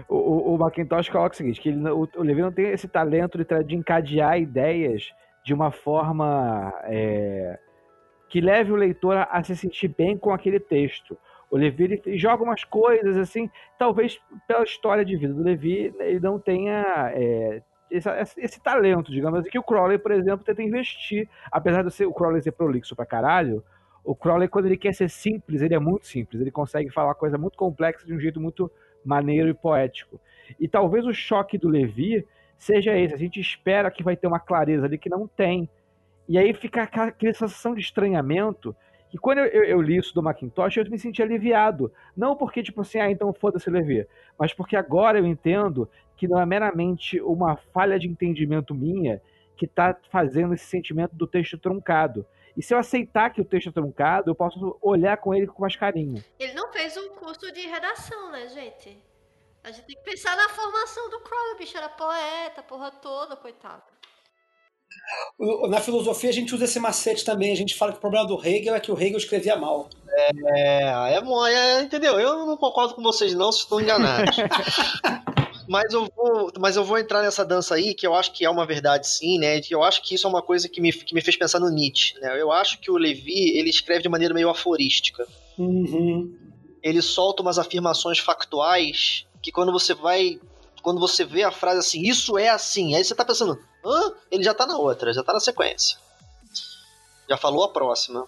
[0.09, 2.89] o, o, o Macintosh coloca o seguinte, que ele, o, o Levi não tem esse
[2.89, 5.09] talento de, de encadear ideias
[5.49, 7.59] de uma forma é,
[8.29, 11.16] que leve o leitor a, a, se sentir bem com aquele texto.
[11.51, 16.39] O Levi joga umas coisas assim, talvez pela história de vida do Levi ele não
[16.39, 16.85] tenha
[17.15, 21.27] é, esse, esse, talento, digamos assim, que o Crowley, por exemplo, tenta investir.
[21.51, 23.65] Apesar de ser, o Crowley ser prolixo pra caralho,
[24.05, 26.43] o Crowley, quando ele quer ser simples, ele é muito simples.
[26.43, 28.70] Ele consegue falar coisa muito complexa de um jeito muito
[29.03, 30.20] maneiro e poético.
[30.61, 32.27] E talvez o choque do Levi
[32.59, 33.14] seja esse.
[33.14, 35.68] A gente espera que vai ter uma clareza ali que não tem.
[36.28, 38.76] E aí fica aquela, sensação de estranhamento.
[39.12, 41.90] E quando eu, eu, eu, li isso do Macintosh, eu me senti aliviado.
[42.14, 44.06] Não porque, tipo assim, ah, então foda-se Levi.
[44.39, 49.22] Mas porque agora eu entendo que não é meramente uma falha de entendimento minha
[49.56, 52.26] que está fazendo esse sentimento do texto truncado.
[52.56, 55.62] E se eu aceitar que o texto é truncado, eu posso olhar com ele com
[55.62, 56.22] mais carinho.
[56.39, 58.98] Ele não fez um curso de redação, né, gente?
[59.69, 63.82] A gente tem que pensar na formação do Crowley, bicho era poeta, porra toda, coitado.
[65.69, 67.53] Na filosofia a gente usa esse macete também.
[67.53, 69.90] A gente fala que o problema do Hegel é que o Hegel escrevia mal.
[70.09, 70.31] É,
[71.12, 72.19] é, é entendeu?
[72.19, 74.39] Eu não concordo com vocês não, se estão enganados.
[75.69, 78.51] mas eu vou, mas eu vou entrar nessa dança aí, que eu acho que é
[78.51, 79.61] uma verdade sim, né?
[79.69, 82.19] Eu acho que isso é uma coisa que me, que me fez pensar no Nietzsche,
[82.20, 82.40] né?
[82.40, 85.27] Eu acho que o Levi, ele escreve de maneira meio aforística.
[85.59, 86.35] Uhum.
[86.82, 90.39] Ele solta umas afirmações factuais que quando você vai
[90.83, 94.12] quando você vê a frase assim, isso é assim, aí você tá pensando, hã?
[94.31, 95.99] Ele já tá na outra, já tá na sequência.
[97.29, 98.27] Já falou a próxima.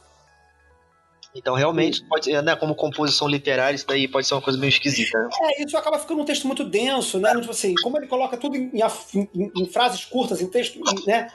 [1.35, 4.69] Então, realmente, pode ser, né, como composição literária, isso daí pode ser uma coisa meio
[4.69, 5.17] esquisita.
[5.17, 5.29] Né?
[5.43, 7.31] É, isso acaba ficando um texto muito denso, né?
[7.39, 11.31] Tipo assim, como ele coloca tudo em, em, em frases curtas, em texto, né?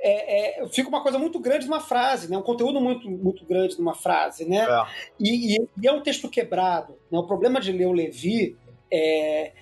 [0.00, 2.36] É, é, fica uma coisa muito grande numa frase, né?
[2.36, 4.66] Um conteúdo muito, muito grande numa frase, né?
[4.68, 4.86] É.
[5.18, 6.98] E, e, e, é um texto quebrado.
[7.10, 7.18] Né?
[7.18, 8.56] O problema de ler o Levi
[8.90, 9.52] é,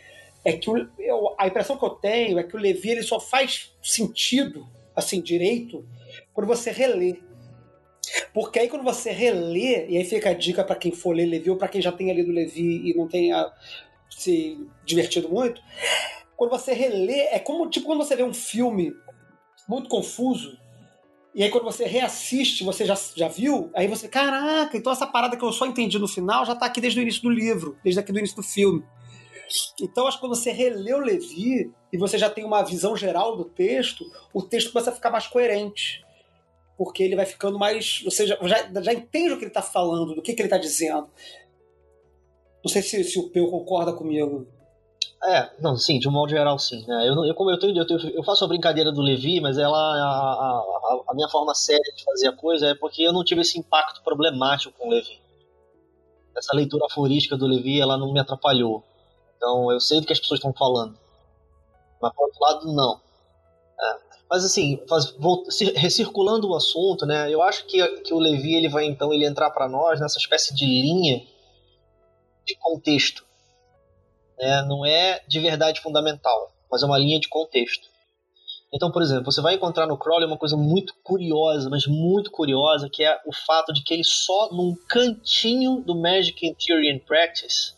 [0.44, 3.18] é que o, eu, a impressão que eu tenho é que o Levi ele só
[3.18, 5.86] faz sentido, assim, direito,
[6.32, 7.18] quando você relê.
[8.32, 11.50] Porque aí quando você relê, e aí fica a dica para quem for ler Levi
[11.50, 13.50] ou para quem já tenha lido Levi e não tenha
[14.10, 15.60] se divertido muito,
[16.36, 18.94] quando você relê, é como tipo quando você vê um filme
[19.68, 20.58] muito confuso,
[21.34, 25.36] e aí quando você reassiste, você já, já viu, aí você, caraca, então essa parada
[25.36, 27.98] que eu só entendi no final já tá aqui desde o início do livro, desde
[27.98, 28.84] aqui do início do filme.
[29.80, 33.36] Então, acho que quando você relê o Levi e você já tem uma visão geral
[33.36, 36.04] do texto, o texto começa a ficar mais coerente
[36.76, 38.02] porque ele vai ficando mais.
[38.04, 40.58] Você já, já, já entende o que ele está falando, do que, que ele está
[40.58, 41.08] dizendo.
[42.64, 44.46] Não sei se, se o Peu concorda comigo.
[45.22, 46.84] É, não, sim, de um modo geral, sim.
[46.88, 49.56] É, eu, eu, como eu, tenho, eu, tenho, eu, faço a brincadeira do Levi, mas
[49.56, 53.24] ela a, a, a, minha forma séria de fazer a coisa é porque eu não
[53.24, 55.18] tive esse impacto problemático com o Levi.
[56.36, 58.84] Essa leitura aforística do Levi, ela não me atrapalhou.
[59.44, 60.98] Então eu sei do que as pessoas estão falando.
[62.00, 62.98] Mas por outro lado, não.
[63.78, 63.98] É.
[64.30, 65.14] Mas assim, faz,
[65.76, 67.30] recirculando o assunto, né?
[67.30, 70.54] Eu acho que, que o Levi ele vai então ele entrar para nós nessa espécie
[70.54, 71.22] de linha
[72.46, 73.22] de contexto.
[74.38, 74.62] Né?
[74.62, 77.86] Não é de verdade fundamental, mas é uma linha de contexto.
[78.72, 82.88] Então, por exemplo, você vai encontrar no Crowley uma coisa muito curiosa, mas muito curiosa,
[82.90, 87.00] que é o fato de que ele só num cantinho do Magic in Theory and
[87.00, 87.74] Practice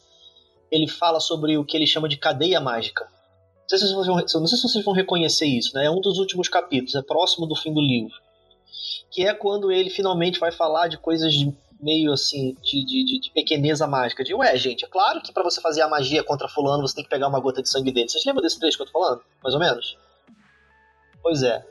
[0.71, 3.05] ele fala sobre o que ele chama de cadeia mágica.
[3.05, 5.87] Não sei, se vocês vão, não sei se vocês vão reconhecer isso, né?
[5.87, 8.15] É um dos últimos capítulos, é próximo do fim do livro.
[9.11, 13.31] Que é quando ele finalmente vai falar de coisas de meio assim, de, de, de,
[13.33, 14.23] pequeneza mágica.
[14.23, 17.05] De, ué, gente, é claro que para você fazer a magia contra fulano, você tem
[17.05, 18.09] que pegar uma gota de sangue dele.
[18.09, 19.23] Vocês lembram desse trecho que eu tô falando?
[19.43, 19.99] Mais ou menos?
[21.23, 21.65] Pois é.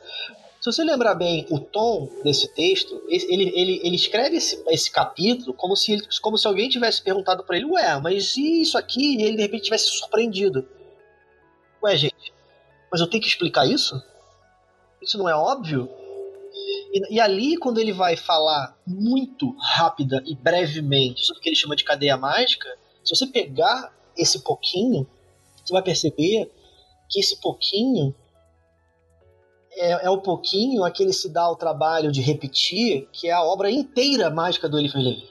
[0.65, 5.53] Se você lembrar bem o tom desse texto, ele, ele, ele escreve esse, esse capítulo
[5.53, 9.15] como se, como se alguém tivesse perguntado para ele, ué, mas e isso aqui?
[9.15, 10.67] E ele de repente tivesse surpreendido.
[11.83, 12.33] Ué, gente,
[12.91, 13.93] mas eu tenho que explicar isso?
[14.99, 15.87] Isso não é óbvio?
[16.91, 21.55] E, e, ali, quando ele vai falar muito rápida e brevemente sobre o que ele
[21.55, 22.67] chama de cadeia mágica,
[23.03, 25.07] se você pegar esse pouquinho,
[25.63, 26.51] você vai perceber
[27.07, 28.15] que esse pouquinho
[29.75, 33.31] é, é o pouquinho a que ele se dá o trabalho de repetir, que é
[33.31, 35.29] a obra inteira mágica do Eliphas Levi.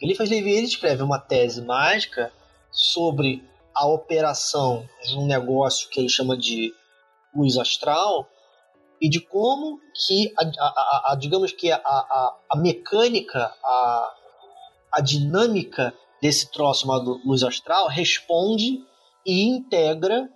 [0.00, 2.32] Eliphas Levi ele escreve uma tese mágica
[2.70, 3.42] sobre
[3.74, 6.72] a operação de um negócio que ele chama de
[7.34, 8.28] luz astral
[9.00, 14.14] e de como que, a, a, a digamos que a, a, mecânica, a,
[14.92, 15.92] a dinâmica
[16.22, 18.82] desse troço chamado luz astral responde
[19.26, 20.30] e integra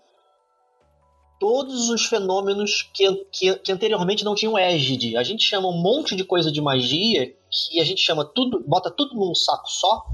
[1.38, 5.16] todos os fenômenos que, que, que, anteriormente não tinham égide.
[5.16, 7.34] A gente chama um monte de coisa de magia
[7.70, 10.04] que a gente chama tudo, bota tudo num saco só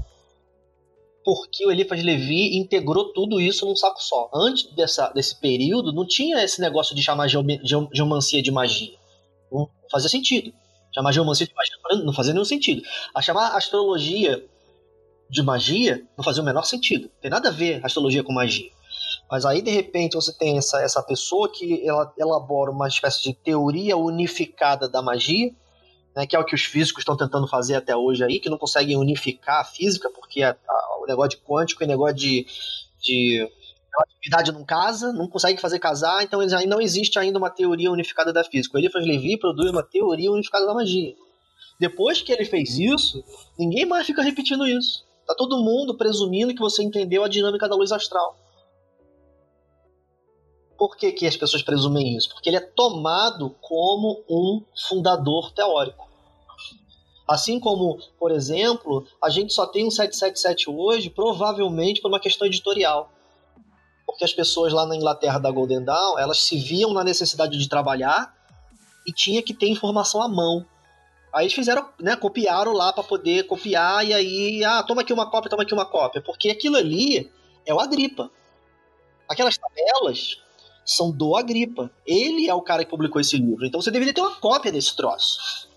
[1.25, 4.29] porque o Eliphas Levi integrou tudo isso num saco só.
[4.31, 8.95] Antes dessa, desse período, não tinha esse negócio de chamar geomancia de magia.
[9.51, 10.53] Não fazia sentido.
[10.93, 12.83] Chamar geomancia de magia não fazia nenhum sentido.
[13.13, 14.45] A chamar astrologia
[15.27, 17.09] de magia não fazia o menor sentido.
[17.19, 18.69] Tem nada a ver astrologia com magia.
[19.29, 23.33] Mas aí, de repente, você tem essa, essa pessoa que ela elabora uma espécie de
[23.33, 25.51] teoria unificada da magia,
[26.15, 28.57] né, que é o que os físicos estão tentando fazer até hoje aí, que não
[28.57, 32.45] conseguem unificar a física, porque a, a, o negócio de quântico e o negócio de,
[33.01, 33.49] de
[33.93, 38.43] relatividade não casa, não consegue fazer casar, então não existe ainda uma teoria unificada da
[38.43, 38.77] física.
[38.77, 41.15] O Eliphas Levi produz uma teoria unificada da magia.
[41.79, 43.23] Depois que ele fez isso,
[43.57, 45.03] ninguém mais fica repetindo isso.
[45.27, 48.37] Tá todo mundo presumindo que você entendeu a dinâmica da luz astral.
[50.77, 52.29] Por que, que as pessoas presumem isso?
[52.29, 56.09] Porque ele é tomado como um fundador teórico.
[57.27, 62.45] Assim como, por exemplo, a gente só tem um 777 hoje, provavelmente por uma questão
[62.45, 63.09] editorial.
[64.05, 67.67] Porque as pessoas lá na Inglaterra da Golden Dawn, elas se viam na necessidade de
[67.67, 68.33] trabalhar
[69.07, 70.65] e tinha que ter informação à mão.
[71.33, 75.29] Aí eles fizeram, né, copiaram lá para poder copiar e aí, ah, toma aqui uma
[75.29, 77.29] cópia, toma aqui uma cópia, porque aquilo ali
[77.65, 78.29] é o Agripa.
[79.27, 80.37] Aquelas tabelas
[80.85, 81.89] são do Agripa.
[82.05, 83.65] Ele é o cara que publicou esse livro.
[83.65, 85.67] Então você deveria ter uma cópia desse troço.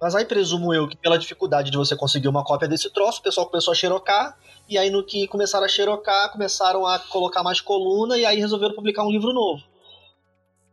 [0.00, 3.22] Mas aí presumo eu que pela dificuldade de você conseguir uma cópia desse troço, o
[3.22, 4.38] pessoal começou a xerocar,
[4.68, 8.74] e aí no que começaram a xerocar, começaram a colocar mais coluna, e aí resolveram
[8.74, 9.62] publicar um livro novo.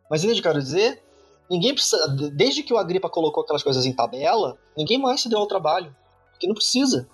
[0.10, 1.02] Mas entende o que eu quero dizer?
[1.50, 2.08] Ninguém precisa.
[2.34, 5.96] Desde que o Agripa colocou aquelas coisas em tabela, ninguém mais se deu ao trabalho.
[6.32, 7.08] Porque não precisa.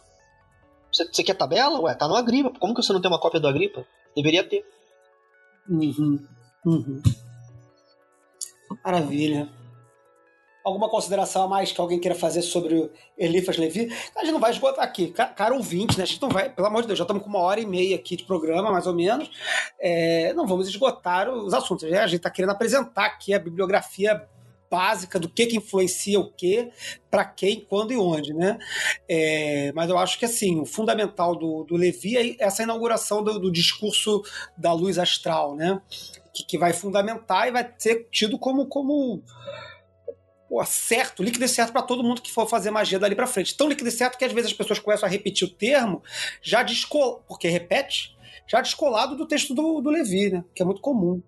[0.91, 1.79] Você, você quer tabela?
[1.81, 2.51] Ué, tá no Agripa.
[2.59, 3.85] Como que você não tem uma cópia do Agripa?
[4.15, 4.65] Deveria ter.
[5.69, 6.19] Uhum.
[6.65, 7.01] Uhum.
[8.83, 9.49] Maravilha.
[10.63, 13.89] Alguma consideração a mais que alguém queira fazer sobre o Elifas Levi?
[14.15, 15.11] A gente não vai esgotar aqui.
[15.11, 16.03] Ca- Cara ouvinte, né?
[16.03, 17.95] A gente não vai, pelo amor de Deus, já estamos com uma hora e meia
[17.95, 19.31] aqui de programa, mais ou menos.
[19.79, 21.85] É, não vamos esgotar os assuntos.
[21.85, 24.27] A gente está querendo apresentar aqui a bibliografia
[24.69, 26.69] básica do que, que influencia o que,
[27.09, 28.57] para quem, quando e onde, né?
[29.07, 33.39] É, mas eu acho que assim, o fundamental do, do Levi é essa inauguração do,
[33.39, 34.23] do discurso
[34.57, 35.81] da luz astral, né?
[36.33, 39.23] Que, que vai fundamentar e vai ser tido como, como
[40.47, 43.55] pô, certo, líquido e certo para todo mundo que for fazer magia dali para frente.
[43.55, 46.01] Tão líquido e certo que às vezes as pessoas começam a repetir o termo,
[46.41, 48.15] já descolado, porque repete,
[48.47, 50.43] já descolado do texto do, do Levi, né?
[50.55, 51.21] Que é muito comum.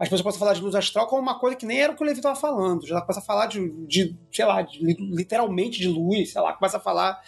[0.00, 2.02] As pessoas a falar de luz astral como uma coisa que nem era o que
[2.02, 2.86] o Levi estava falando.
[2.86, 6.78] Já começa a falar de, de sei lá, de, literalmente de luz, sei lá, começa
[6.78, 7.20] a falar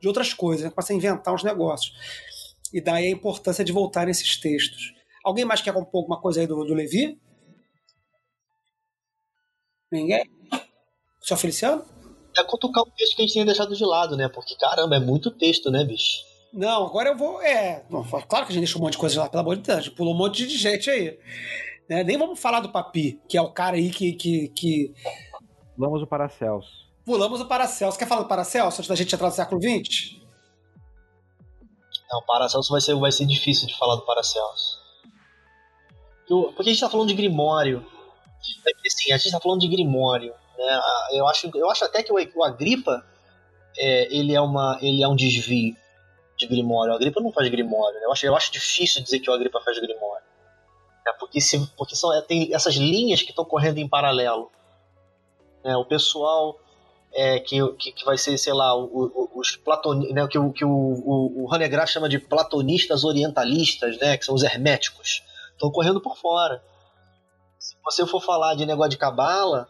[0.00, 0.70] de outras coisas, né?
[0.70, 1.92] começa a inventar uns negócios.
[2.72, 4.94] E daí a importância de voltar nesses textos.
[5.24, 7.20] Alguém mais quer compor alguma coisa aí do, do Levi?
[9.90, 10.30] Ninguém?
[11.20, 11.84] Só Feliciano?
[12.38, 14.28] É cutucar um texto que a gente tinha deixado de lado, né?
[14.28, 16.22] Porque, caramba, é muito texto, né, bicho?
[16.52, 17.42] Não, agora eu vou.
[17.42, 17.84] É.
[17.90, 19.78] Bom, claro que a gente deixou um monte de coisa lá, pelo amor de Deus.
[19.78, 21.18] A gente pulou um monte de gente aí.
[21.90, 22.04] Né?
[22.04, 24.12] Nem vamos falar do Papi, que é o cara aí que.
[24.12, 24.94] que, que...
[25.74, 26.70] Pulamos o Paracelso.
[27.04, 27.98] Pulamos o Paracelso.
[27.98, 30.20] Quer falar do Paracelso antes da gente entrar no século XX?
[32.08, 34.78] Não, Paracelso vai ser, vai ser difícil de falar do Paracelso.
[36.28, 37.84] Eu- Porque a gente tá falando de Grimório.
[38.86, 40.32] Assim, a gente tá falando de Grimório.
[40.56, 40.80] Né?
[41.12, 43.04] Eu, acho, eu acho até que o, o Agripa
[43.76, 45.74] é, ele, é uma, ele é um desvio
[46.38, 46.92] de Grimório.
[46.92, 47.98] O Agripa não faz Grimório.
[47.98, 48.06] né?
[48.06, 50.29] Eu, acho, eu acho difícil dizer que o Agripa faz Grimório.
[51.10, 54.50] É, porque se, porque são, é, tem essas linhas que estão correndo em paralelo.
[55.64, 55.76] né?
[55.76, 56.58] O pessoal
[57.12, 58.84] é, que, que, que vai ser, sei lá, o-
[59.34, 61.46] o- os platonistas, né, que, o, que o, o, o
[61.86, 65.22] chama de platonistas orientalistas, né, que são os herméticos,
[65.52, 66.62] estão correndo por fora.
[67.58, 69.68] Se você for falar de negócio de cabala,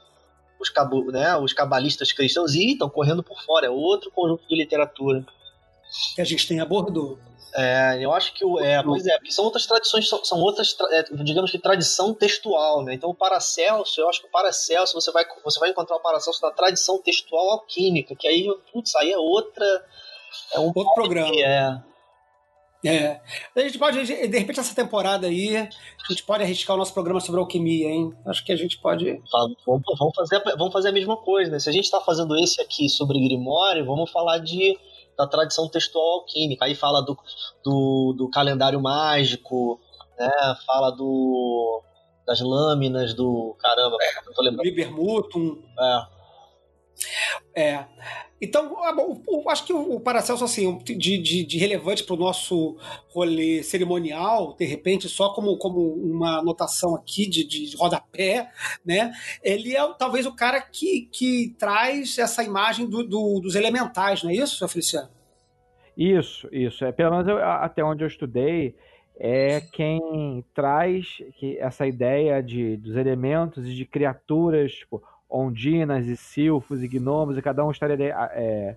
[0.61, 0.71] os,
[1.13, 5.25] né, os cabalistas cristãos estão correndo por fora, é outro conjunto de literatura.
[6.15, 7.19] Que a gente tem abordou.
[7.55, 8.59] É, eu acho que o.
[8.61, 12.83] É, pois é, porque são outras tradições, são, outras, tra- é, digamos que tradição textual,
[12.85, 12.95] né?
[12.95, 16.41] Então o Paracelso, eu acho que o Paracelso, você vai, você vai encontrar o Paracelso
[16.43, 19.65] na tradição textual alquímica, que aí, putz, aí é outra.
[20.55, 21.35] É um Outro programa.
[21.41, 21.83] É,
[22.83, 23.21] É.
[23.55, 25.69] A gente pode, de repente, essa temporada aí, a
[26.09, 28.11] gente pode arriscar o nosso programa sobre alquimia, hein?
[28.25, 29.21] Acho que a gente pode.
[29.67, 31.59] Vamos fazer, vamos fazer a mesma coisa, né?
[31.59, 34.79] Se a gente está fazendo esse aqui sobre Grimório, vamos falar de,
[35.21, 36.65] da tradição textual alquímica.
[36.65, 37.17] Aí fala do,
[37.63, 39.79] do, do calendário mágico,
[40.19, 40.31] né?
[40.67, 41.83] Fala do
[42.27, 43.57] das lâminas do.
[43.59, 44.65] Caramba, não tô lembrando.
[44.65, 45.63] Liber Mutum.
[47.55, 47.63] É.
[47.63, 47.87] É.
[48.41, 48.95] Então, ah,
[49.51, 52.77] acho que o Paracelso, assim, de, de, de relevante para o nosso
[53.09, 58.51] rolê cerimonial, de repente, só como, como uma anotação aqui de, de rodapé,
[58.85, 59.13] né?
[59.43, 64.31] Ele é talvez o cara que, que traz essa imagem do, do- dos elementais, não
[64.31, 65.09] é isso, Feliciano?
[65.97, 66.85] Isso, isso.
[66.85, 68.75] É, pelo menos eu- até onde eu estudei,
[69.19, 71.19] é quem traz
[71.59, 77.43] essa ideia de, dos elementos e de criaturas, tipo, ondinas e silfos e gnomos, e
[77.43, 77.97] cada um estaria
[78.33, 78.77] é,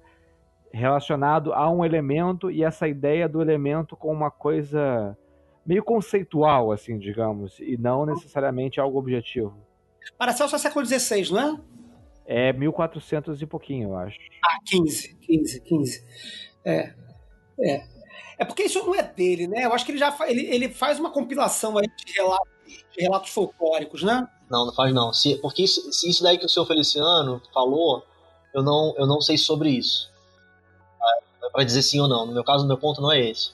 [0.72, 5.18] relacionado a um elemento, e essa ideia do elemento com uma coisa
[5.66, 9.56] meio conceitual, assim, digamos, e não necessariamente algo objetivo.
[10.18, 12.50] Paracelso é século XVI, não é?
[12.50, 14.18] É 1400 e pouquinho, eu acho.
[14.46, 16.06] Ah, 15, 15, 15.
[16.66, 16.94] É.
[17.60, 17.84] É.
[18.40, 19.66] É porque isso não é dele, né?
[19.66, 22.50] Eu acho que ele já fa- ele, ele faz uma compilação aí de relatos,
[22.96, 24.28] de relatos folclóricos, né?
[24.50, 25.12] Não, não faz não.
[25.14, 28.04] Se, porque isso, se isso daí que o senhor Feliciano falou,
[28.54, 30.12] eu não, eu não sei sobre isso.
[31.42, 31.50] Tá?
[31.52, 32.26] Pra dizer sim ou não.
[32.26, 33.52] No meu caso, meu ponto não é esse.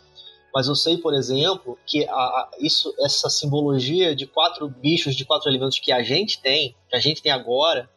[0.53, 5.23] Mas eu sei, por exemplo, que a, a- isso, essa simbologia de quatro bichos, de
[5.23, 7.89] quatro elementos que a gente tem, que a gente tem agora,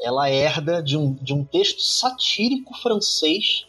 [0.00, 3.66] ela herda de um, de um texto satírico francês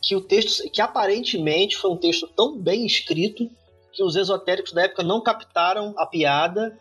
[0.00, 3.50] que o texto que aparentemente foi um texto tão bem escrito
[3.98, 6.78] que os esotéricos da época não captaram a piada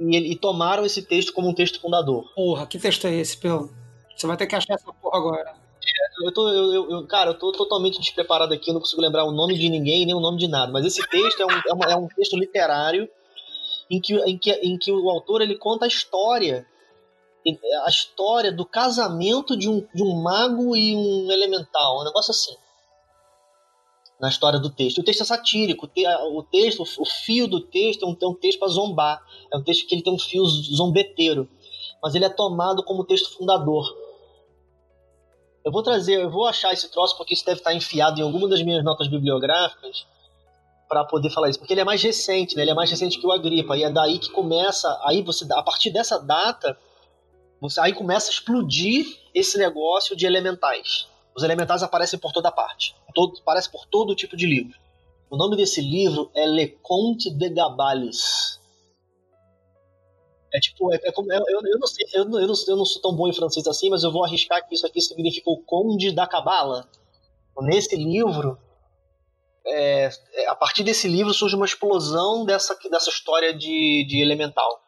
[0.00, 2.24] e, ele- e tomaram esse texto como um texto fundador.
[2.34, 3.70] Porra, que texto é esse, Pelo?
[4.16, 5.54] Você vai ter que achar essa porra agora.
[6.24, 9.30] Eu tô, eu, eu- cara, eu tô totalmente despreparado aqui, eu não consigo lembrar o
[9.30, 10.72] nome de ninguém nem o nome de nada.
[10.72, 13.06] Mas esse texto é um, é uma- é um texto literário
[13.90, 16.66] em que, em, que, em que o autor ele conta a história
[17.84, 22.56] a história do casamento de um, de um mago e um elemental, um negócio assim.
[24.24, 25.02] Na história do texto.
[25.02, 25.86] O texto é satírico,
[26.32, 29.22] o texto, o fio do texto é um, é um texto para zombar.
[29.52, 31.46] É um texto que ele tem um fio zombeteiro.
[32.02, 33.84] Mas ele é tomado como texto fundador.
[35.62, 38.48] Eu vou trazer, eu vou achar esse troço porque isso deve estar enfiado em alguma
[38.48, 40.06] das minhas notas bibliográficas
[40.88, 42.62] para poder falar isso, porque ele é mais recente, né?
[42.62, 45.62] Ele é mais recente que o Agripa e é daí que começa, aí você a
[45.62, 46.78] partir dessa data,
[47.60, 51.08] você aí começa a explodir esse negócio de elementais.
[51.36, 54.78] Os elementais aparecem por toda parte, todo, aparecem por todo tipo de livro.
[55.28, 58.60] O nome desse livro é Le Conte de Gabalis.
[60.54, 63.02] É tipo, é, é como, eu, eu, não sei, eu, eu, não, eu não sou
[63.02, 66.12] tão bom em francês assim, mas eu vou arriscar que isso aqui significa o Conde
[66.12, 66.88] da Cabala.
[67.62, 68.56] Nesse livro,
[69.66, 74.80] é, é, a partir desse livro surge uma explosão dessa, dessa história de, de elemental.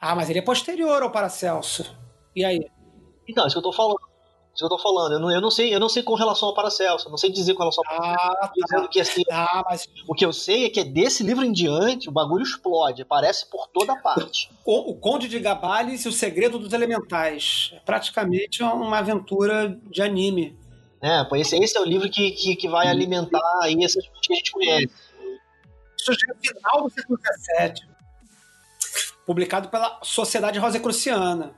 [0.00, 1.84] Ah, mas ele é posterior ao Paracelso.
[2.34, 2.58] E aí?
[3.28, 4.00] Então, isso que eu tô falando.
[4.54, 5.12] Isso que eu tô falando.
[5.12, 7.08] Eu não, eu não sei, eu não sei com relação ao Paracelso.
[7.08, 8.74] Eu não sei dizer com relação ao Paracelso.
[8.74, 8.88] Ah, tá.
[8.88, 9.88] que assim, ah, mas...
[10.06, 13.66] O que eu sei é que desse livro em diante o bagulho explode, aparece por
[13.68, 14.50] toda parte.
[14.64, 17.72] O, o Conde de Gabales e o Segredo dos Elementais.
[17.74, 20.56] É praticamente uma aventura de anime.
[21.00, 24.32] É, pois esse, esse é o livro que, que, que vai alimentar aí essas que
[24.32, 24.88] a gente conhece.
[25.98, 27.88] Isso já é o final do século XVII.
[29.26, 31.52] Publicado pela Sociedade Rosicruciana.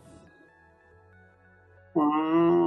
[1.95, 2.64] Hum,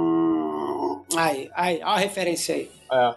[1.16, 2.70] aí, aí, olha a referência aí.
[2.92, 3.14] É.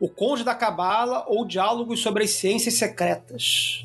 [0.00, 3.84] O Conde da Cabala ou Diálogos sobre as Ciências Secretas.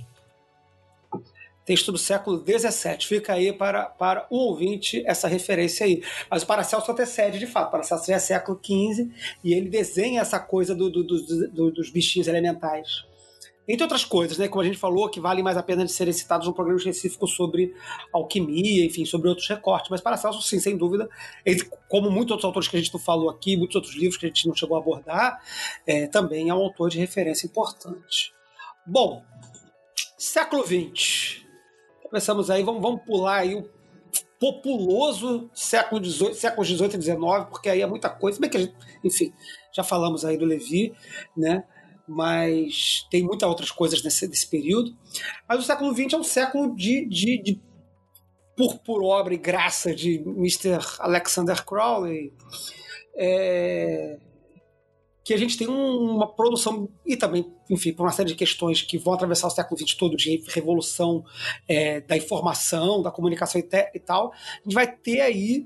[1.65, 2.97] Texto do século XVII.
[3.07, 6.03] Fica aí para, para o ouvinte essa referência aí.
[6.29, 7.69] Mas o Paracelso antecede, de fato.
[7.69, 9.09] O Paracelso já é século XV
[9.43, 13.05] e ele desenha essa coisa do, do, do, dos bichinhos elementais.
[13.67, 16.13] Entre outras coisas, né, como a gente falou, que valem mais a pena de serem
[16.13, 17.73] citados num programa específico sobre
[18.11, 19.89] alquimia, enfim, sobre outros recortes.
[19.89, 21.09] Mas Paracelso, sim, sem dúvida,
[21.87, 24.29] como muitos outros autores que a gente não falou aqui, muitos outros livros que a
[24.29, 25.41] gente não chegou a abordar,
[25.87, 28.33] é, também é um autor de referência importante.
[28.85, 29.23] Bom,
[30.17, 31.41] século XX.
[32.03, 33.69] Começamos aí, vamos, vamos pular aí o
[34.43, 37.17] populoso século XVIII, séculos e XIX,
[37.49, 38.37] porque aí é muita coisa.
[38.41, 39.33] Bem que a gente, enfim,
[39.71, 40.93] já falamos aí do Levi,
[41.35, 41.63] né?
[42.07, 44.95] Mas tem muitas outras coisas nesse, nesse período.
[45.47, 47.61] Mas o século XX é um século de, de, de
[48.55, 50.79] por, por obra e graça de Mr.
[50.99, 52.33] Alexander Crowley.
[53.15, 54.19] É,
[55.23, 58.81] que a gente tem um, uma produção, e também, enfim, por uma série de questões
[58.81, 61.23] que vão atravessar o século XX todo, de revolução
[61.67, 65.65] é, da informação, da comunicação e, te, e, tal, a gente vai ter aí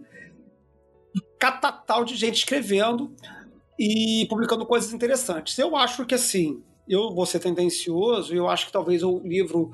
[1.40, 3.16] catatal de gente escrevendo
[3.78, 5.58] e publicando coisas interessantes.
[5.58, 9.72] Eu acho que, assim, eu vou ser tendencioso, eu acho que talvez o livro,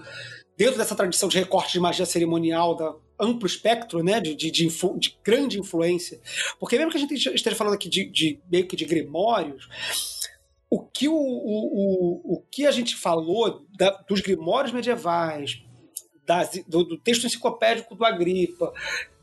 [0.57, 4.65] dentro dessa tradição de recorte de magia cerimonial da amplo espectro né, de, de, de,
[4.65, 6.19] influ, de, grande influência.
[6.59, 9.69] Porque mesmo que a gente esteja falando aqui de, de meio que de grimórios,
[10.69, 15.61] o que, o, o, o, que a gente falou da, dos grimórios medievais,
[16.25, 18.73] das, do, do, texto enciclopédico do Agripa,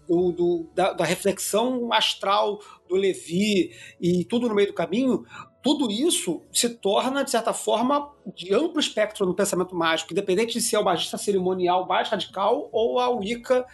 [0.09, 2.61] do, do da, da, reflexão astral
[2.91, 5.25] do Levi e tudo no meio do caminho,
[5.63, 10.61] tudo isso se torna, de certa forma, de amplo espectro no pensamento mágico, independente de
[10.61, 13.65] ser o magista cerimonial mais radical ou a Wicca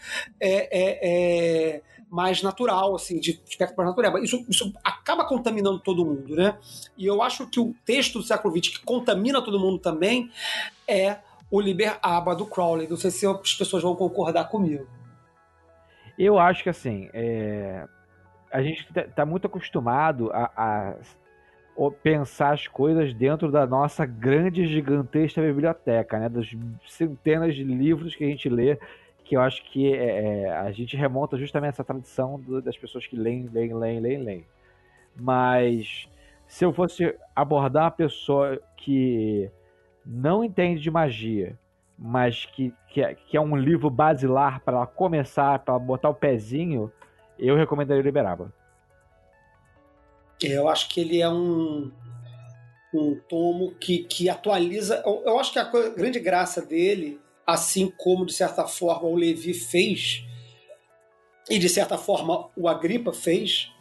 [0.40, 4.18] é, é, é mais natural, assim, de espectro mais natural.
[4.18, 6.58] Isso, isso acaba contaminando todo mundo, né?
[6.96, 10.30] E eu acho que o texto do século XX que contamina todo mundo também
[10.86, 11.18] é
[11.50, 12.88] o Liber Abba do Crowley.
[12.88, 14.86] Não sei se as pessoas vão concordar comigo.
[16.18, 17.86] Eu acho que assim, é...
[18.50, 20.94] a gente está muito acostumado a, a
[22.02, 26.28] pensar as coisas dentro da nossa grande, gigantesca biblioteca, né?
[26.28, 26.48] Das
[26.86, 28.78] centenas de livros que a gente lê,
[29.24, 33.06] que eu acho que é, é a gente remonta justamente essa tradição do, das pessoas
[33.06, 34.46] que leem, leem, leem, leem, leem.
[35.14, 36.08] Mas
[36.46, 39.50] se eu fosse abordar uma pessoa que
[40.04, 41.58] não entende de magia,
[41.98, 46.92] mas que, que, é, que é um livro basilar para começar, para botar o pezinho,
[47.38, 48.52] eu recomendaria o Liberaba.
[50.42, 51.90] Eu acho que ele é um,
[52.94, 55.02] um tomo que, que atualiza.
[55.04, 59.54] Eu, eu acho que a grande graça dele, assim como de certa forma o Levi
[59.54, 60.24] fez,
[61.48, 63.72] e de certa forma o Agripa fez,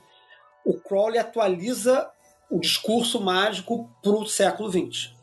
[0.63, 2.09] o Crowley atualiza
[2.49, 5.13] o discurso mágico para o século XX.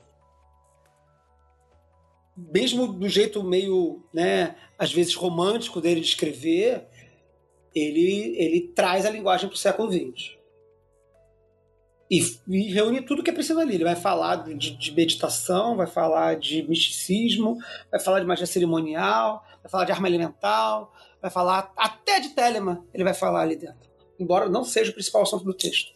[2.37, 6.89] Mesmo do jeito meio, né, às vezes romântico dele de escrever,
[7.75, 10.37] ele, ele traz a linguagem para o século XX.
[12.11, 13.77] E, e reúne tudo que é preciso ali.
[13.77, 17.57] Ele vai falar de, de meditação, vai falar de misticismo,
[17.91, 20.93] vai falar de magia cerimonial, vai falar de arma elemental,
[21.23, 23.91] vai falar até de Telemann, ele vai falar ali dentro.
[24.19, 25.93] Embora não seja o principal assunto do texto.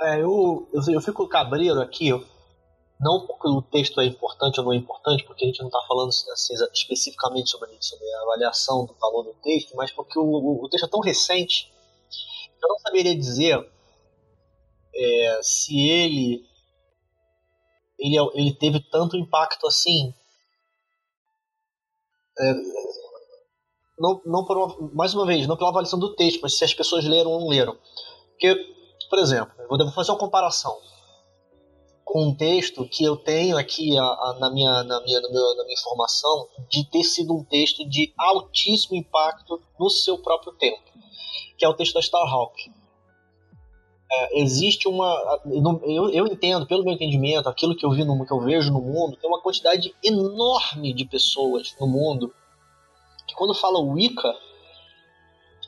[0.00, 2.12] É, eu, eu, eu fico cabreiro aqui,
[3.02, 5.80] não porque o texto é importante ou não é importante, porque a gente não está
[5.88, 10.64] falando assim, especificamente sobre, sobre a avaliação do valor do texto, mas porque o, o,
[10.64, 11.72] o texto é tão recente,
[12.62, 13.68] eu não saberia dizer
[14.94, 16.46] é, se ele,
[17.98, 20.14] ele ele teve tanto impacto assim.
[22.38, 22.54] É,
[23.98, 26.72] não, não por uma, mais uma vez, não pela avaliação do texto, mas se as
[26.72, 27.76] pessoas leram ou não leram.
[28.30, 28.54] Porque,
[29.10, 30.91] por exemplo, eu vou fazer uma comparação
[32.04, 35.74] com um texto que eu tenho aqui a, a, na, minha, na, minha, na minha
[35.74, 40.82] informação de ter sido um texto de altíssimo impacto no seu próprio tempo,
[41.56, 42.70] que é o texto da Starhawk.
[44.14, 45.40] É, existe uma.
[45.46, 48.80] Eu, eu entendo, pelo meu entendimento, aquilo que eu vi no que eu vejo no
[48.80, 52.32] mundo, tem uma quantidade enorme de pessoas no mundo
[53.26, 54.34] que quando fala Wicca,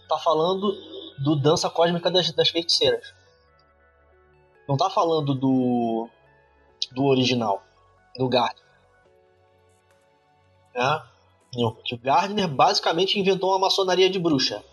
[0.08, 0.72] tá falando
[1.18, 3.14] do dança cósmica das, das feiticeiras.
[4.68, 6.08] Não tá falando do
[6.94, 7.62] do original,
[8.16, 8.64] do Gardner.
[10.74, 11.02] Né?
[11.84, 14.64] Que o Gardner basicamente inventou uma maçonaria de bruxa.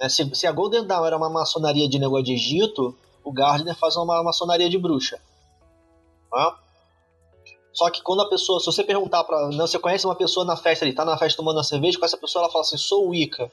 [0.00, 0.08] Né?
[0.08, 3.96] Se, se a Golden Dawn era uma maçonaria de negócio de Egito, o Gardner faz
[3.96, 5.20] uma maçonaria de bruxa.
[6.32, 6.52] Né?
[7.72, 10.56] Só que quando a pessoa, se você perguntar para, não, você conhece uma pessoa na
[10.56, 13.08] festa ali, tá na festa tomando uma cerveja, com essa pessoa ela fala assim, sou
[13.08, 13.50] Wicca.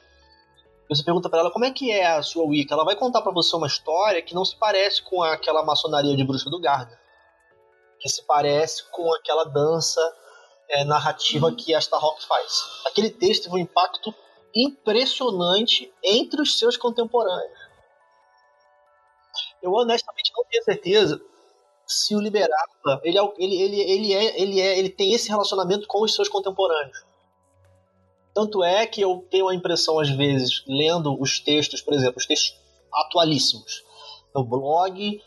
[0.89, 3.31] Você pergunta para ela como é que é a sua Wicca, ela vai contar para
[3.31, 6.97] você uma história que não se parece com aquela maçonaria de bruxa do Gardner,
[8.07, 10.01] que se parece com aquela dança
[10.69, 12.63] é, narrativa que a Starhawk faz.
[12.85, 14.15] Aquele texto teve um impacto
[14.55, 17.59] impressionante entre os seus contemporâneos.
[19.61, 21.21] Eu honestamente não tenho certeza
[21.85, 25.85] se o Liberata ele, é, ele, ele, ele, é, ele, é, ele tem esse relacionamento
[25.87, 27.05] com os seus contemporâneos.
[28.33, 32.25] Tanto é que eu tenho a impressão, às vezes, lendo os textos, por exemplo, os
[32.25, 32.55] textos
[32.93, 33.83] atualíssimos,
[34.33, 35.21] no blog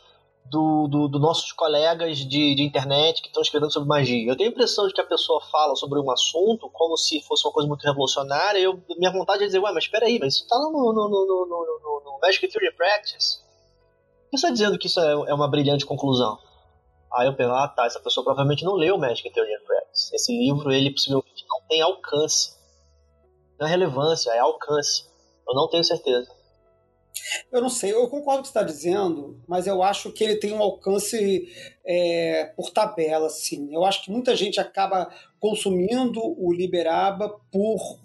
[0.50, 4.28] do, do, do nossos colegas de, de internet que estão escrevendo sobre magia.
[4.28, 7.46] Eu tenho a impressão de que a pessoa fala sobre um assunto como se fosse
[7.46, 8.58] uma coisa muito revolucionária.
[8.58, 10.92] E eu, minha vontade é dizer, ué, mas espera aí, mas isso está no, no,
[10.92, 13.38] no, no, no, no Magic Theory Practice.
[14.28, 16.36] Por você está dizendo que isso é, é uma brilhante conclusão?
[17.12, 20.14] Aí eu penso, ah tá, essa pessoa provavelmente não leu Magic Theory Practice.
[20.14, 22.56] Esse livro, ele possivelmente não tem alcance.
[23.58, 25.04] Não é relevância, é alcance.
[25.48, 26.28] Eu não tenho certeza.
[27.52, 30.36] Eu não sei, eu concordo com o que está dizendo, mas eu acho que ele
[30.36, 31.48] tem um alcance
[31.86, 33.72] é, por tabela, assim.
[33.74, 38.00] Eu acho que muita gente acaba consumindo o Liberaba por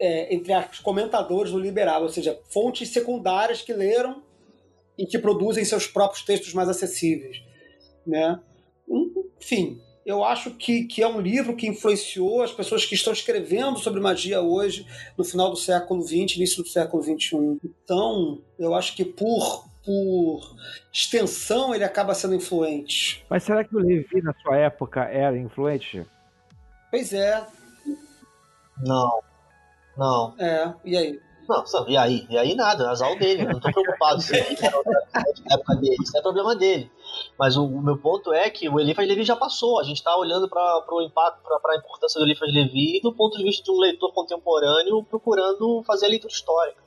[0.00, 4.22] é, entre os comentadores do Liberaba, ou seja, fontes secundárias que leram
[4.98, 7.42] e que produzem seus próprios textos mais acessíveis,
[8.06, 8.40] né?
[9.40, 13.78] Enfim, eu acho que, que é um livro que influenciou as pessoas que estão escrevendo
[13.78, 14.86] sobre magia hoje,
[15.16, 17.58] no final do século XX, início do século XXI.
[17.64, 20.56] Então, eu acho que por, por
[20.92, 23.24] extensão ele acaba sendo influente.
[23.30, 26.04] Mas será que o Levi, na sua época, era influente?
[26.90, 27.42] Pois é.
[28.84, 29.20] Não.
[29.96, 30.34] Não.
[30.38, 31.20] É, e aí?
[31.48, 32.26] Não, e aí?
[32.30, 36.16] E aí nada, azar dele, eu não tô preocupado se ele na época dele, isso
[36.16, 36.90] é problema dele.
[37.38, 40.16] Mas o, o, meu ponto é que o Eliphas Levi já passou, a gente está
[40.16, 43.70] olhando para o impacto, para a importância do Eliphas Levi do ponto de vista de
[43.70, 46.82] um leitor contemporâneo procurando fazer a leitura histórica.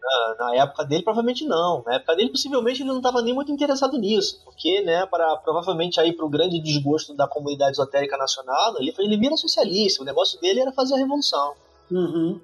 [0.00, 1.82] Na, na época dele, provavelmente não.
[1.84, 5.98] Na época dele, possivelmente, ele não estava nem muito interessado nisso, porque, né, para provavelmente
[5.98, 10.60] aí o grande desgosto da comunidade esotérica nacional, ele, ele era socialista, o negócio dele
[10.60, 11.54] era fazer a revolução.
[11.90, 12.40] Uhum.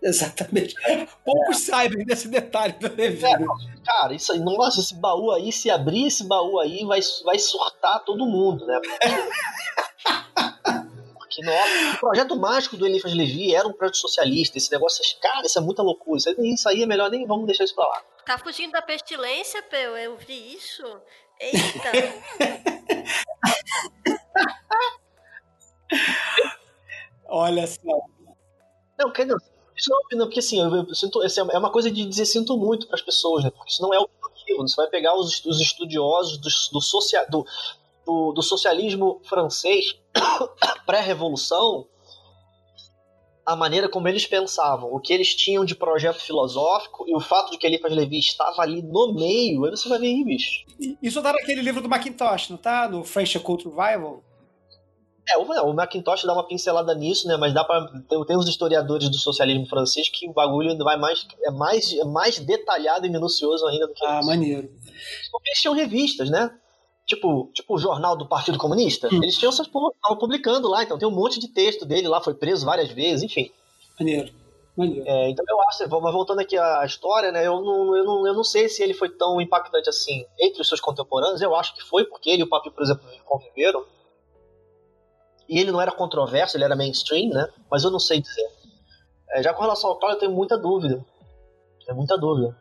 [0.02, 0.74] Exatamente.
[1.24, 1.72] Poucos é.
[1.72, 3.24] sabem desse detalhe do Levi.
[3.24, 3.36] É,
[3.84, 8.02] cara, isso aí, nossa, esse baú aí, se abrir esse baú aí, vai, vai surtar
[8.04, 8.80] todo mundo, né?
[11.18, 14.58] Porque, nossa, o projeto mágico do Eliphas Levi era um projeto socialista.
[14.58, 16.18] Esse negócio, cara, isso é muita loucura.
[16.18, 18.02] Isso aí, isso aí é melhor nem vamos deixar isso pra lá.
[18.26, 19.96] Tá fugindo da pestilência, Peu?
[19.96, 20.82] Eu vi isso.
[21.38, 21.92] Eita!
[27.28, 28.00] Olha só.
[28.98, 29.38] Não, quer dizer,
[29.80, 32.56] isso não, não porque assim, eu, eu sinto, assim, é uma coisa de dizer sinto
[32.56, 33.50] muito para as pessoas, né?
[33.50, 34.68] Porque isso não é o objetivo.
[34.68, 37.46] Você vai pegar os, os estudiosos do, do, socia, do,
[38.04, 39.96] do, do socialismo francês
[40.84, 41.86] pré-revolução,
[43.46, 47.50] a maneira como eles pensavam, o que eles tinham de projeto filosófico e o fato
[47.50, 50.64] de que Eliphas Levi estava ali no meio, aí você vai ver aí, bicho.
[51.02, 52.86] Isso tá naquele livro do Macintosh, não tá?
[52.86, 54.22] No French Cult Revival?
[55.28, 57.36] É, o, o Macintosh dá uma pincelada nisso, né?
[57.36, 61.26] Mas dá para tem, tem os historiadores do socialismo francês que o bagulho vai mais
[61.44, 64.28] é mais é mais detalhado e minucioso ainda do que Ah, isso.
[64.28, 64.68] maneiro.
[65.30, 66.50] Porque eles tinham revistas, né?
[67.06, 69.08] Tipo, tipo o jornal do Partido Comunista.
[69.12, 69.22] Hum.
[69.22, 72.34] Eles tinham essas estavam publicando lá, então tem um monte de texto dele lá, foi
[72.34, 73.50] preso várias vezes, enfim.
[73.98, 74.32] Maneiro.
[74.76, 75.04] Maneiro.
[75.06, 77.46] É, então eu acho, mas voltando aqui à história, né?
[77.46, 80.68] Eu não, eu, não, eu não sei se ele foi tão impactante assim entre os
[80.68, 81.42] seus contemporâneos.
[81.42, 83.84] Eu acho que foi, porque ele e o Papi, por exemplo, conviveram.
[85.50, 87.48] E ele não era controverso, ele era mainstream, né?
[87.68, 88.48] Mas eu não sei dizer.
[89.32, 91.04] É, já com relação ao Paulo, eu tenho muita dúvida.
[91.84, 92.56] Tenho muita dúvida.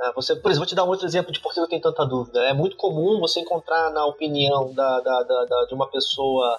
[0.00, 1.82] É, você, por exemplo, vou te dar um outro exemplo de por que eu tenho
[1.82, 2.40] tanta dúvida.
[2.46, 6.58] É muito comum você encontrar na opinião da, da, da, da- de uma pessoa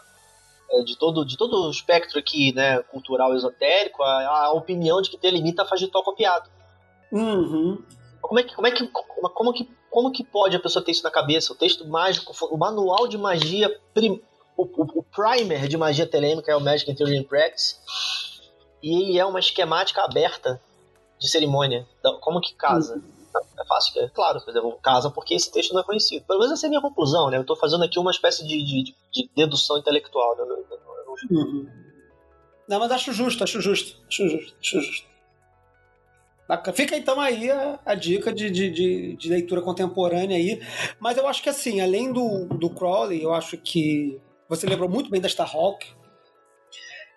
[0.70, 5.10] é, de todo, de todo o espectro aqui, né, cultural esotérico, a, a opinião de
[5.10, 6.48] que delimita faz de tal copiado.
[7.12, 7.84] Uhum.
[8.22, 10.92] Como é que, como é que, como, como que, como que pode a pessoa ter
[10.92, 11.52] isso na cabeça?
[11.52, 14.22] O texto mágico, o manual de magia, prim-
[14.64, 17.76] o, o- primer de magia telêmica é o Magic in Theory and Practice,
[18.82, 20.62] e ele é uma esquemática aberta
[21.20, 21.88] de cerimônia.
[22.22, 23.02] Como que casa?
[23.58, 26.26] É fácil, é claro, por exemplo, casa porque esse texto não é conhecido.
[26.26, 27.38] Pelo menos essa é a minha conclusão, né?
[27.38, 30.36] Eu estou fazendo aqui uma espécie de, de, de dedução intelectual.
[30.36, 30.44] Né?
[31.30, 31.70] Uhum.
[32.68, 35.12] Não, mas acho justo, acho justo, acho justo, acho justo.
[36.74, 40.62] Fica então aí a, a dica de, de, de, de leitura contemporânea aí.
[41.00, 44.20] Mas eu acho que assim, além do, do Crowley, eu acho que
[44.52, 45.88] você lembrou muito bem da Starhawk.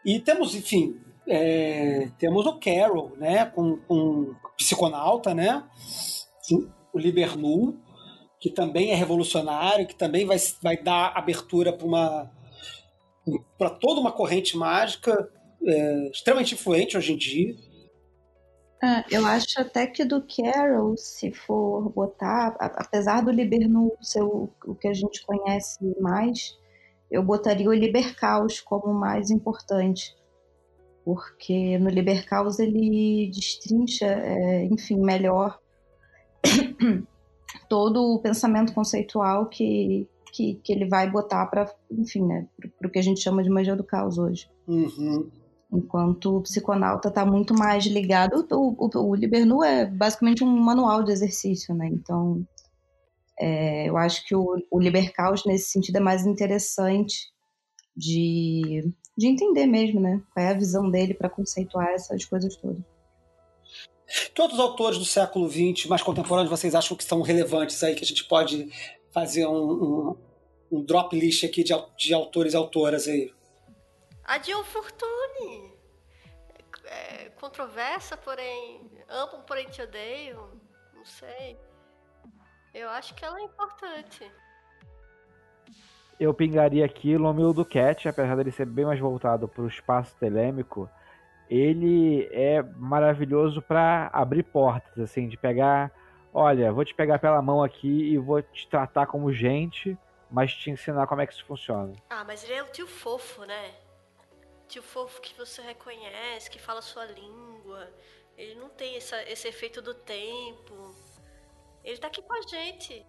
[0.06, 3.46] E temos, enfim, é, temos o Carol, né?
[3.46, 5.64] Com, com psiconauta, né?
[6.92, 7.76] O Libernu,
[8.38, 12.30] que também é revolucionário, que também vai, vai dar abertura para uma
[13.58, 15.28] para toda uma corrente mágica
[15.66, 17.56] é, extremamente influente hoje em dia.
[18.82, 24.50] É, eu acho até que do Carol, se for botar, apesar do Libernu ser o,
[24.66, 26.54] o que a gente conhece mais,
[27.10, 30.14] eu botaria o Libercaus como o mais importante.
[31.04, 35.58] Porque no Libercaus ele destrincha, é, enfim, melhor
[37.68, 42.46] todo o pensamento conceitual que, que, que ele vai botar para, enfim, né,
[42.78, 44.48] para o que a gente chama de magia do caos hoje.
[44.66, 45.30] Uhum.
[45.72, 48.46] Enquanto o psiconauta está muito mais ligado.
[48.50, 51.88] O, o, o Libernu é basicamente um manual de exercício, né?
[51.88, 52.46] Então,
[53.38, 57.32] é, eu acho que o, o Libercaus, nesse sentido, é mais interessante
[57.96, 60.22] de, de entender mesmo, né?
[60.32, 62.82] Qual é a visão dele para conceituar essas coisas todas.
[64.34, 68.04] Que outros autores do século XX mais contemporâneos vocês acham que são relevantes aí, que
[68.04, 68.70] a gente pode
[69.12, 70.16] fazer um, um,
[70.70, 73.32] um drop list aqui de, de autores e autoras aí?
[74.24, 75.74] A Dion Fortune.
[76.84, 78.90] É, controversa, porém.
[79.08, 80.50] Amo, porém te odeio.
[80.94, 81.58] Não sei.
[82.74, 84.30] Eu acho que ela é importante.
[86.18, 90.14] Eu pingaria aqui Lomilo do Cat, apesar dele ser bem mais voltado para o espaço
[90.16, 90.88] telêmico,
[91.48, 95.90] ele é maravilhoso para abrir portas, assim, de pegar,
[96.32, 99.96] olha, vou te pegar pela mão aqui e vou te tratar como gente,
[100.30, 101.92] mas te ensinar como é que isso funciona.
[102.10, 103.72] Ah, mas ele é o tio fofo, né?
[104.68, 107.88] Tio fofo que você reconhece, que fala a sua língua.
[108.36, 110.94] Ele não tem essa- esse efeito do tempo.
[111.84, 113.04] Ele tá aqui com a gente.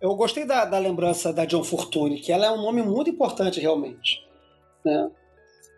[0.00, 3.60] Eu gostei da, da lembrança da John Fortune, que ela é um nome muito importante
[3.60, 4.26] realmente.
[4.84, 5.10] Né?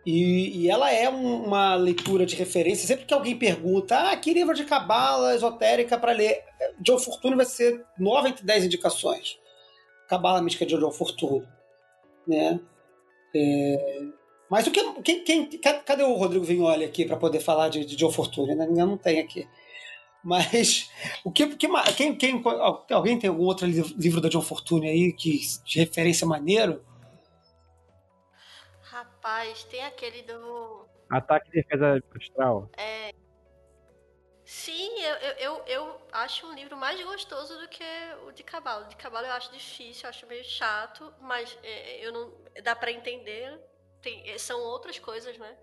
[0.05, 2.87] E, e ela é um- uma leitura de referência.
[2.87, 6.41] Sempre que alguém pergunta, ah, que livro de cabala esotérica para ler?
[6.79, 9.37] John Fortune vai ser 9 entre 10 indicações.
[10.07, 11.47] Cabala mística de John Fortune.
[12.27, 12.59] Né?
[13.35, 14.01] É,
[14.49, 17.83] Mas o que, quem, quem, ca- cadê o Rodrigo Vignoli aqui para poder falar de,
[17.85, 18.55] de John Fortune?
[18.55, 18.67] né?
[18.67, 19.47] Não tem aqui.
[20.23, 20.89] Mas
[21.23, 21.67] o que, que
[21.97, 22.41] quem, quem,
[22.89, 26.83] alguém tem algum outro livro, livro da John Fortune aí que de referência maneiro?
[28.81, 30.85] Rapaz, tem aquele do.
[31.09, 32.69] Ataque e defesa astral.
[34.45, 37.83] Sim, eu, eu, eu, eu acho um livro mais gostoso do que
[38.27, 38.85] o de Cabalo.
[38.85, 42.31] O de Cabalo eu acho difícil, eu acho meio chato, mas é, eu não
[42.61, 43.59] dá pra entender.
[44.01, 45.57] Tem, é, são outras coisas, né?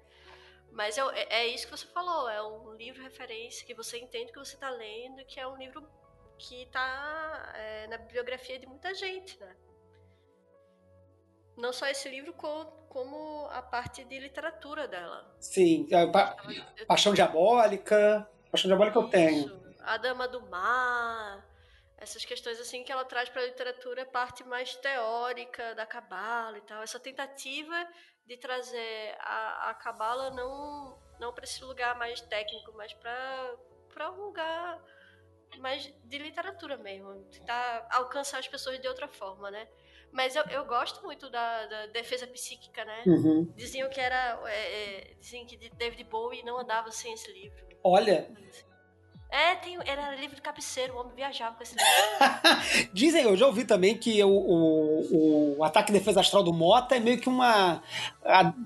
[0.72, 4.32] Mas é, é- é isso que você falou, é um livro referência que você entende
[4.32, 5.88] que você está lendo, que é um livro
[6.38, 7.52] que está
[7.88, 9.56] na bibliografia de muita gente, né?
[11.56, 15.36] Não só esse livro, co- como a parte de literatura dela.
[15.38, 16.36] Sim, a Pa-
[16.78, 18.28] Eu- Paixão Diabólica.
[18.50, 19.46] Paixão Diabólica eu tenho.
[19.46, 19.74] Isso.
[19.82, 21.46] A Dama do Mar,
[21.98, 26.56] essas questões assim que ela traz para a literatura, a parte mais teórica da cabala
[26.56, 26.82] e tal.
[26.82, 27.86] Essa tentativa
[28.30, 33.56] de trazer a, a cabala não não para esse lugar mais técnico, mas para
[33.92, 34.80] para um lugar
[35.58, 39.66] mais de literatura mesmo, tentar alcançar as pessoas de outra forma, né?
[40.12, 43.02] Mas eu, eu gosto muito da, da defesa psíquica, né?
[43.04, 43.52] Uhum.
[43.56, 44.40] Diziam que era.
[44.46, 47.66] É, é, diziam que David Bowie não andava sem esse livro.
[47.82, 48.30] Olha,
[49.30, 52.90] É, tem, era livro de cabeceiro, o homem viajava com esse livro.
[52.92, 56.96] dizem, eu já ouvi também que o, o, o ataque e defesa astral do Mota
[56.96, 57.80] é meio que uma,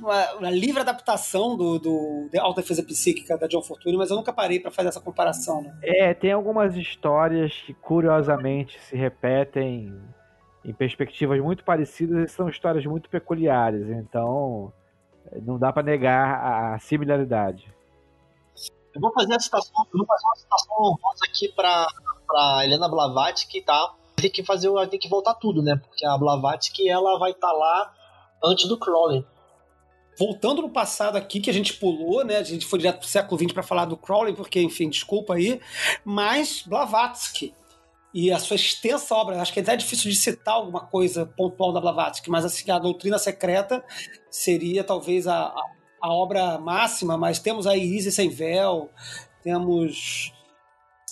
[0.01, 4.33] uma, uma livre adaptação do, do da autodefesa psíquica da John Fortune, mas eu nunca
[4.33, 5.77] parei pra fazer essa comparação, né?
[5.83, 9.93] É, tem algumas histórias que curiosamente se repetem
[10.65, 14.73] em perspectivas muito parecidas e são histórias muito peculiares, então
[15.31, 17.71] eh, não dá pra negar a similaridade.
[18.95, 20.99] Eu vou fazer a citação, vou fazer uma citação
[21.29, 21.87] aqui pra,
[22.27, 23.95] pra Helena Blavatsky, tá?
[24.17, 25.77] Tem que fazer, tem que voltar tudo, né?
[25.77, 27.93] Porque a Blavatsky, ela vai estar lá
[28.45, 29.27] antes do Crowley.
[30.17, 32.37] Voltando no passado aqui, que a gente pulou, né?
[32.37, 35.61] A gente foi direto pro século XX para falar do Crowley, porque, enfim, desculpa aí.
[36.05, 37.53] Mas Blavatsky
[38.15, 41.73] e a sua extensa obra, acho que é até difícil de citar alguma coisa pontual
[41.73, 43.85] da Blavatsky, mas assim, a Doutrina Secreta
[44.31, 45.67] seria talvez a, a,
[46.05, 48.91] a obra máxima, mas temos aí Isis Sem Véu,
[49.43, 50.33] temos...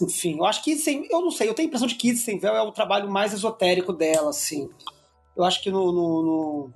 [0.03, 1.07] Enfim, eu acho que Sem...
[1.11, 3.11] Eu não sei, eu tenho a impressão de que Isis Sem Véu é o trabalho
[3.11, 4.69] mais esotérico dela, assim.
[5.35, 6.73] Eu acho que no- no- no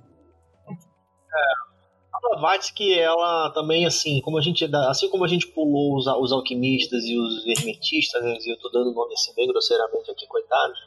[2.13, 6.31] A Blavatsky, ela também, assim, como a gente, assim como a gente pulou os, os
[6.31, 10.79] alquimistas e os hermetistas, né, eu tô dando nome assim bem grosseiramente aqui, coitados,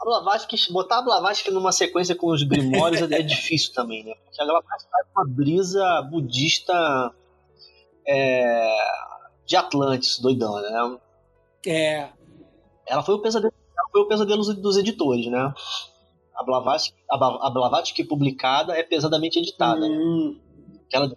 [0.00, 4.14] a Blavatsky, botar a Blavatsky numa sequência com os grimórios é, é difícil também, né,
[4.24, 7.14] porque a Blavatsky faz uma brisa budista
[8.06, 8.76] é,
[9.46, 10.98] de Atlantis, doidona, né,
[11.66, 12.08] É,
[12.86, 13.52] ela foi o pesadelo,
[13.92, 15.52] foi o pesadelo dos, editores, né,
[16.34, 19.88] a Blavatsky, a, Bla- a Blavatsky publicada é pesadamente editada, né?
[19.88, 20.40] hum,
[20.86, 21.16] aquela de,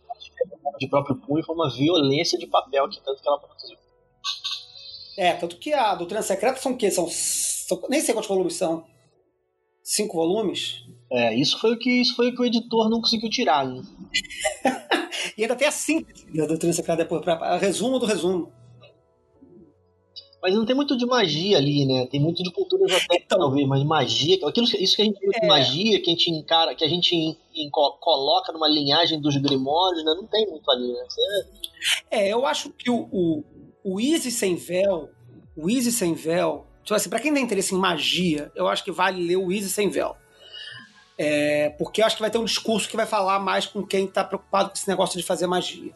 [0.79, 3.77] de próprio punho foi uma violência de papel que tanto que ela produziu.
[5.17, 6.89] É, tanto que a Doutrina Secreta são o quê?
[6.91, 7.07] São-
[7.89, 8.85] nem sei quantos volumes são.
[9.83, 10.83] Cinco volumes?
[11.11, 13.65] É, isso foi o que isso foi o que o editor não conseguiu tirar.
[13.65, 13.81] Né?
[15.37, 18.51] E ainda tem a síntese da Doutrina Secreta depois, pra, resumo do resumo.
[20.41, 22.05] Mas não tem muito de magia ali, né?
[22.07, 23.39] Tem muito de cultura esotérica, Então.
[23.39, 25.47] talvez, mas magia, aquilo, isso que a gente chama de É.
[25.47, 30.03] magia, que a gente encara, que a gente em- co- coloca numa linhagem dos grimórios,
[30.03, 30.13] né?
[30.13, 31.05] Não tem muito ali, né?
[31.07, 31.47] Você-
[32.11, 33.43] É, eu acho que o, o,
[33.85, 35.09] o Easy Sem Véu,
[35.55, 38.91] o Easy Sem Véu, tipo assim, pra quem tem interesse em magia, eu acho que
[38.91, 40.15] vale ler o Easy Sem Véu.
[41.17, 44.07] É, porque eu acho que vai ter um discurso que vai falar mais com quem
[44.07, 45.93] tá preocupado com esse negócio de fazer magia.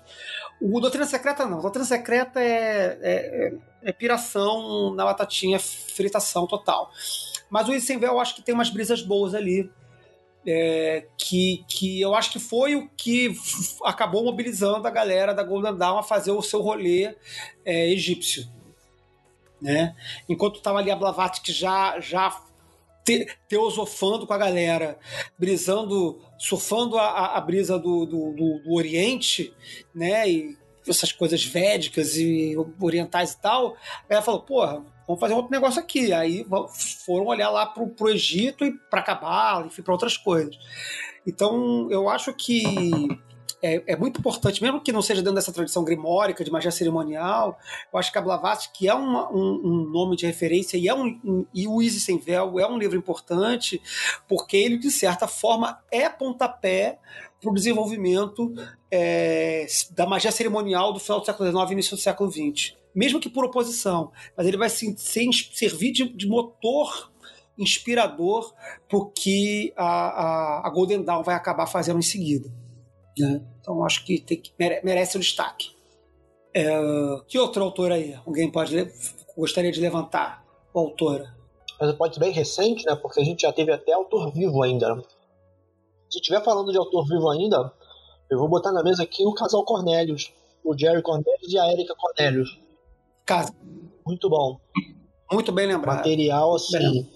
[0.62, 1.62] O Doutrina Secreta não.
[1.62, 3.54] Doutrina Secreta é, é,
[3.84, 6.92] é piração na batatinha, fritação total.
[7.50, 9.70] Mas o Easy Sem Véu eu acho que tem umas brisas boas ali.
[10.48, 13.36] é, que, que eu acho que foi o que
[13.84, 17.16] acabou mobilizando a galera da Golden Dawn a fazer o seu rolê
[17.66, 18.48] é, egípcio.
[19.62, 19.96] Né?
[20.30, 22.44] Enquanto estava ali a Blavatsky já, já
[23.04, 25.00] te- teosofando com a galera,
[25.38, 29.54] brisando, surfando a, a- brisa do, do, do- do Oriente,
[29.96, 30.30] né?
[30.30, 30.58] E
[30.88, 33.76] essas coisas védicas e orientais e tal,
[34.08, 36.14] ela falou, porra, vamos fazer outro negócio aqui.
[36.14, 36.46] Aí
[37.06, 40.58] foram olhar lá pro, pro Egito e pra Cabala, enfim, para outras coisas.
[41.26, 42.64] Então, eu acho que
[43.62, 47.58] é, é muito importante, mesmo que não seja dentro dessa tradição grimórica de magia cerimonial,
[47.92, 51.20] eu acho que a Blavatsky é uma- um, um nome de referência e, é um,
[51.24, 53.82] um- e o Easy Sem Véu é um livro importante,
[54.28, 57.00] porque ele, de certa forma, é pontapé
[57.42, 58.54] para o desenvolvimento
[58.92, 62.74] é, da magia cerimonial do final do século XIX e início do século XX.
[62.96, 67.12] Mesmo que por oposição, mas ele vai se, se- servir de, de motor
[67.58, 68.54] inspirador
[68.88, 72.50] para o que a, a, a Golden Dawn vai acabar fazendo em seguida.
[73.22, 73.42] Né?
[73.62, 75.72] Então acho que, tem que mere- merece o destaque.
[76.54, 76.70] É,
[77.28, 78.18] que outro autor aí?
[78.26, 78.92] Alguém pode
[79.38, 80.44] gostaria de levantar?
[80.74, 81.36] O autora?
[81.80, 82.96] Mas pode ser bem recente, né?
[82.96, 84.96] Porque a gente já teve até autor vivo ainda.
[84.96, 85.04] né?
[86.10, 87.72] Se estiver falando de autor vivo ainda,
[88.32, 90.34] eu vou botar na mesa aqui o casal Cornelius.
[90.64, 92.60] O Jerry Cornelius e a Erika Cornelius.
[93.26, 93.54] Casa.
[94.06, 94.60] Muito bom.
[95.32, 95.98] Muito bem lembrado.
[95.98, 97.08] Material, assim.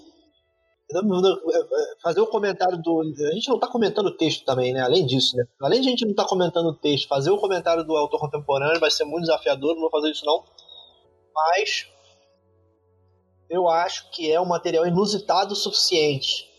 [2.02, 3.02] Fazer o comentário do.
[3.02, 4.82] A gente não tá comentando o texto também, né?
[4.82, 5.44] Além disso, né?
[5.62, 8.80] Além de a gente não tá comentando o texto, fazer o comentário do autor contemporâneo
[8.80, 10.44] vai ser muito desafiador, não vou fazer isso não.
[11.34, 11.88] Mas
[13.50, 16.50] eu acho que é um material inusitado o suficiente.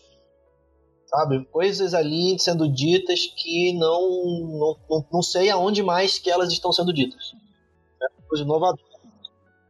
[1.07, 1.45] Sabe?
[1.45, 6.71] Coisas ali sendo ditas que não, não, não, não sei aonde mais que elas estão
[6.71, 7.33] sendo ditas.
[8.01, 8.92] É coisa inovadora.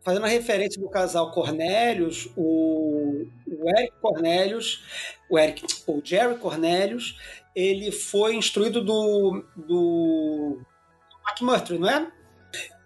[0.03, 4.83] Fazendo a referência do casal Cornelius, o, o Eric Cornelius,
[5.29, 7.17] o, Eric, o Jerry Cornelius,
[7.55, 10.61] ele foi instruído do, do
[11.25, 12.11] McMurtry, não é?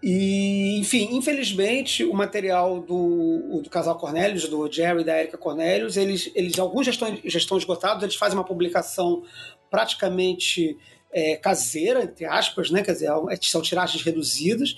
[0.02, 5.96] E, enfim, infelizmente, o material do, do casal Cornelius, do Jerry e da Erika Cornelius,
[5.96, 9.24] eles, eles alguns já estão, já estão esgotados, eles fazem uma publicação
[9.68, 10.78] praticamente
[11.12, 12.82] é, caseira, entre aspas, né?
[12.82, 13.10] quer dizer,
[13.42, 14.76] são tiragens reduzidas.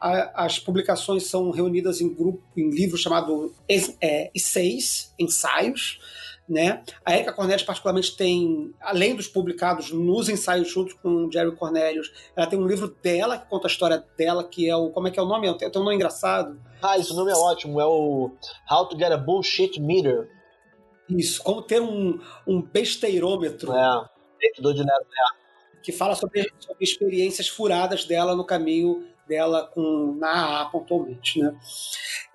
[0.00, 3.54] A, as publicações são reunidas em grupo, em livro chamado
[4.00, 6.00] é, Essays, Ensaios,
[6.48, 6.82] né?
[7.04, 12.12] A Erika Cornelius, particularmente, tem, além dos publicados nos ensaios junto com o Jerry Cornelius,
[12.36, 14.90] ela tem um livro dela que conta a história dela, que é o.
[14.90, 15.46] Como é que é o nome?
[15.56, 16.60] Tem, tem um nome engraçado.
[16.82, 17.80] Ah, esse nome é ótimo.
[17.80, 18.30] É o
[18.70, 20.28] How to Get a Bullshit Meter.
[21.08, 23.72] Isso, como ter um, um besteirômetro.
[23.72, 24.04] É,
[24.40, 25.41] deitador de neto, é.
[25.82, 31.54] Que fala sobre, sobre experiências furadas dela no caminho dela com na A pontualmente, né?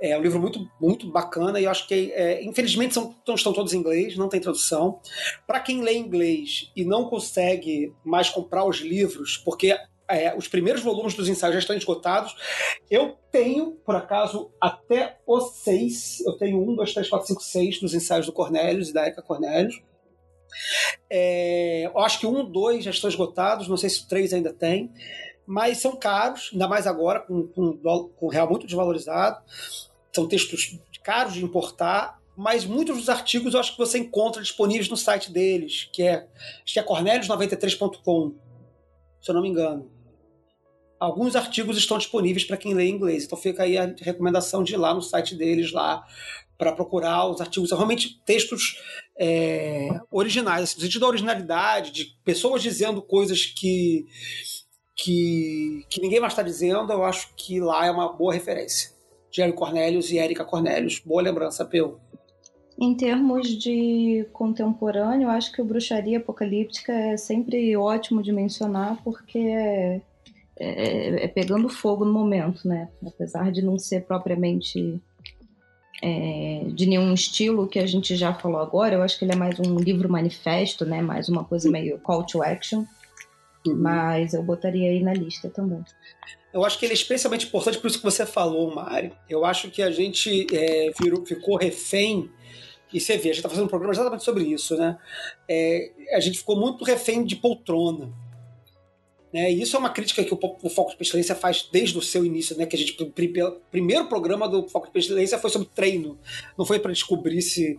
[0.02, 3.74] É um livro muito, muito bacana e eu acho que, é, infelizmente, são, estão todos
[3.74, 5.00] em inglês, não tem tradução.
[5.46, 9.76] Para quem lê inglês e não consegue mais comprar os livros, porque
[10.10, 12.36] é, os primeiros volumes dos ensaios já estão esgotados.
[12.90, 16.22] Eu tenho, por acaso, até os seis.
[16.26, 19.22] Eu tenho um, dois, três, quatro, cinco, seis dos ensaios do Cornelius e da Eka
[19.22, 19.82] Cornelius.
[21.10, 24.92] É, eu acho que um, dois já estão esgotados, não sei se três ainda tem
[25.48, 29.42] mas são caros, ainda mais agora, com, com, com o real muito desvalorizado.
[30.14, 34.90] São textos caros de importar, mas muitos dos artigos eu acho que você encontra disponíveis
[34.90, 36.28] no site deles, que é,
[36.76, 38.36] é cornelius93.com,
[39.22, 39.90] se eu não me engano.
[41.00, 44.78] Alguns artigos estão disponíveis para quem lê inglês, então fica aí a recomendação de ir
[44.78, 46.06] lá no site deles lá
[46.58, 48.78] para procurar os artigos, realmente textos
[49.20, 54.06] é, originais, assim, no sentido da originalidade, de pessoas dizendo coisas que
[54.98, 58.90] que, que ninguém mais está dizendo, eu acho que lá é uma boa referência.
[59.32, 61.00] Jerry Cornelius e Erika Cornelius.
[61.06, 62.00] Boa lembrança, Peu.
[62.80, 69.38] Em termos de contemporâneo, acho que o Bruxaria Apocalíptica é sempre ótimo de mencionar, porque
[69.38, 70.02] é,
[70.60, 72.90] é, é pegando fogo no momento, né?
[73.06, 75.00] Apesar de não ser propriamente
[76.02, 79.36] é, de nenhum estilo que a gente já falou agora, eu acho que ele é
[79.36, 81.02] mais um livro manifesto, né?
[81.02, 82.86] Mais uma coisa meio call to action.
[83.66, 83.76] Uhum.
[83.76, 85.84] Mas eu botaria aí na lista também.
[86.54, 89.12] Eu acho que ele é especialmente importante por isso que você falou, Mário.
[89.30, 92.30] Eu acho que a gente é, virou, ficou refém
[92.92, 94.98] e você vê, a gente está fazendo um programa exatamente sobre isso, né?
[95.50, 98.12] É, a gente ficou muito refém de poltrona.
[99.34, 99.52] Né?
[99.52, 102.26] E isso é uma crítica que o, o Foco de Pestilência faz desde o seu
[102.26, 102.66] início, né?
[102.66, 103.12] Que a gente, o
[103.72, 106.18] primeiro programa do Foco de Pestilência foi sobre treino.
[106.58, 107.78] Não foi para descobrir se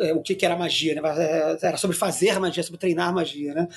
[0.00, 1.02] é, o que, que, era magia, né?
[1.18, 3.68] É, era sobre fazer magia, sobre treinar magia, né?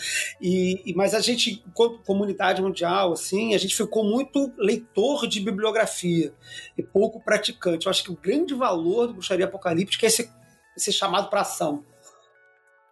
[0.41, 6.33] E, mas a gente, como comunidade mundial, assim, a gente ficou muito leitor de bibliografia
[6.77, 7.85] e pouco praticante.
[7.85, 10.29] Eu acho que o grande valor do bruxaria apocalíptica é esse,
[10.75, 11.83] esse chamado para ação.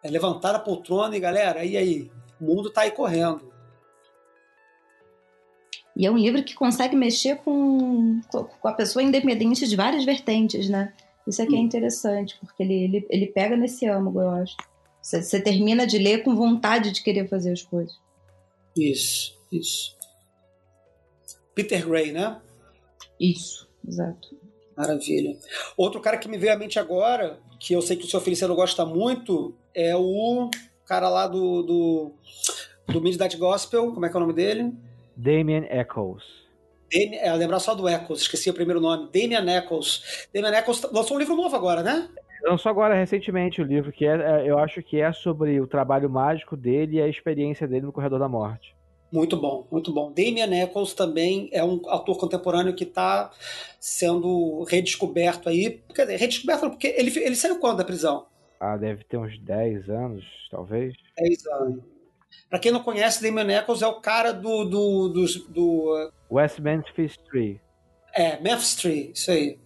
[0.04, 2.12] É levantar a poltrona e galera, e aí?
[2.41, 3.52] O mundo está aí correndo.
[5.95, 10.68] E é um livro que consegue mexer com, com a pessoa independente de várias vertentes,
[10.68, 10.91] né?
[11.28, 14.57] Isso aqui é interessante, porque ele, ele, ele pega nesse âmago, eu acho.
[15.02, 17.95] Você, você termina de ler com vontade de querer fazer as coisas.
[18.76, 19.95] Isso, isso.
[21.53, 22.41] Peter Gray, né?
[23.20, 24.36] Isso, exato.
[24.76, 25.38] Maravilha.
[25.78, 28.56] Outro cara que me veio à mente agora, que eu sei que o seu Feliciano
[28.56, 30.49] gosta muito, é o
[30.86, 32.11] cara lá do, do,
[32.88, 34.74] do Midnight Gospel, como é que é o nome dele?
[35.15, 35.68] Damien.
[36.91, 39.10] Damien, é, lembrar só do Eccles, esqueci o primeiro nome.
[39.11, 40.27] Damian Eccles.
[40.34, 42.07] Damian Eccles lançou um livro novo agora, né?
[42.44, 46.10] Lançou agora recentemente o livro, que é, é, eu acho que é sobre o trabalho
[46.10, 48.76] mágico dele e a experiência dele no Corredor da Morte.
[49.11, 50.11] Muito bom, muito bom.
[50.11, 53.31] Damian Eccles também é um autor contemporâneo que está
[53.80, 55.81] sendo redescoberto aí.
[55.94, 58.26] Quer dizer, redescoberto porque ele, ele saiu quando da prisão?
[58.60, 60.94] Ah, deve ter uns 10 anos, talvez.
[61.18, 61.93] 10 anos.
[62.49, 64.64] Pra quem não conhece, Damon Eccles é o cara do.
[64.64, 67.60] do, do, do West Memphis Tree.
[68.14, 69.60] É, Memphis Tree, isso aí.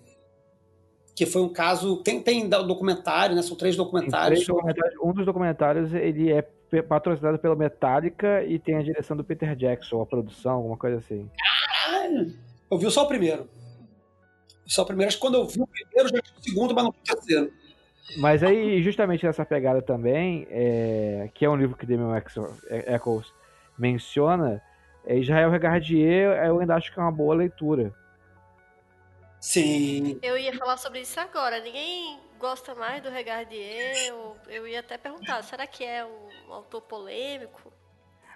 [1.15, 1.97] Que foi um caso.
[2.03, 3.41] Tem, tem documentário, né?
[3.41, 4.39] São três documentários.
[4.39, 4.99] Três documentários.
[5.03, 6.41] Um dos documentários ele é
[6.81, 11.29] patrocinado pela Metallica e tem a direção do Peter Jackson, a produção, alguma coisa assim.
[11.37, 12.33] Caralho!
[12.69, 13.49] Eu vi só o primeiro.
[14.65, 15.07] Só o primeiro.
[15.07, 17.15] Acho que quando eu vi o primeiro, já tinha o segundo, mas não vi o
[17.15, 17.51] terceiro.
[18.15, 23.33] Mas aí, justamente nessa pegada também, é, que é um livro que Damien Eccles
[23.77, 24.61] menciona,
[25.05, 27.93] é Israel Regardier, eu ainda acho que é uma boa leitura.
[29.39, 30.19] Sim.
[30.21, 31.59] Eu ia falar sobre isso agora.
[31.59, 34.07] Ninguém gosta mais do Regardier.
[34.07, 37.71] Eu, eu ia até perguntar, será que é um autor polêmico?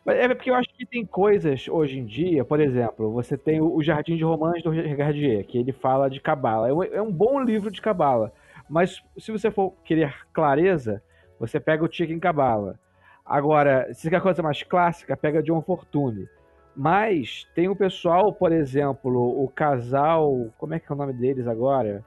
[0.06, 3.84] É porque eu acho que tem coisas hoje em dia, por exemplo, você tem o
[3.84, 6.68] Jardim de Romãs do Regardier, que ele fala de cabala.
[6.68, 8.34] É um, é um bom livro de cabala.
[8.72, 11.03] Mas se você for querer clareza,
[11.38, 12.80] você pega o Chicken Cabala.
[13.26, 16.26] Agora, se quer coisa mais clássica, pega John Fortune.
[16.73, 20.49] Mas tem o pessoal, por exemplo, o casal.
[20.57, 22.06] Como é que é o nome deles agora?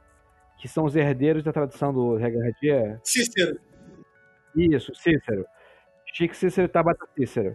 [0.59, 2.99] Que são os herdeiros da tradição do Regardia.
[3.05, 3.61] Cícero.
[4.57, 5.45] Isso, Cícero.
[6.15, 7.55] Chico Cícero e Tabata Cícero.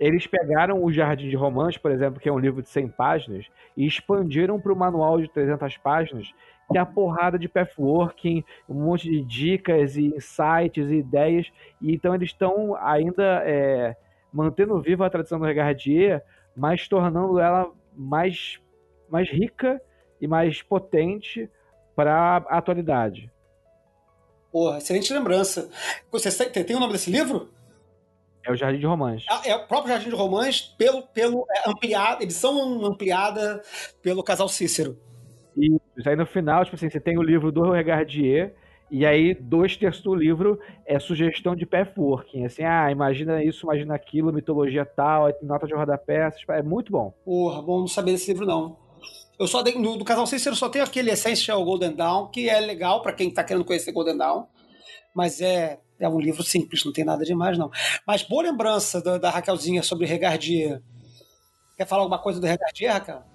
[0.00, 3.46] Eles pegaram o Jardim de Romance, por exemplo, que é um livro de 100 páginas,
[3.76, 6.32] e expandiram para o manual de 300 páginas,
[6.74, 11.50] é a porrada de pathworking, um monte de dicas e insights e ideias.
[11.80, 13.96] E então eles estão ainda é,
[14.32, 16.22] mantendo viva a tradição do Regardier,
[16.56, 18.60] mas tornando ela mais,
[19.08, 19.80] mais rica
[20.20, 21.50] e mais potente
[21.96, 23.30] para a atualidade.
[24.52, 25.70] Porra, excelente lembrança.
[26.10, 27.52] Você tem, tem o nome desse livro?
[28.44, 29.24] É o Jardim de Romãs.
[29.28, 33.62] Ah, É o próprio Jardim de Romãs, pelo, pelo é, ampliado, edição ampliada
[34.02, 34.98] pelo casal Cícero.
[36.06, 38.54] Aí no final, tipo assim, você tem o livro do Regardier,
[38.90, 42.44] e aí dois terços do livro é sugestão de pathworking.
[42.44, 46.28] Assim, ah, imagina isso, imagina aquilo, mitologia tal, tem nota de rodapé.
[46.48, 47.14] É muito bom.
[47.24, 48.76] Porra, bom não saber desse livro, não.
[49.38, 53.00] Eu só no, do casal Cícero só tenho aquele Essential Golden Dawn, que é legal
[53.00, 54.44] para quem tá querendo conhecer Golden Dawn,
[55.14, 57.70] mas é, é um livro simples, não tem nada demais, não.
[58.06, 60.82] Mas boa lembrança da, da Raquelzinha sobre Regardier.
[61.76, 63.29] Quer falar alguma coisa do Regardier, Raquel?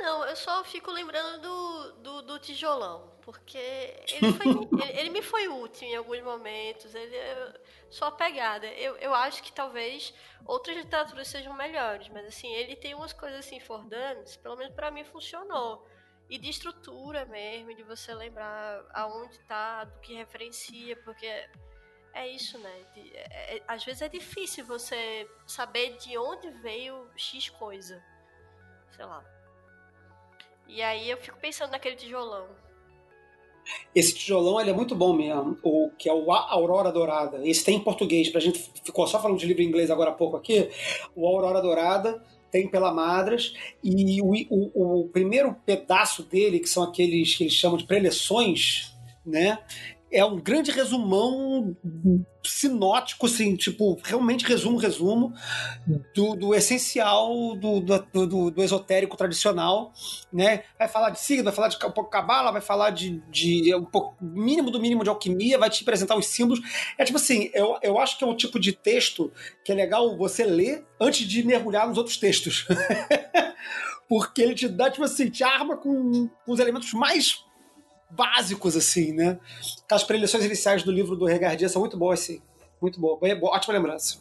[0.00, 4.46] Não, eu só fico lembrando do, do, do tijolão, porque ele, foi,
[4.82, 7.60] ele, ele me foi útil em alguns momentos, ele é
[7.90, 8.66] só apegada.
[8.66, 10.14] Eu, eu acho que talvez
[10.46, 14.90] outras literaturas sejam melhores, mas assim, ele tem umas coisas assim fordantes, pelo menos pra
[14.90, 15.86] mim funcionou.
[16.30, 21.26] E de estrutura mesmo, de você lembrar aonde tá, do que referencia, porque
[22.14, 22.84] é isso, né?
[22.94, 28.02] De- é- é- às vezes é difícil você saber de onde veio X coisa.
[28.96, 29.22] Sei lá.
[30.72, 32.46] E aí eu fico pensando naquele tijolão.
[33.94, 37.46] Esse tijolão ele é muito bom mesmo, o que é o A Aurora Dourada.
[37.46, 40.14] Esse tem em português, pra gente ficou só falando de livro em inglês agora há
[40.14, 40.70] pouco aqui.
[41.14, 43.52] O Aurora Dourada tem pela Madras
[43.82, 48.92] e o, o, o primeiro pedaço dele, que são aqueles que eles chamam de preleções,
[49.26, 49.58] né?
[50.12, 51.76] É um grande resumão
[52.44, 55.32] sinótico, assim, tipo, realmente resumo, resumo
[56.14, 59.92] do, do essencial do, do, do- do esotérico tradicional,
[60.32, 60.64] né?
[60.78, 61.78] Vai falar de signo, vai falar de
[62.10, 66.16] cabala, vai falar de, de um pouco mínimo do mínimo de alquimia, vai te apresentar
[66.16, 66.60] os símbolos.
[66.98, 69.30] É tipo assim, eu, eu acho que é um tipo de texto
[69.64, 72.66] que é legal você ler antes de mergulhar nos outros textos.
[74.08, 77.44] Porque ele te dá, tipo assim, te arma com, com os elementos mais
[78.10, 79.38] básicos, assim, né?
[79.84, 82.40] Aquelas preleções iniciais do livro do Regardia são muito boas, assim.
[82.80, 83.18] Muito boa.
[83.18, 84.20] Boa- boa- Ótima lembrança.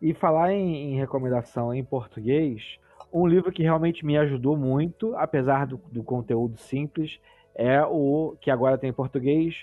[0.00, 2.62] E falar em, em recomendação em português,
[3.12, 7.18] um livro que realmente me ajudou muito, apesar do, do conteúdo simples,
[7.54, 9.54] é o que agora tem em português,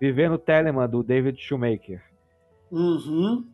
[0.00, 2.00] Vivendo Telemann, do David Shoemaker.
[2.70, 3.44] Uhum.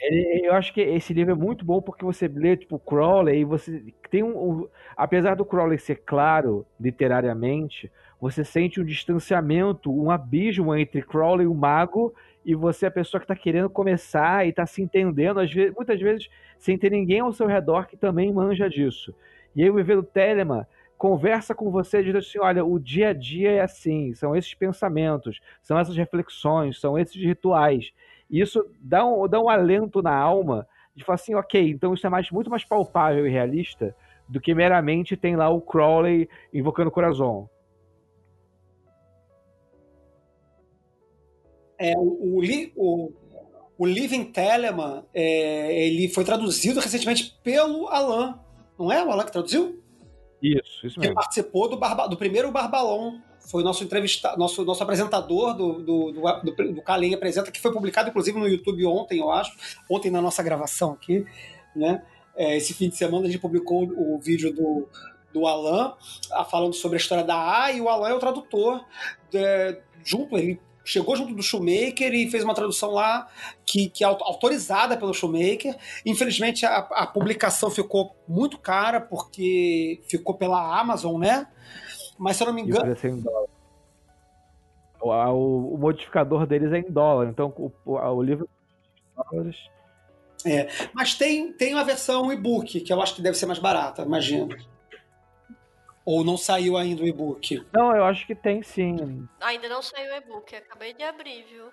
[0.00, 3.44] Ele- eu acho que esse livro é muito bom porque você lê tipo Crowley e
[3.44, 7.90] você tem um, um- apesar do Crowley ser claro literariamente,
[8.22, 13.24] você sente um distanciamento, um abismo entre Crowley, o mago, e você a pessoa que
[13.24, 17.32] está querendo começar e está se entendendo, às vezes, muitas vezes sem ter ninguém ao
[17.32, 19.12] seu redor que também manja disso.
[19.56, 20.64] E aí o Vivendo Telemann
[20.96, 24.54] conversa com você e diz assim, olha, o dia a dia é assim, são esses
[24.54, 27.92] pensamentos, são essas reflexões, são esses rituais.
[28.30, 32.06] E isso dá um, dá um alento na alma de falar assim, ok, então isso
[32.06, 33.96] é mais, muito mais palpável e realista
[34.28, 37.50] do que meramente tem lá o Crowley invocando o coração.
[41.82, 42.42] É, o, o,
[42.76, 43.12] o,
[43.78, 48.38] o Living Telemann, é, ele foi traduzido recentemente pelo Alan.
[48.78, 49.82] Não é o Alan que traduziu?
[50.40, 51.14] Isso, isso mesmo.
[51.14, 53.18] participou do, Barba- do primeiro Barbalon.
[53.50, 57.72] Foi nosso entrevistado, nosso, nosso apresentador do, do, do, do, do Kalei Apresenta, que foi
[57.72, 59.52] publicado, inclusive, no YouTube ontem, eu acho.
[59.90, 61.26] Ontem na nossa gravação aqui,
[61.74, 62.04] né?
[62.36, 64.88] É, esse fim de semana a gente publicou o vídeo do,
[65.34, 65.94] do Alan
[66.50, 68.84] falando sobre a história da A e o Alan é o tradutor
[69.34, 73.28] é, junto, ele chegou junto do Shoemaker e fez uma tradução lá
[73.64, 75.76] que, que é auto- autorizada pelo Shoemaker.
[76.04, 81.46] Infelizmente a, a publicação ficou muito cara porque ficou pela Amazon, né?
[82.18, 83.48] Mas se eu não me engano, é em dólar.
[85.00, 88.48] O, o- o modificador deles é em dólar, então o, o, livro
[89.16, 89.56] dólares.
[90.92, 94.48] mas tem, tem uma versão e-book que eu acho que deve ser mais barata, imagino.
[96.04, 97.64] Ou não saiu ainda o e-book.
[97.72, 99.28] Não, eu acho que tem sim.
[99.40, 101.70] Ainda não saiu o e-book, acabei de abrir, viu?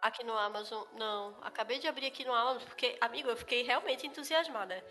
[0.00, 0.82] Aqui no Amazon.
[0.98, 4.82] Não, acabei de abrir aqui no Amazon, porque, amigo, eu fiquei realmente entusiasmada.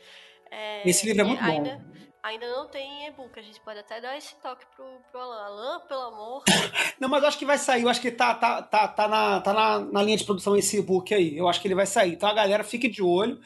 [0.51, 1.49] É, Esse livro é muito bom.
[1.49, 1.83] ainda,
[2.21, 5.45] Ainda não tem e-book, a gente pode até dar esse toque pro, pro Alan.
[5.45, 6.43] Alan, pelo amor.
[6.99, 7.83] Não, mas eu acho que vai sair.
[7.83, 10.79] Eu acho que tá, tá, tá, tá, na, tá na, na linha de produção esse
[10.79, 11.37] e-book aí.
[11.37, 12.11] Eu acho que ele vai sair.
[12.13, 13.39] Então a galera fique de olho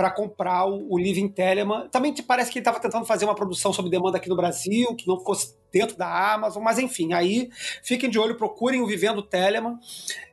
[0.00, 1.86] para comprar o, o Living Telemann.
[1.90, 4.96] Também te parece que ele estava tentando fazer uma produção sob demanda aqui no Brasil,
[4.96, 5.36] que não ficou
[5.70, 7.50] dentro da Amazon, mas enfim, aí
[7.82, 9.78] fiquem de olho, procurem o Vivendo Telemann.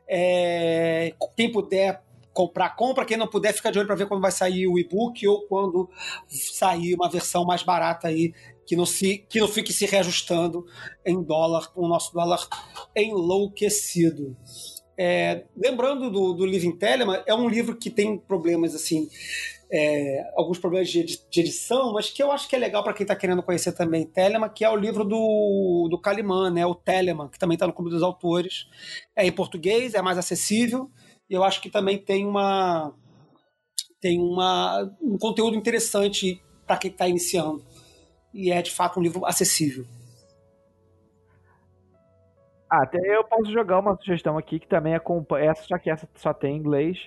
[0.08, 3.04] É, quem puder comprar, compra.
[3.04, 5.90] Quem não puder, fica de olho para ver quando vai sair o e-book ou quando
[6.26, 8.32] sair uma versão mais barata aí,
[8.64, 10.64] que não, se, que não fique se reajustando
[11.04, 12.40] em dólar, com o nosso dólar
[12.96, 14.34] enlouquecido.
[15.00, 19.08] É, lembrando do, do Living Telemann, é um livro que tem problemas assim.
[19.70, 23.04] É, alguns problemas de, de, edição, mas que eu acho que é legal para quem
[23.04, 27.28] está querendo conhecer também Telemann, que é o livro do, do Kalimann, né, o Telemann,
[27.28, 28.66] que também está no Clube dos Autores.
[29.14, 30.90] É em português, é mais acessível
[31.28, 32.94] e eu acho que também tem uma
[34.00, 37.62] tem uma, um conteúdo interessante para quem está iniciando.
[38.32, 39.84] E é de fato um livro acessível.
[42.70, 45.50] Ah, até eu posso jogar uma sugestão aqui que também acompanha.
[45.50, 46.98] Essa, só que essa só tem em inglês.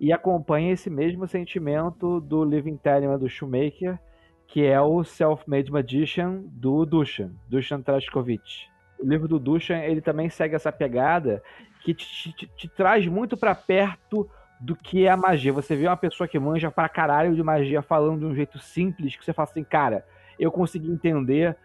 [0.00, 3.98] E acompanha esse mesmo sentimento do Living Telemann do Shoemaker,
[4.46, 8.70] que é o Self-Made Magician do Dushan, Dushan Trashkovich.
[8.98, 11.42] O livro do Dushan, ele também segue essa pegada
[11.82, 14.28] que te, te, te traz muito para perto
[14.60, 15.52] do que é a magia.
[15.52, 19.16] Você vê uma pessoa que manja pra caralho de magia falando de um jeito simples,
[19.16, 20.04] que você fala assim, cara,
[20.38, 21.56] eu consegui entender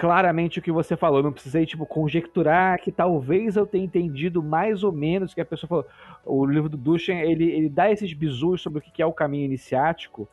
[0.00, 1.22] claramente o que você falou.
[1.22, 5.44] Não precisei, tipo, conjecturar que talvez eu tenha entendido mais ou menos o que a
[5.44, 5.86] pessoa falou.
[6.24, 9.44] O livro do Duchen, ele, ele dá esses bisus sobre o que é o caminho
[9.44, 10.26] iniciático,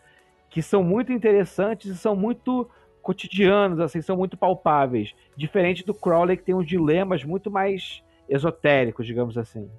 [0.49, 2.65] que são muito interessantes e são muito
[3.02, 5.14] cotidianos, assim, são muito palpáveis.
[5.35, 9.69] Diferente do Crowley, que tem uns dilemas muito mais esotéricos, digamos assim.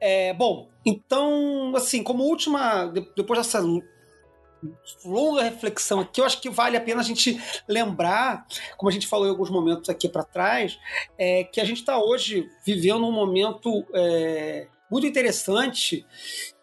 [0.00, 3.60] É, bom, então, assim, como última, depois dessa
[5.04, 8.46] longa reflexão aqui, eu acho que vale a pena a gente lembrar,
[8.76, 10.78] como a gente falou em alguns momentos aqui para trás,
[11.18, 16.06] é, que a gente está hoje vivendo um momento é, muito interessante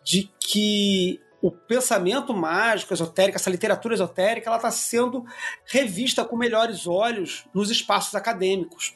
[0.03, 5.25] de que o pensamento mágico, esotérico, essa literatura esotérica, ela está sendo
[5.65, 8.95] revista com melhores olhos nos espaços acadêmicos.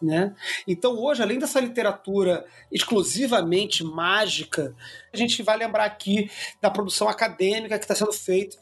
[0.00, 0.34] Né?
[0.68, 4.74] Então, hoje, além dessa literatura exclusivamente mágica,
[5.12, 8.56] a gente vai lembrar aqui da produção acadêmica que está sendo feita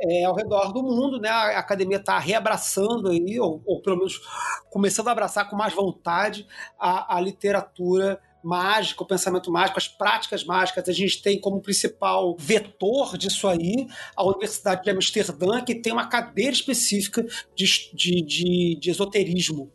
[0.00, 1.20] é, ao redor do mundo.
[1.20, 1.28] Né?
[1.28, 4.20] A academia está reabraçando aí, ou, ou, pelo menos
[4.68, 6.46] começando a abraçar com mais vontade
[6.78, 10.88] a, a literatura mágica, o pensamento mágico, as práticas mágicas.
[10.88, 13.86] A gente tem como principal vetor disso aí
[14.16, 19.70] a Universidade de Amsterdã, que tem uma cadeira específica de, de, de, de esoterismo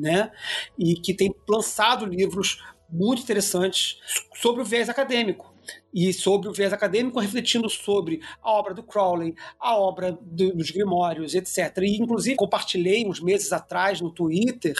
[0.00, 0.30] né?
[0.78, 4.00] E que tem lançado livros muito interessantes
[4.34, 5.49] sobre o viés acadêmico
[5.92, 10.70] e sobre o viés acadêmico refletindo sobre a obra do Crowley, a obra do, dos
[10.70, 11.78] Grimórios, etc.
[11.82, 14.74] E, inclusive, compartilhei uns meses atrás no Twitter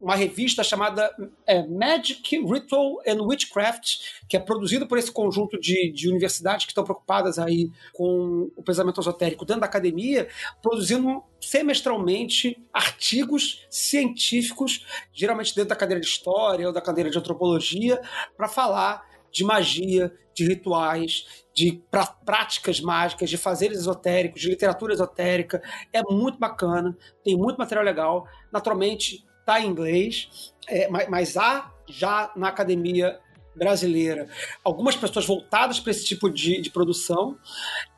[0.00, 1.10] uma revista chamada
[1.46, 6.70] é, Magic, Ritual and Witchcraft, que é produzida por esse conjunto de, de universidades que
[6.70, 10.28] estão preocupadas aí com o pensamento esotérico dentro da academia,
[10.62, 18.00] produzindo semestralmente artigos científicos, geralmente dentro da cadeira de História ou da cadeira de Antropologia,
[18.36, 21.82] para falar de magia, de rituais, de
[22.24, 25.62] práticas mágicas, de fazeres esotéricos, de literatura esotérica.
[25.92, 28.26] É muito bacana, tem muito material legal.
[28.52, 33.18] Naturalmente, está em inglês, é, mas, mas há já na academia
[33.56, 34.28] brasileira
[34.62, 37.36] algumas pessoas voltadas para esse tipo de, de produção,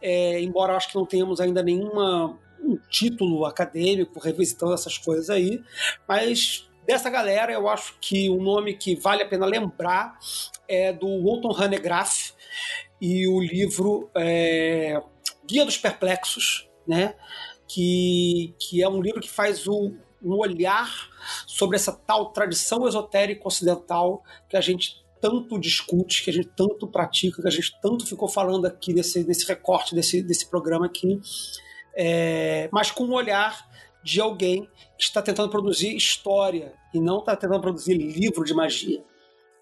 [0.00, 5.62] é, embora acho que não tenhamos ainda nenhuma um título acadêmico revisitando essas coisas aí,
[6.08, 10.18] mas dessa galera eu acho que um nome que vale a pena lembrar
[10.66, 12.32] é do Walton Hanegraaff
[13.00, 15.00] e o livro é,
[15.46, 17.14] Guia dos Perplexos, né?
[17.68, 20.90] Que, que é um livro que faz o, um olhar
[21.46, 26.88] sobre essa tal tradição esotérica ocidental que a gente tanto discute, que a gente tanto
[26.88, 31.20] pratica, que a gente tanto ficou falando aqui nesse, nesse recorte desse, desse programa aqui,
[31.94, 33.70] é, mas com um olhar
[34.02, 39.04] de alguém que está tentando produzir história e não está tentando produzir livro de magia.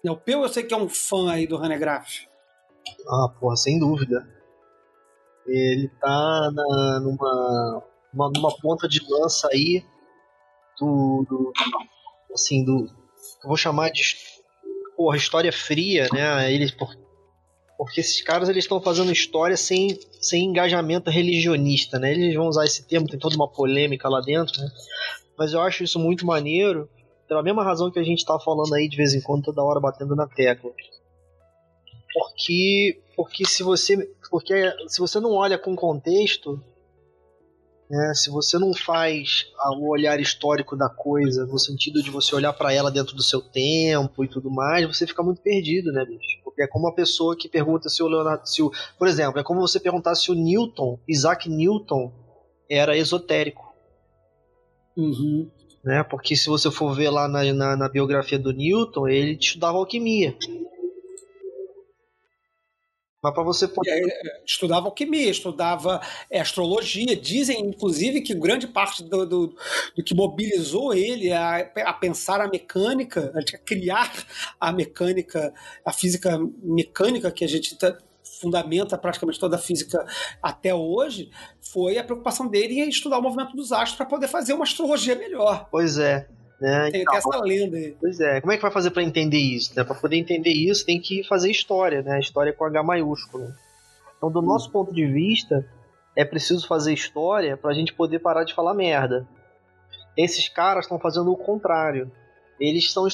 [0.03, 2.27] O Peu, eu sei que é um fã aí do Hanegraaff.
[3.07, 4.27] Ah, porra, sem dúvida.
[5.45, 9.83] Ele tá na, numa, uma, numa ponta de lança aí
[10.79, 11.53] do, do
[12.33, 12.87] assim, do
[13.43, 14.15] eu vou chamar de
[14.95, 16.51] porra, história fria, né?
[16.51, 16.89] Eles por,
[17.79, 22.11] porque esses caras eles estão fazendo história sem, sem engajamento religionista, né?
[22.11, 24.69] Eles vão usar esse termo, tem toda uma polêmica lá dentro, né?
[25.37, 26.89] Mas eu acho isso muito maneiro,
[27.25, 29.79] pela mesma razão que a gente tá falando aí de vez em quando, toda hora
[29.79, 30.69] batendo na tecla.
[32.13, 33.95] Porque porque se você
[34.29, 36.61] porque se você não olha com contexto,
[37.89, 39.45] né, se você não faz
[39.77, 43.39] o olhar histórico da coisa, no sentido de você olhar para ela dentro do seu
[43.39, 46.48] tempo e tudo mais, você fica muito perdido, né, bicho?
[46.59, 48.47] É como uma pessoa que pergunta se o Leonardo.
[48.47, 52.11] Se o, por exemplo, é como você perguntar se o Newton, Isaac Newton,
[52.69, 53.73] era esotérico.
[54.95, 55.49] Uhum.
[55.83, 56.03] Né?
[56.03, 60.35] Porque se você for ver lá na, na, na biografia do Newton, ele estudava alquimia.
[63.21, 63.91] Mas para você poder.
[63.91, 67.15] É, estudava alquimia, estudava é, astrologia.
[67.15, 69.55] Dizem, inclusive, que grande parte do, do,
[69.95, 74.11] do que mobilizou ele a, a, pensar a mecânica, a criar
[74.59, 75.53] a mecânica,
[75.85, 77.97] a física mecânica que a gente tá,
[78.39, 80.05] fundamenta praticamente toda a física
[80.41, 81.29] até hoje,
[81.61, 85.15] foi a preocupação dele em estudar o movimento dos astros para poder fazer uma astrologia
[85.15, 85.67] melhor.
[85.69, 86.27] Pois é.
[86.59, 86.91] Né?
[86.91, 87.95] Tem, então, tem, essa lenda aí.
[87.99, 89.73] Pois é, como é que vai fazer para entender isso?
[89.75, 89.83] Né?
[89.83, 92.19] Para poder entender isso, tem que fazer história, né?
[92.19, 93.47] História com H maiúsculo.
[94.17, 94.45] Então, do hum.
[94.45, 95.65] nosso ponto de vista,
[96.15, 99.27] é preciso fazer história para a gente poder parar de falar merda.
[100.17, 102.11] Esses caras estão fazendo o contrário.
[102.59, 103.07] Eles são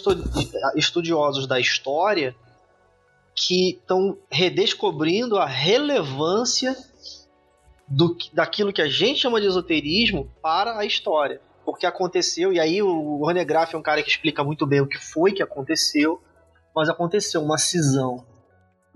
[0.76, 2.36] estudiosos da história
[3.36, 6.76] que estão redescobrindo a relevância
[7.88, 12.82] do, daquilo que a gente chama de esoterismo para a história porque aconteceu, e aí
[12.82, 16.22] o Graff é um cara que explica muito bem o que foi que aconteceu,
[16.76, 18.24] mas aconteceu uma cisão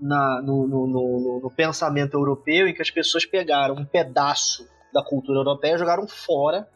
[0.00, 5.02] na, no, no, no, no, pensamento europeu em que as pessoas pegaram um pedaço da
[5.02, 6.68] cultura europeia, jogaram fora,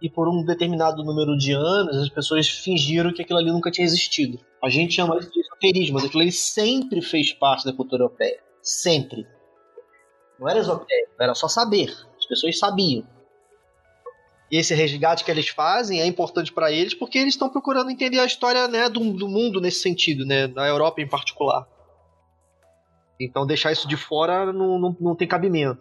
[0.00, 3.86] e por um determinado número de anos as pessoas fingiram que aquilo ali nunca tinha
[3.86, 4.38] existido.
[4.62, 8.38] A gente chama isso de esoterismo, mas aquilo ali sempre fez parte da cultura europeia.
[8.60, 9.26] Sempre.
[10.38, 11.92] Não era esotérico, era só saber.
[12.18, 13.04] As pessoas sabiam
[14.58, 18.26] esse resgate que eles fazem é importante para eles porque eles estão procurando entender a
[18.26, 21.66] história né, do, do, mundo nesse sentido, né, da Europa em particular.
[23.18, 25.80] Então deixar isso de fora não, não, não tem cabimento.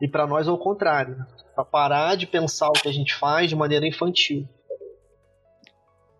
[0.00, 1.24] E para nós é o contrário.
[1.54, 4.46] Para parar de pensar o que a gente faz de maneira infantil.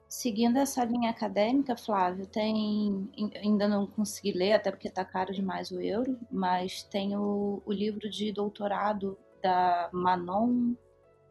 [0.09, 3.10] Seguindo essa linha acadêmica, Flávio, tem.
[3.43, 7.73] Ainda não consegui ler, até porque está caro demais o euro, mas tem o, o
[7.73, 10.74] livro de doutorado da Manon.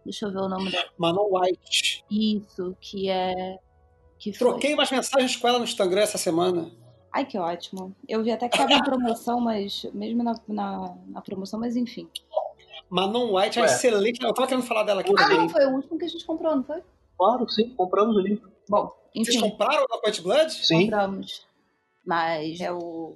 [0.06, 0.86] Deixa eu ver o nome dela.
[0.98, 2.06] Manon White.
[2.10, 3.58] Isso, que é.
[4.20, 4.74] Que Troquei foi.
[4.76, 6.72] umas mensagens com ela no Instagram essa semana.
[7.12, 7.96] Ai, que ótimo.
[8.08, 9.86] Eu vi até que estava em promoção, mas.
[9.94, 12.08] Mesmo na, na, na, promoção, mas enfim.
[12.90, 14.24] Manon White é excelente.
[14.24, 15.46] Eu tava querendo falar dela aqui ah, também.
[15.46, 16.84] Ah, foi o último que a gente comprou, não foi?
[17.18, 18.52] Claro, sim, compramos o livro.
[18.70, 19.32] Bom, enfim.
[19.32, 20.52] Vocês compraram o White Blood?
[20.54, 20.82] Sim.
[20.82, 21.48] Compramos.
[22.06, 23.14] Mas é o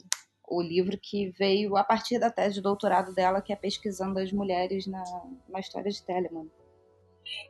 [0.48, 4.32] o livro que veio a partir da tese de doutorado dela, que é pesquisando as
[4.32, 5.04] mulheres na,
[5.50, 6.48] na história de Telemann.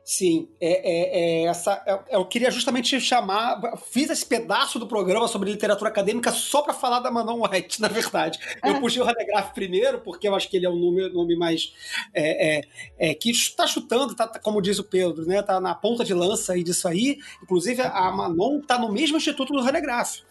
[0.04, 3.60] Sim, é, é, é essa, eu, eu queria justamente chamar,
[3.90, 7.88] fiz esse pedaço do programa sobre literatura acadêmica só para falar da Manon White, na
[7.88, 8.38] verdade.
[8.64, 8.80] Eu ah.
[8.80, 11.74] puxei o Radegraf primeiro, porque eu acho que ele é o nome, nome mais.
[12.14, 12.62] É, é,
[12.98, 16.54] é que está chutando, tá, como diz o Pedro, né, tá na ponta de lança
[16.54, 17.18] aí disso aí.
[17.42, 20.22] Inclusive, a Manon está no mesmo instituto do Radegraf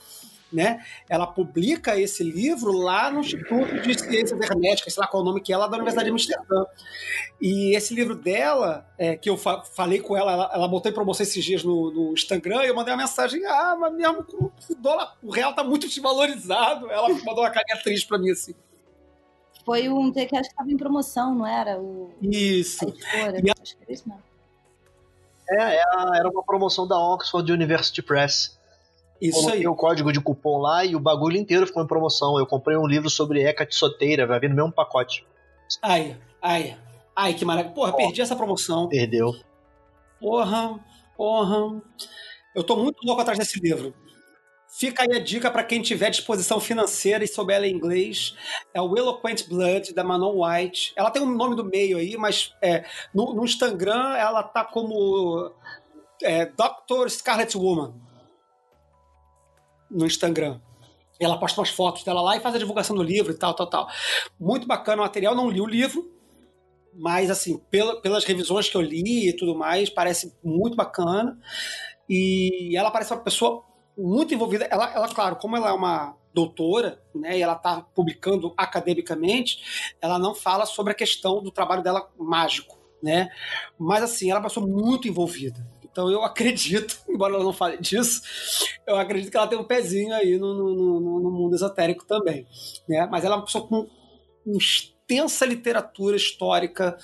[0.51, 0.84] né?
[1.09, 5.26] Ela publica esse livro lá no Instituto de Ciências Herméticas, sei lá qual é o
[5.27, 6.66] nome que é, lá da Universidade de Amsterdã.
[7.42, 10.95] E esse livro dela, é, que eu fa falei com ela, ela, ela botou em
[10.95, 14.76] promoção esses dias no, no, Instagram, e eu mandei uma mensagem, ah, mas mesmo o
[14.76, 16.90] dólar, o real tá muito desvalorizado.
[16.90, 18.53] Ela mandou uma carinha triste pra mim, assim.
[19.66, 21.77] Foi um que acho que estava em promoção, não era?
[21.77, 22.09] O...
[22.22, 22.85] Isso.
[23.14, 23.53] A e a...
[23.61, 24.24] Acho que era isso mesmo.
[25.50, 25.77] É,
[26.17, 28.57] era uma promoção da Oxford University Press.
[29.22, 29.68] Isso Coloquei aí.
[29.68, 32.38] o código de cupom lá e o bagulho inteiro ficou em promoção.
[32.38, 35.26] Eu comprei um livro sobre Hecate Soteira, vai vir no mesmo pacote.
[35.82, 36.78] Ai, ai,
[37.16, 37.74] ai, que maravilha.
[37.74, 38.88] Porra, oh, perdi essa promoção.
[38.88, 39.34] Perdeu.
[40.20, 40.80] Porra,
[41.16, 41.82] porra.
[42.56, 43.94] Eu tô muito louco atrás desse livro.
[44.70, 48.36] Fica aí a dica para quem tiver disposição financeira e souber ler inglês.
[48.74, 50.94] É o Eloquent Blood, da Manon White.
[50.96, 55.52] Ela tem um nome do meio aí, mas é, no, no Instagram ela tá como
[56.22, 57.10] é, Dr.
[57.10, 58.07] Scarlet Woman
[59.90, 60.60] no Instagram.
[61.20, 63.68] Ela posta umas fotos dela lá e faz a divulgação do livro e tal, tal,
[63.68, 63.88] tal.
[64.40, 66.12] Muito bacana o material, não li o livro,
[66.94, 71.40] mas assim, pela, pelas revisões que eu li e tudo mais, parece muito bacana.
[72.10, 73.64] E ela parece uma pessoa
[73.98, 74.66] muito envolvida.
[74.66, 80.20] Ela, ela claro, como ela é uma doutora, né, e ela está publicando academicamente, ela
[80.20, 83.30] não fala sobre a questão do trabalho dela mágico, né?
[83.78, 85.68] Mas assim, ela passou muito envolvida.
[85.98, 88.22] Então eu acredito, embora ela não fale disso,
[88.85, 92.45] eu acredito que ela tem um pezinho aí no, no, no, no mundo esotérico também.
[92.88, 93.08] Né?
[93.08, 93.90] Mas ela é uma pessoa com
[94.45, 96.95] extensa literatura histórica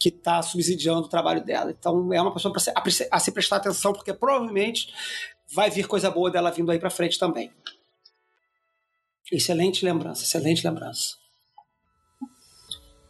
[0.00, 1.70] que está subsidiando o trabalho dela.
[1.70, 4.94] Então é uma pessoa para se, a, a se prestar atenção, porque provavelmente
[5.52, 7.52] vai vir coisa boa dela vindo aí para frente também.
[9.30, 11.16] Excelente lembrança, excelente lembrança.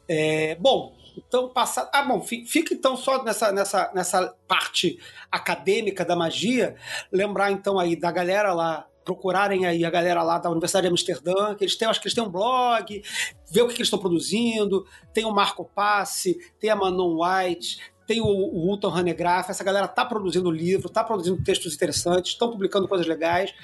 [0.08, 1.90] É, bom, Então, passar.
[1.92, 4.98] Ah, bom, fica então só nessa, nessa, nessa parte
[5.30, 6.76] acadêmica da magia.
[7.10, 11.54] Lembrar então aí da galera lá procurarem aí a galera lá da Universidade de Amsterdã,
[11.54, 13.02] que eles têm, acho que eles têm um blog,
[13.50, 17.78] ver o que, que eles estão produzindo, tem o Marco Passe, tem a Manon White,
[18.06, 22.50] tem o, o Hutton Hanegraaff, essa galera tá produzindo livro, tá produzindo textos interessantes, estão
[22.50, 23.54] publicando coisas legais,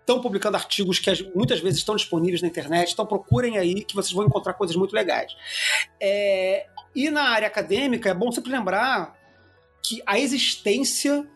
[0.00, 4.12] estão publicando artigos que muitas vezes estão disponíveis na internet, então procurem aí que vocês
[4.12, 5.34] vão encontrar coisas muito legais.
[6.00, 9.16] É, e na área acadêmica, é bom sempre lembrar
[9.82, 11.26] que a existência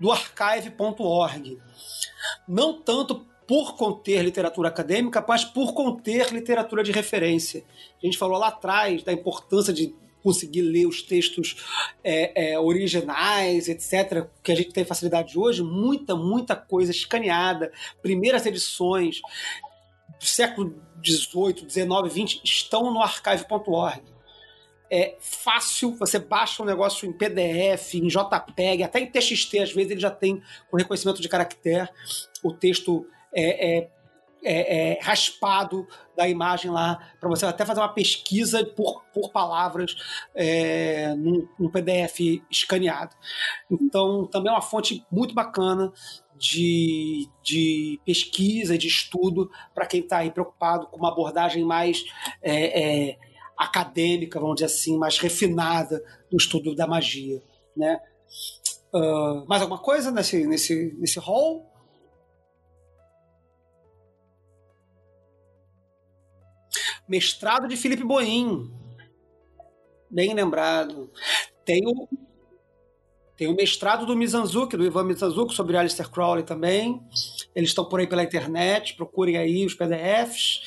[0.00, 1.58] do archive.org
[2.48, 7.64] não tanto por conter literatura acadêmica, mas por conter literatura de referência.
[8.02, 11.54] A gente falou lá atrás da importância de conseguir ler os textos
[12.02, 17.70] é, é, originais, etc., que a gente tem facilidade hoje, muita, muita coisa escaneada,
[18.00, 19.20] primeiras edições
[20.18, 24.02] do século XVIII, XIX, XX estão no archive.org.
[24.90, 29.90] É fácil, você baixa um negócio em PDF, em JPEG, até em TXT, às vezes
[29.90, 31.88] ele já tem com reconhecimento de caractere
[32.42, 33.90] o texto é, é,
[34.42, 35.86] é, é raspado
[36.16, 39.96] da imagem lá, para você até fazer uma pesquisa por, por palavras
[40.34, 43.14] é, num, num, PDF escaneado.
[43.70, 45.92] Então, também é uma fonte muito bacana
[46.36, 52.04] de, de pesquisa, de estudo, para quem está aí preocupado com uma abordagem mais
[52.42, 53.18] é, é,
[53.56, 57.42] acadêmica, vamos dizer assim, mais refinada do estudo da magia.
[57.76, 58.00] Né?
[58.92, 61.73] Uh, mais alguma coisa nesse, nesse, nesse hall?
[67.08, 68.70] Mestrado de Felipe Boim.
[70.10, 71.10] Bem lembrado.
[71.64, 72.08] Tem o,
[73.36, 77.02] tem o mestrado do Mizanzuki, do Ivan Mizanzuki, sobre Alistair Crowley também.
[77.54, 80.60] Eles estão por aí pela internet, procurem aí os PDFs.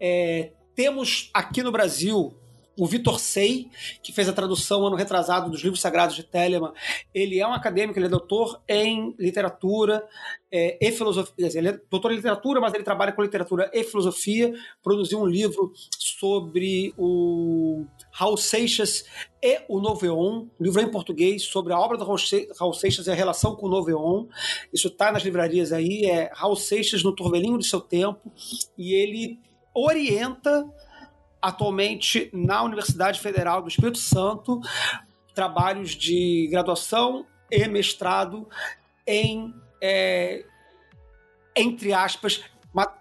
[0.00, 2.39] É, temos aqui no Brasil
[2.80, 3.68] o Vitor Sei,
[4.02, 6.72] que fez a tradução ano retrasado dos livros sagrados de Telemann,
[7.12, 10.02] ele é um acadêmico, ele é doutor em literatura
[10.50, 11.34] é, e filosofia.
[11.36, 14.54] Ele é doutor em literatura, mas ele trabalha com literatura e filosofia.
[14.82, 19.04] Produziu um livro sobre o Raul Seixas
[19.42, 23.14] e o Noveon, um livro em português sobre a obra do Raul Seixas e a
[23.14, 24.24] relação com o Noveon.
[24.72, 28.32] Isso está nas livrarias aí, é Raul Seixas no Turvelinho do seu tempo,
[28.78, 29.38] e ele
[29.74, 30.66] orienta
[31.40, 34.60] atualmente na Universidade Federal do Espírito Santo
[35.34, 38.48] trabalhos de graduação e mestrado
[39.06, 40.44] em, é,
[41.56, 42.44] entre aspas,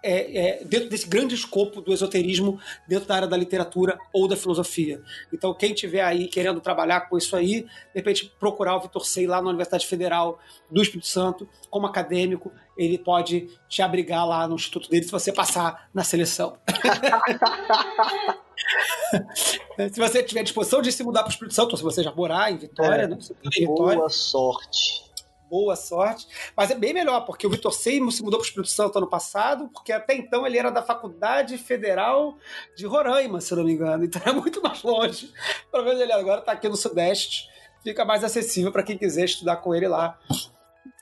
[0.01, 4.35] é, é, dentro desse grande escopo do esoterismo dentro da área da literatura ou da
[4.35, 5.01] filosofia.
[5.31, 9.27] Então, quem tiver aí querendo trabalhar com isso aí, de repente procurar o Vitor Sei
[9.27, 10.39] lá na Universidade Federal
[10.69, 15.31] do Espírito Santo, como acadêmico, ele pode te abrigar lá no instituto dele se você
[15.31, 16.57] passar na seleção.
[19.91, 22.11] se você tiver disposição de se mudar para o Espírito Santo, ou se você já
[22.11, 23.17] morar em Vitória, é, né?
[23.65, 25.08] Boa sorte
[25.49, 26.27] boa sorte.
[26.55, 29.09] Mas é bem melhor, porque o Vitor Seimo se mudou para o Espírito Santo ano
[29.09, 32.37] passado, porque até então ele era da Faculdade Federal
[32.75, 34.05] de Roraima, se não me engano.
[34.09, 35.31] Então é muito mais longe.
[35.71, 37.47] Pelo menos ele agora está aqui no Sudeste.
[37.83, 40.17] Fica mais acessível para quem quiser estudar com ele lá.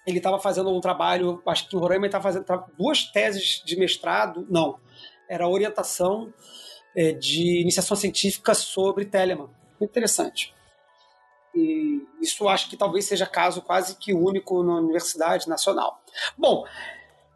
[0.05, 2.45] Ele estava fazendo um trabalho, acho que em Roraima ele estava fazendo
[2.77, 4.45] duas teses de mestrado.
[4.49, 4.79] Não,
[5.29, 6.33] era orientação
[6.95, 9.49] é, de iniciação científica sobre Telemann.
[9.79, 10.53] Interessante.
[11.57, 16.01] E isso acho que talvez seja caso quase que único na Universidade Nacional.
[16.37, 16.65] Bom,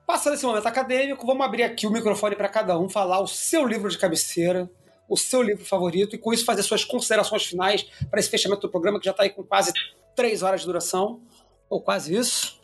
[0.06, 3.66] passando esse momento acadêmico, vamos abrir aqui o microfone para cada um falar o seu
[3.66, 4.69] livro de cabeceira,
[5.09, 8.69] o seu livro favorito, e com isso fazer suas considerações finais para esse fechamento do
[8.69, 9.74] programa, que já está aí com quase
[10.16, 11.22] três horas de duração,
[11.69, 12.61] ou quase isso.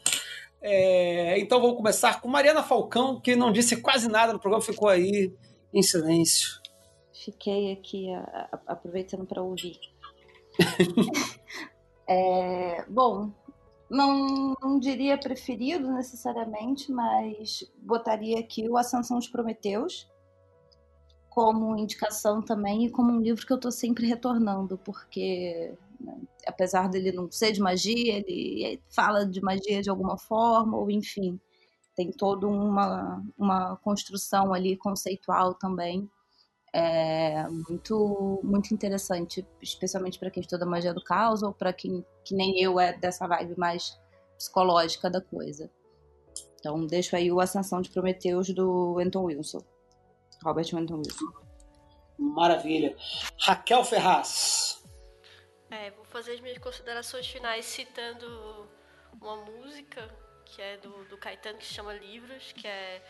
[0.62, 4.88] É, então vamos começar com Mariana Falcão, que não disse quase nada no programa, ficou
[4.88, 5.34] aí
[5.74, 6.60] em silêncio.
[7.14, 8.20] Fiquei aqui a,
[8.52, 9.80] a, aproveitando para ouvir.
[12.08, 13.32] é, bom,
[13.90, 20.10] não, não diria preferido necessariamente, mas botaria aqui o Ascensão de Prometeus
[21.30, 26.90] como indicação também e como um livro que eu estou sempre retornando, porque né, apesar
[26.90, 31.40] dele não ser de magia, ele fala de magia de alguma forma, ou enfim,
[31.96, 36.10] tem toda uma, uma construção ali conceitual também
[36.74, 42.36] é muito, muito interessante, especialmente para quem estuda magia do caos ou para quem, que
[42.36, 44.00] nem eu, é dessa vibe mais
[44.38, 45.70] psicológica da coisa.
[46.60, 49.64] Então, deixo aí o Ascensão de Prometeus do Anton Wilson.
[50.44, 51.26] Robert Anton Wilson.
[52.18, 52.96] Maravilha.
[53.40, 54.84] Raquel Ferraz.
[55.70, 58.68] É, vou fazer as minhas considerações finais citando
[59.22, 60.10] uma música
[60.46, 63.04] que é do, do Caetano, que se chama Livros, que é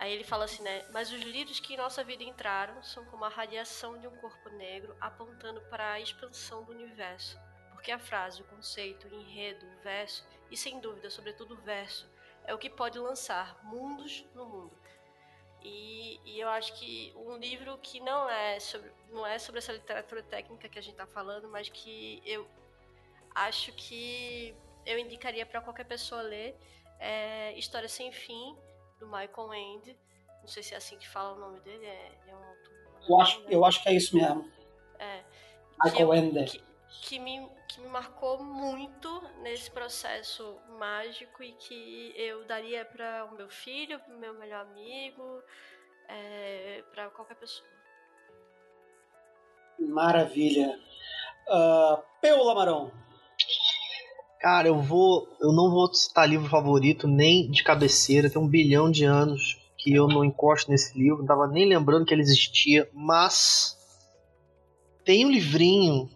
[0.00, 0.82] Aí ele fala assim, né?
[0.92, 4.48] Mas os lírios que em nossa vida entraram são como a radiação de um corpo
[4.48, 7.38] negro apontando para a expansão do universo.
[7.70, 12.08] Porque a frase, o conceito, o enredo, o verso, e sem dúvida, sobretudo o verso,
[12.46, 14.72] é o que pode lançar mundos no mundo.
[15.62, 19.72] E, e, eu acho que um livro que não é sobre, não é sobre essa
[19.72, 22.48] literatura técnica que a gente está falando, mas que eu
[23.34, 24.56] acho que
[24.86, 26.56] eu indicaria para qualquer pessoa ler
[26.98, 28.56] é História Sem Fim,
[29.00, 29.98] do Michael Ende.
[30.40, 32.80] Não sei se é assim que fala o nome dele, é, é um autor.
[33.08, 34.48] Eu acho, eu acho que é isso mesmo.
[34.98, 35.24] É.
[35.82, 36.44] Michael Ende.
[36.44, 36.62] Que,
[37.02, 43.34] que, me, que me marcou muito nesse processo mágico e que eu daria para o
[43.34, 45.42] meu filho, para o meu melhor amigo,
[46.08, 47.68] é, para qualquer pessoa.
[49.78, 50.78] Maravilha.
[51.48, 52.92] Uh, Peu Lamarão.
[54.40, 55.28] Cara, eu vou.
[55.38, 59.94] Eu não vou citar livro favorito nem de cabeceira, tem um bilhão de anos que
[59.94, 63.76] eu não encosto nesse livro, não tava nem lembrando que ele existia, mas
[65.04, 66.08] tem um livrinho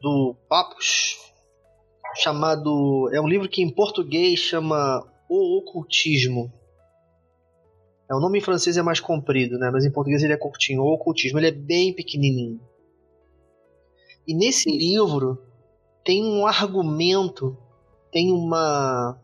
[0.00, 1.18] do Papos
[2.16, 3.08] chamado.
[3.12, 6.52] É um livro que em português chama O Ocultismo.
[8.10, 9.70] É, o nome em francês é mais comprido, né?
[9.70, 10.82] Mas em português ele é curtinho.
[10.82, 11.38] O Ocultismo.
[11.38, 12.60] Ele é bem pequenininho.
[14.26, 15.51] E nesse livro
[16.04, 17.56] tem um argumento,
[18.10, 19.18] tem uma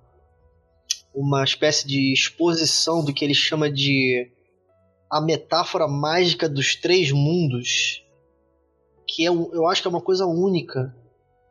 [1.15, 4.31] uma espécie de exposição do que ele chama de
[5.11, 8.05] a metáfora mágica dos três mundos,
[9.07, 10.95] que é, eu acho que é uma coisa única,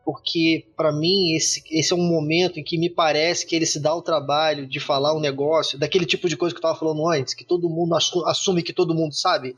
[0.05, 3.79] porque para mim esse, esse é um momento em que me parece que ele se
[3.79, 7.05] dá o trabalho de falar um negócio, daquele tipo de coisa que eu estava falando
[7.09, 9.57] antes, que todo mundo assume que todo mundo sabe.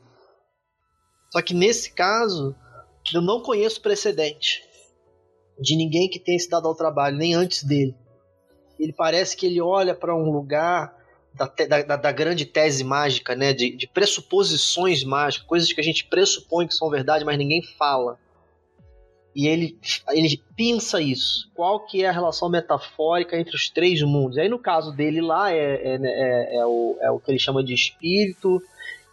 [1.30, 2.56] Só que nesse caso,
[3.14, 4.68] eu não conheço precedente
[5.60, 7.94] de ninguém que tenha se dado ao trabalho, nem antes dele.
[8.78, 10.96] Ele parece que ele olha para um lugar
[11.34, 13.52] da, da, da, grande tese mágica, né?
[13.52, 18.18] De, de, pressuposições mágicas, coisas que a gente pressupõe que são verdade, mas ninguém fala.
[19.34, 21.50] E ele, ele pensa isso.
[21.54, 24.38] Qual que é a relação metafórica entre os três mundos?
[24.38, 27.62] Aí no caso dele lá é, é, é, é o, é o que ele chama
[27.62, 28.60] de espírito,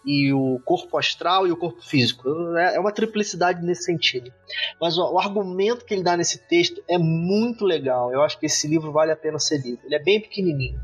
[0.08, 2.30] e o corpo astral e o corpo físico.
[2.58, 4.32] É, é uma triplicidade nesse sentido.
[4.80, 8.14] Mas o, o, argumento que ele dá nesse texto é muito legal.
[8.14, 9.82] Eu acho que esse livro vale a pena ser lido.
[9.84, 10.80] Ele é bem pequenininho.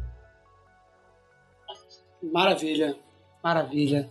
[2.21, 2.97] Maravilha,
[3.41, 4.09] maravilha.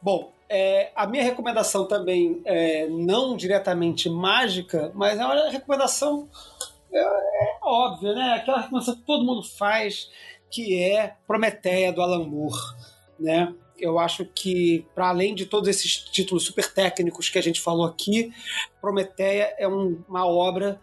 [0.00, 6.28] Bom, é, a minha recomendação também é não diretamente mágica, mas é uma recomendação
[6.92, 8.34] é, é óbvia, né?
[8.34, 10.10] Aquela recomendação que todo mundo faz,
[10.48, 12.81] que é Prometeia do Alan Moore
[13.22, 13.54] né?
[13.78, 17.86] Eu acho que, para além de todos esses títulos super técnicos que a gente falou
[17.86, 18.32] aqui,
[18.80, 20.80] Prometeia é um, uma obra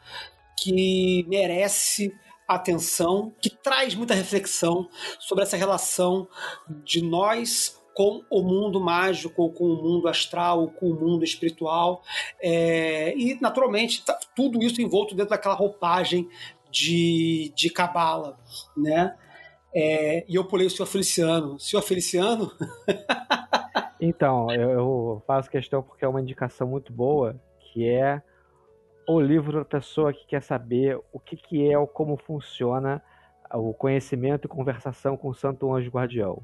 [0.61, 2.13] que merece
[2.47, 6.27] atenção, que traz muita reflexão sobre essa relação
[6.83, 12.01] de nós com o mundo mágico, com o mundo astral, com o mundo espiritual.
[12.41, 16.27] É, e, naturalmente, tá tudo isso envolto dentro daquela roupagem
[16.71, 18.39] de, de cabala,
[18.75, 19.15] né?
[19.73, 21.59] É, e eu pulei o senhor Feliciano.
[21.59, 22.51] Senhor Feliciano?
[24.01, 28.21] então, eu, eu, faço questão porque é uma indicação muito boa, que é
[29.07, 33.01] o livro da pessoa que quer saber o que, que é ou como funciona
[33.53, 36.41] o conhecimento e conversação com o Santo Anjo Guardião.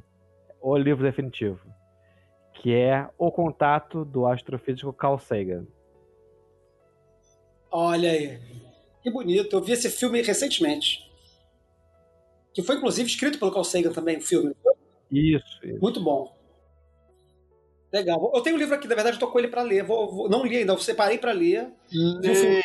[0.61, 1.59] O livro definitivo.
[2.53, 5.65] Que é O Contato do Astrofísico Carl Sagan.
[7.69, 8.39] Olha aí.
[9.03, 9.55] Que bonito.
[9.55, 11.05] Eu vi esse filme recentemente
[12.55, 14.55] que foi inclusive escrito pelo Carl Sagan também, o filme.
[15.11, 15.79] Isso, isso.
[15.81, 16.33] Muito bom.
[17.91, 18.31] Legal.
[18.33, 19.83] Eu tenho um livro aqui, na verdade, eu tô com ele para ler.
[19.83, 21.69] Vou, vou, não li ainda, eu separei para ler.
[21.91, 22.63] Leia.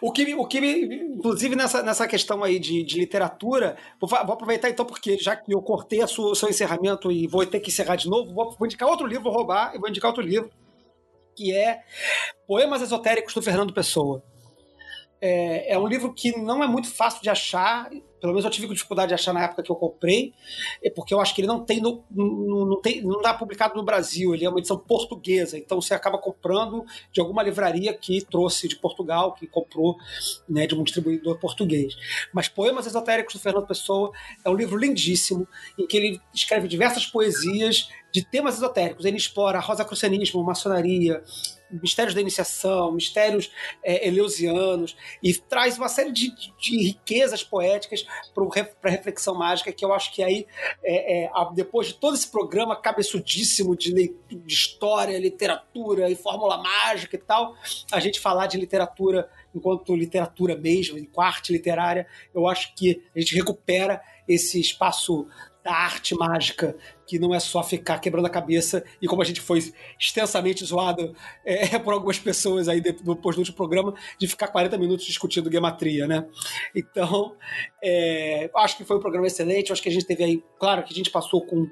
[0.00, 4.70] O que, o que inclusive nessa, nessa questão aí de, de literatura, vou, vou, aproveitar
[4.70, 7.68] então, porque já que eu cortei a sua, o seu encerramento e vou ter que
[7.68, 10.48] encerrar de novo, vou, vou indicar outro livro, vou roubar e vou indicar outro livro,
[11.34, 11.82] que é
[12.46, 14.22] Poemas Esotéricos do Fernando Pessoa.
[15.20, 17.88] É, é, um livro que não é muito fácil de achar,
[18.20, 20.34] pelo menos eu tive dificuldade de achar na época que eu comprei,
[20.82, 23.82] é porque eu acho que ele não tem, no, no, tem, não dá publicado no
[23.82, 28.68] Brasil, ele é uma edição portuguesa, então você acaba comprando de alguma livraria que trouxe
[28.68, 29.96] de Portugal, que comprou
[30.46, 31.96] né, de um distribuidor português.
[32.32, 34.12] Mas Poemas Esotéricos do Fernando Pessoa
[34.44, 39.04] é um livro lindíssimo, em que ele escreve diversas poesias de temas esotéricos.
[39.04, 41.22] Ele explora rosacrucianismo, maçonaria,
[41.70, 43.50] mistérios da iniciação, mistérios
[43.82, 49.84] é, eleusianos, e traz uma série de, de, riquezas poéticas para a reflexão mágica, que
[49.84, 50.46] eu acho que aí,
[50.82, 54.14] é, é, depois de todo esse programa cabeçudíssimo de, de
[54.46, 57.54] história, literatura e fórmula mágica e tal,
[57.90, 63.18] a gente falar de literatura enquanto literatura mesmo, enquanto arte literária, eu acho que a
[63.18, 65.26] gente recupera esse espaço
[65.64, 69.40] da arte mágica, que não é só ficar quebrando a cabeça, e como a gente
[69.40, 74.76] foi extensamente zoado é, por algumas pessoas aí depois do último programa, de ficar 40
[74.78, 76.26] minutos discutindo gematria, né?
[76.74, 77.36] Então,
[77.82, 80.92] é, acho que foi um programa excelente, acho que a gente teve aí, claro que
[80.92, 81.66] a gente passou com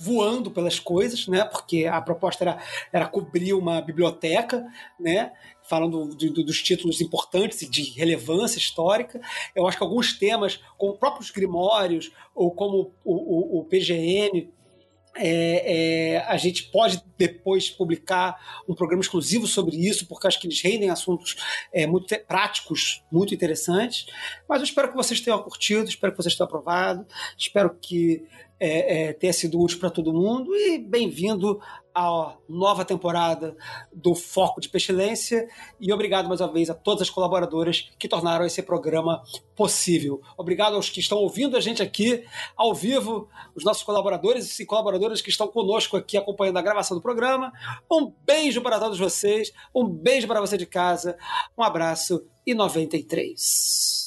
[0.00, 1.44] voando pelas coisas, né?
[1.44, 2.58] Porque a proposta era,
[2.90, 4.66] era cobrir uma biblioteca,
[4.98, 5.30] né?
[5.70, 9.20] Falando dos títulos importantes e de relevância histórica.
[9.54, 14.50] Eu acho que alguns temas, como próprios grimórios, ou como o, o, o PGM,
[15.14, 20.46] é, é, a gente pode depois publicar um programa exclusivo sobre isso, porque acho que
[20.46, 21.36] eles rendem assuntos
[21.70, 24.06] é, muito práticos, muito interessantes.
[24.48, 28.26] Mas eu espero que vocês tenham curtido, espero que vocês tenham aprovado, espero que
[28.60, 31.60] é, é, tenha sido útil para todo mundo e bem-vindo
[31.94, 33.56] à nova temporada
[33.92, 35.48] do Foco de Pestilência
[35.80, 39.22] e obrigado mais uma vez a todas as colaboradoras que tornaram esse programa
[39.56, 40.20] possível.
[40.36, 42.22] Obrigado aos que estão ouvindo a gente aqui
[42.54, 47.02] ao vivo, os nossos colaboradores e colaboradoras que estão conosco aqui acompanhando a gravação do
[47.10, 47.52] programa.
[47.90, 51.16] Um beijo para todos vocês, um beijo para você de casa,
[51.58, 53.99] um abraço e 93.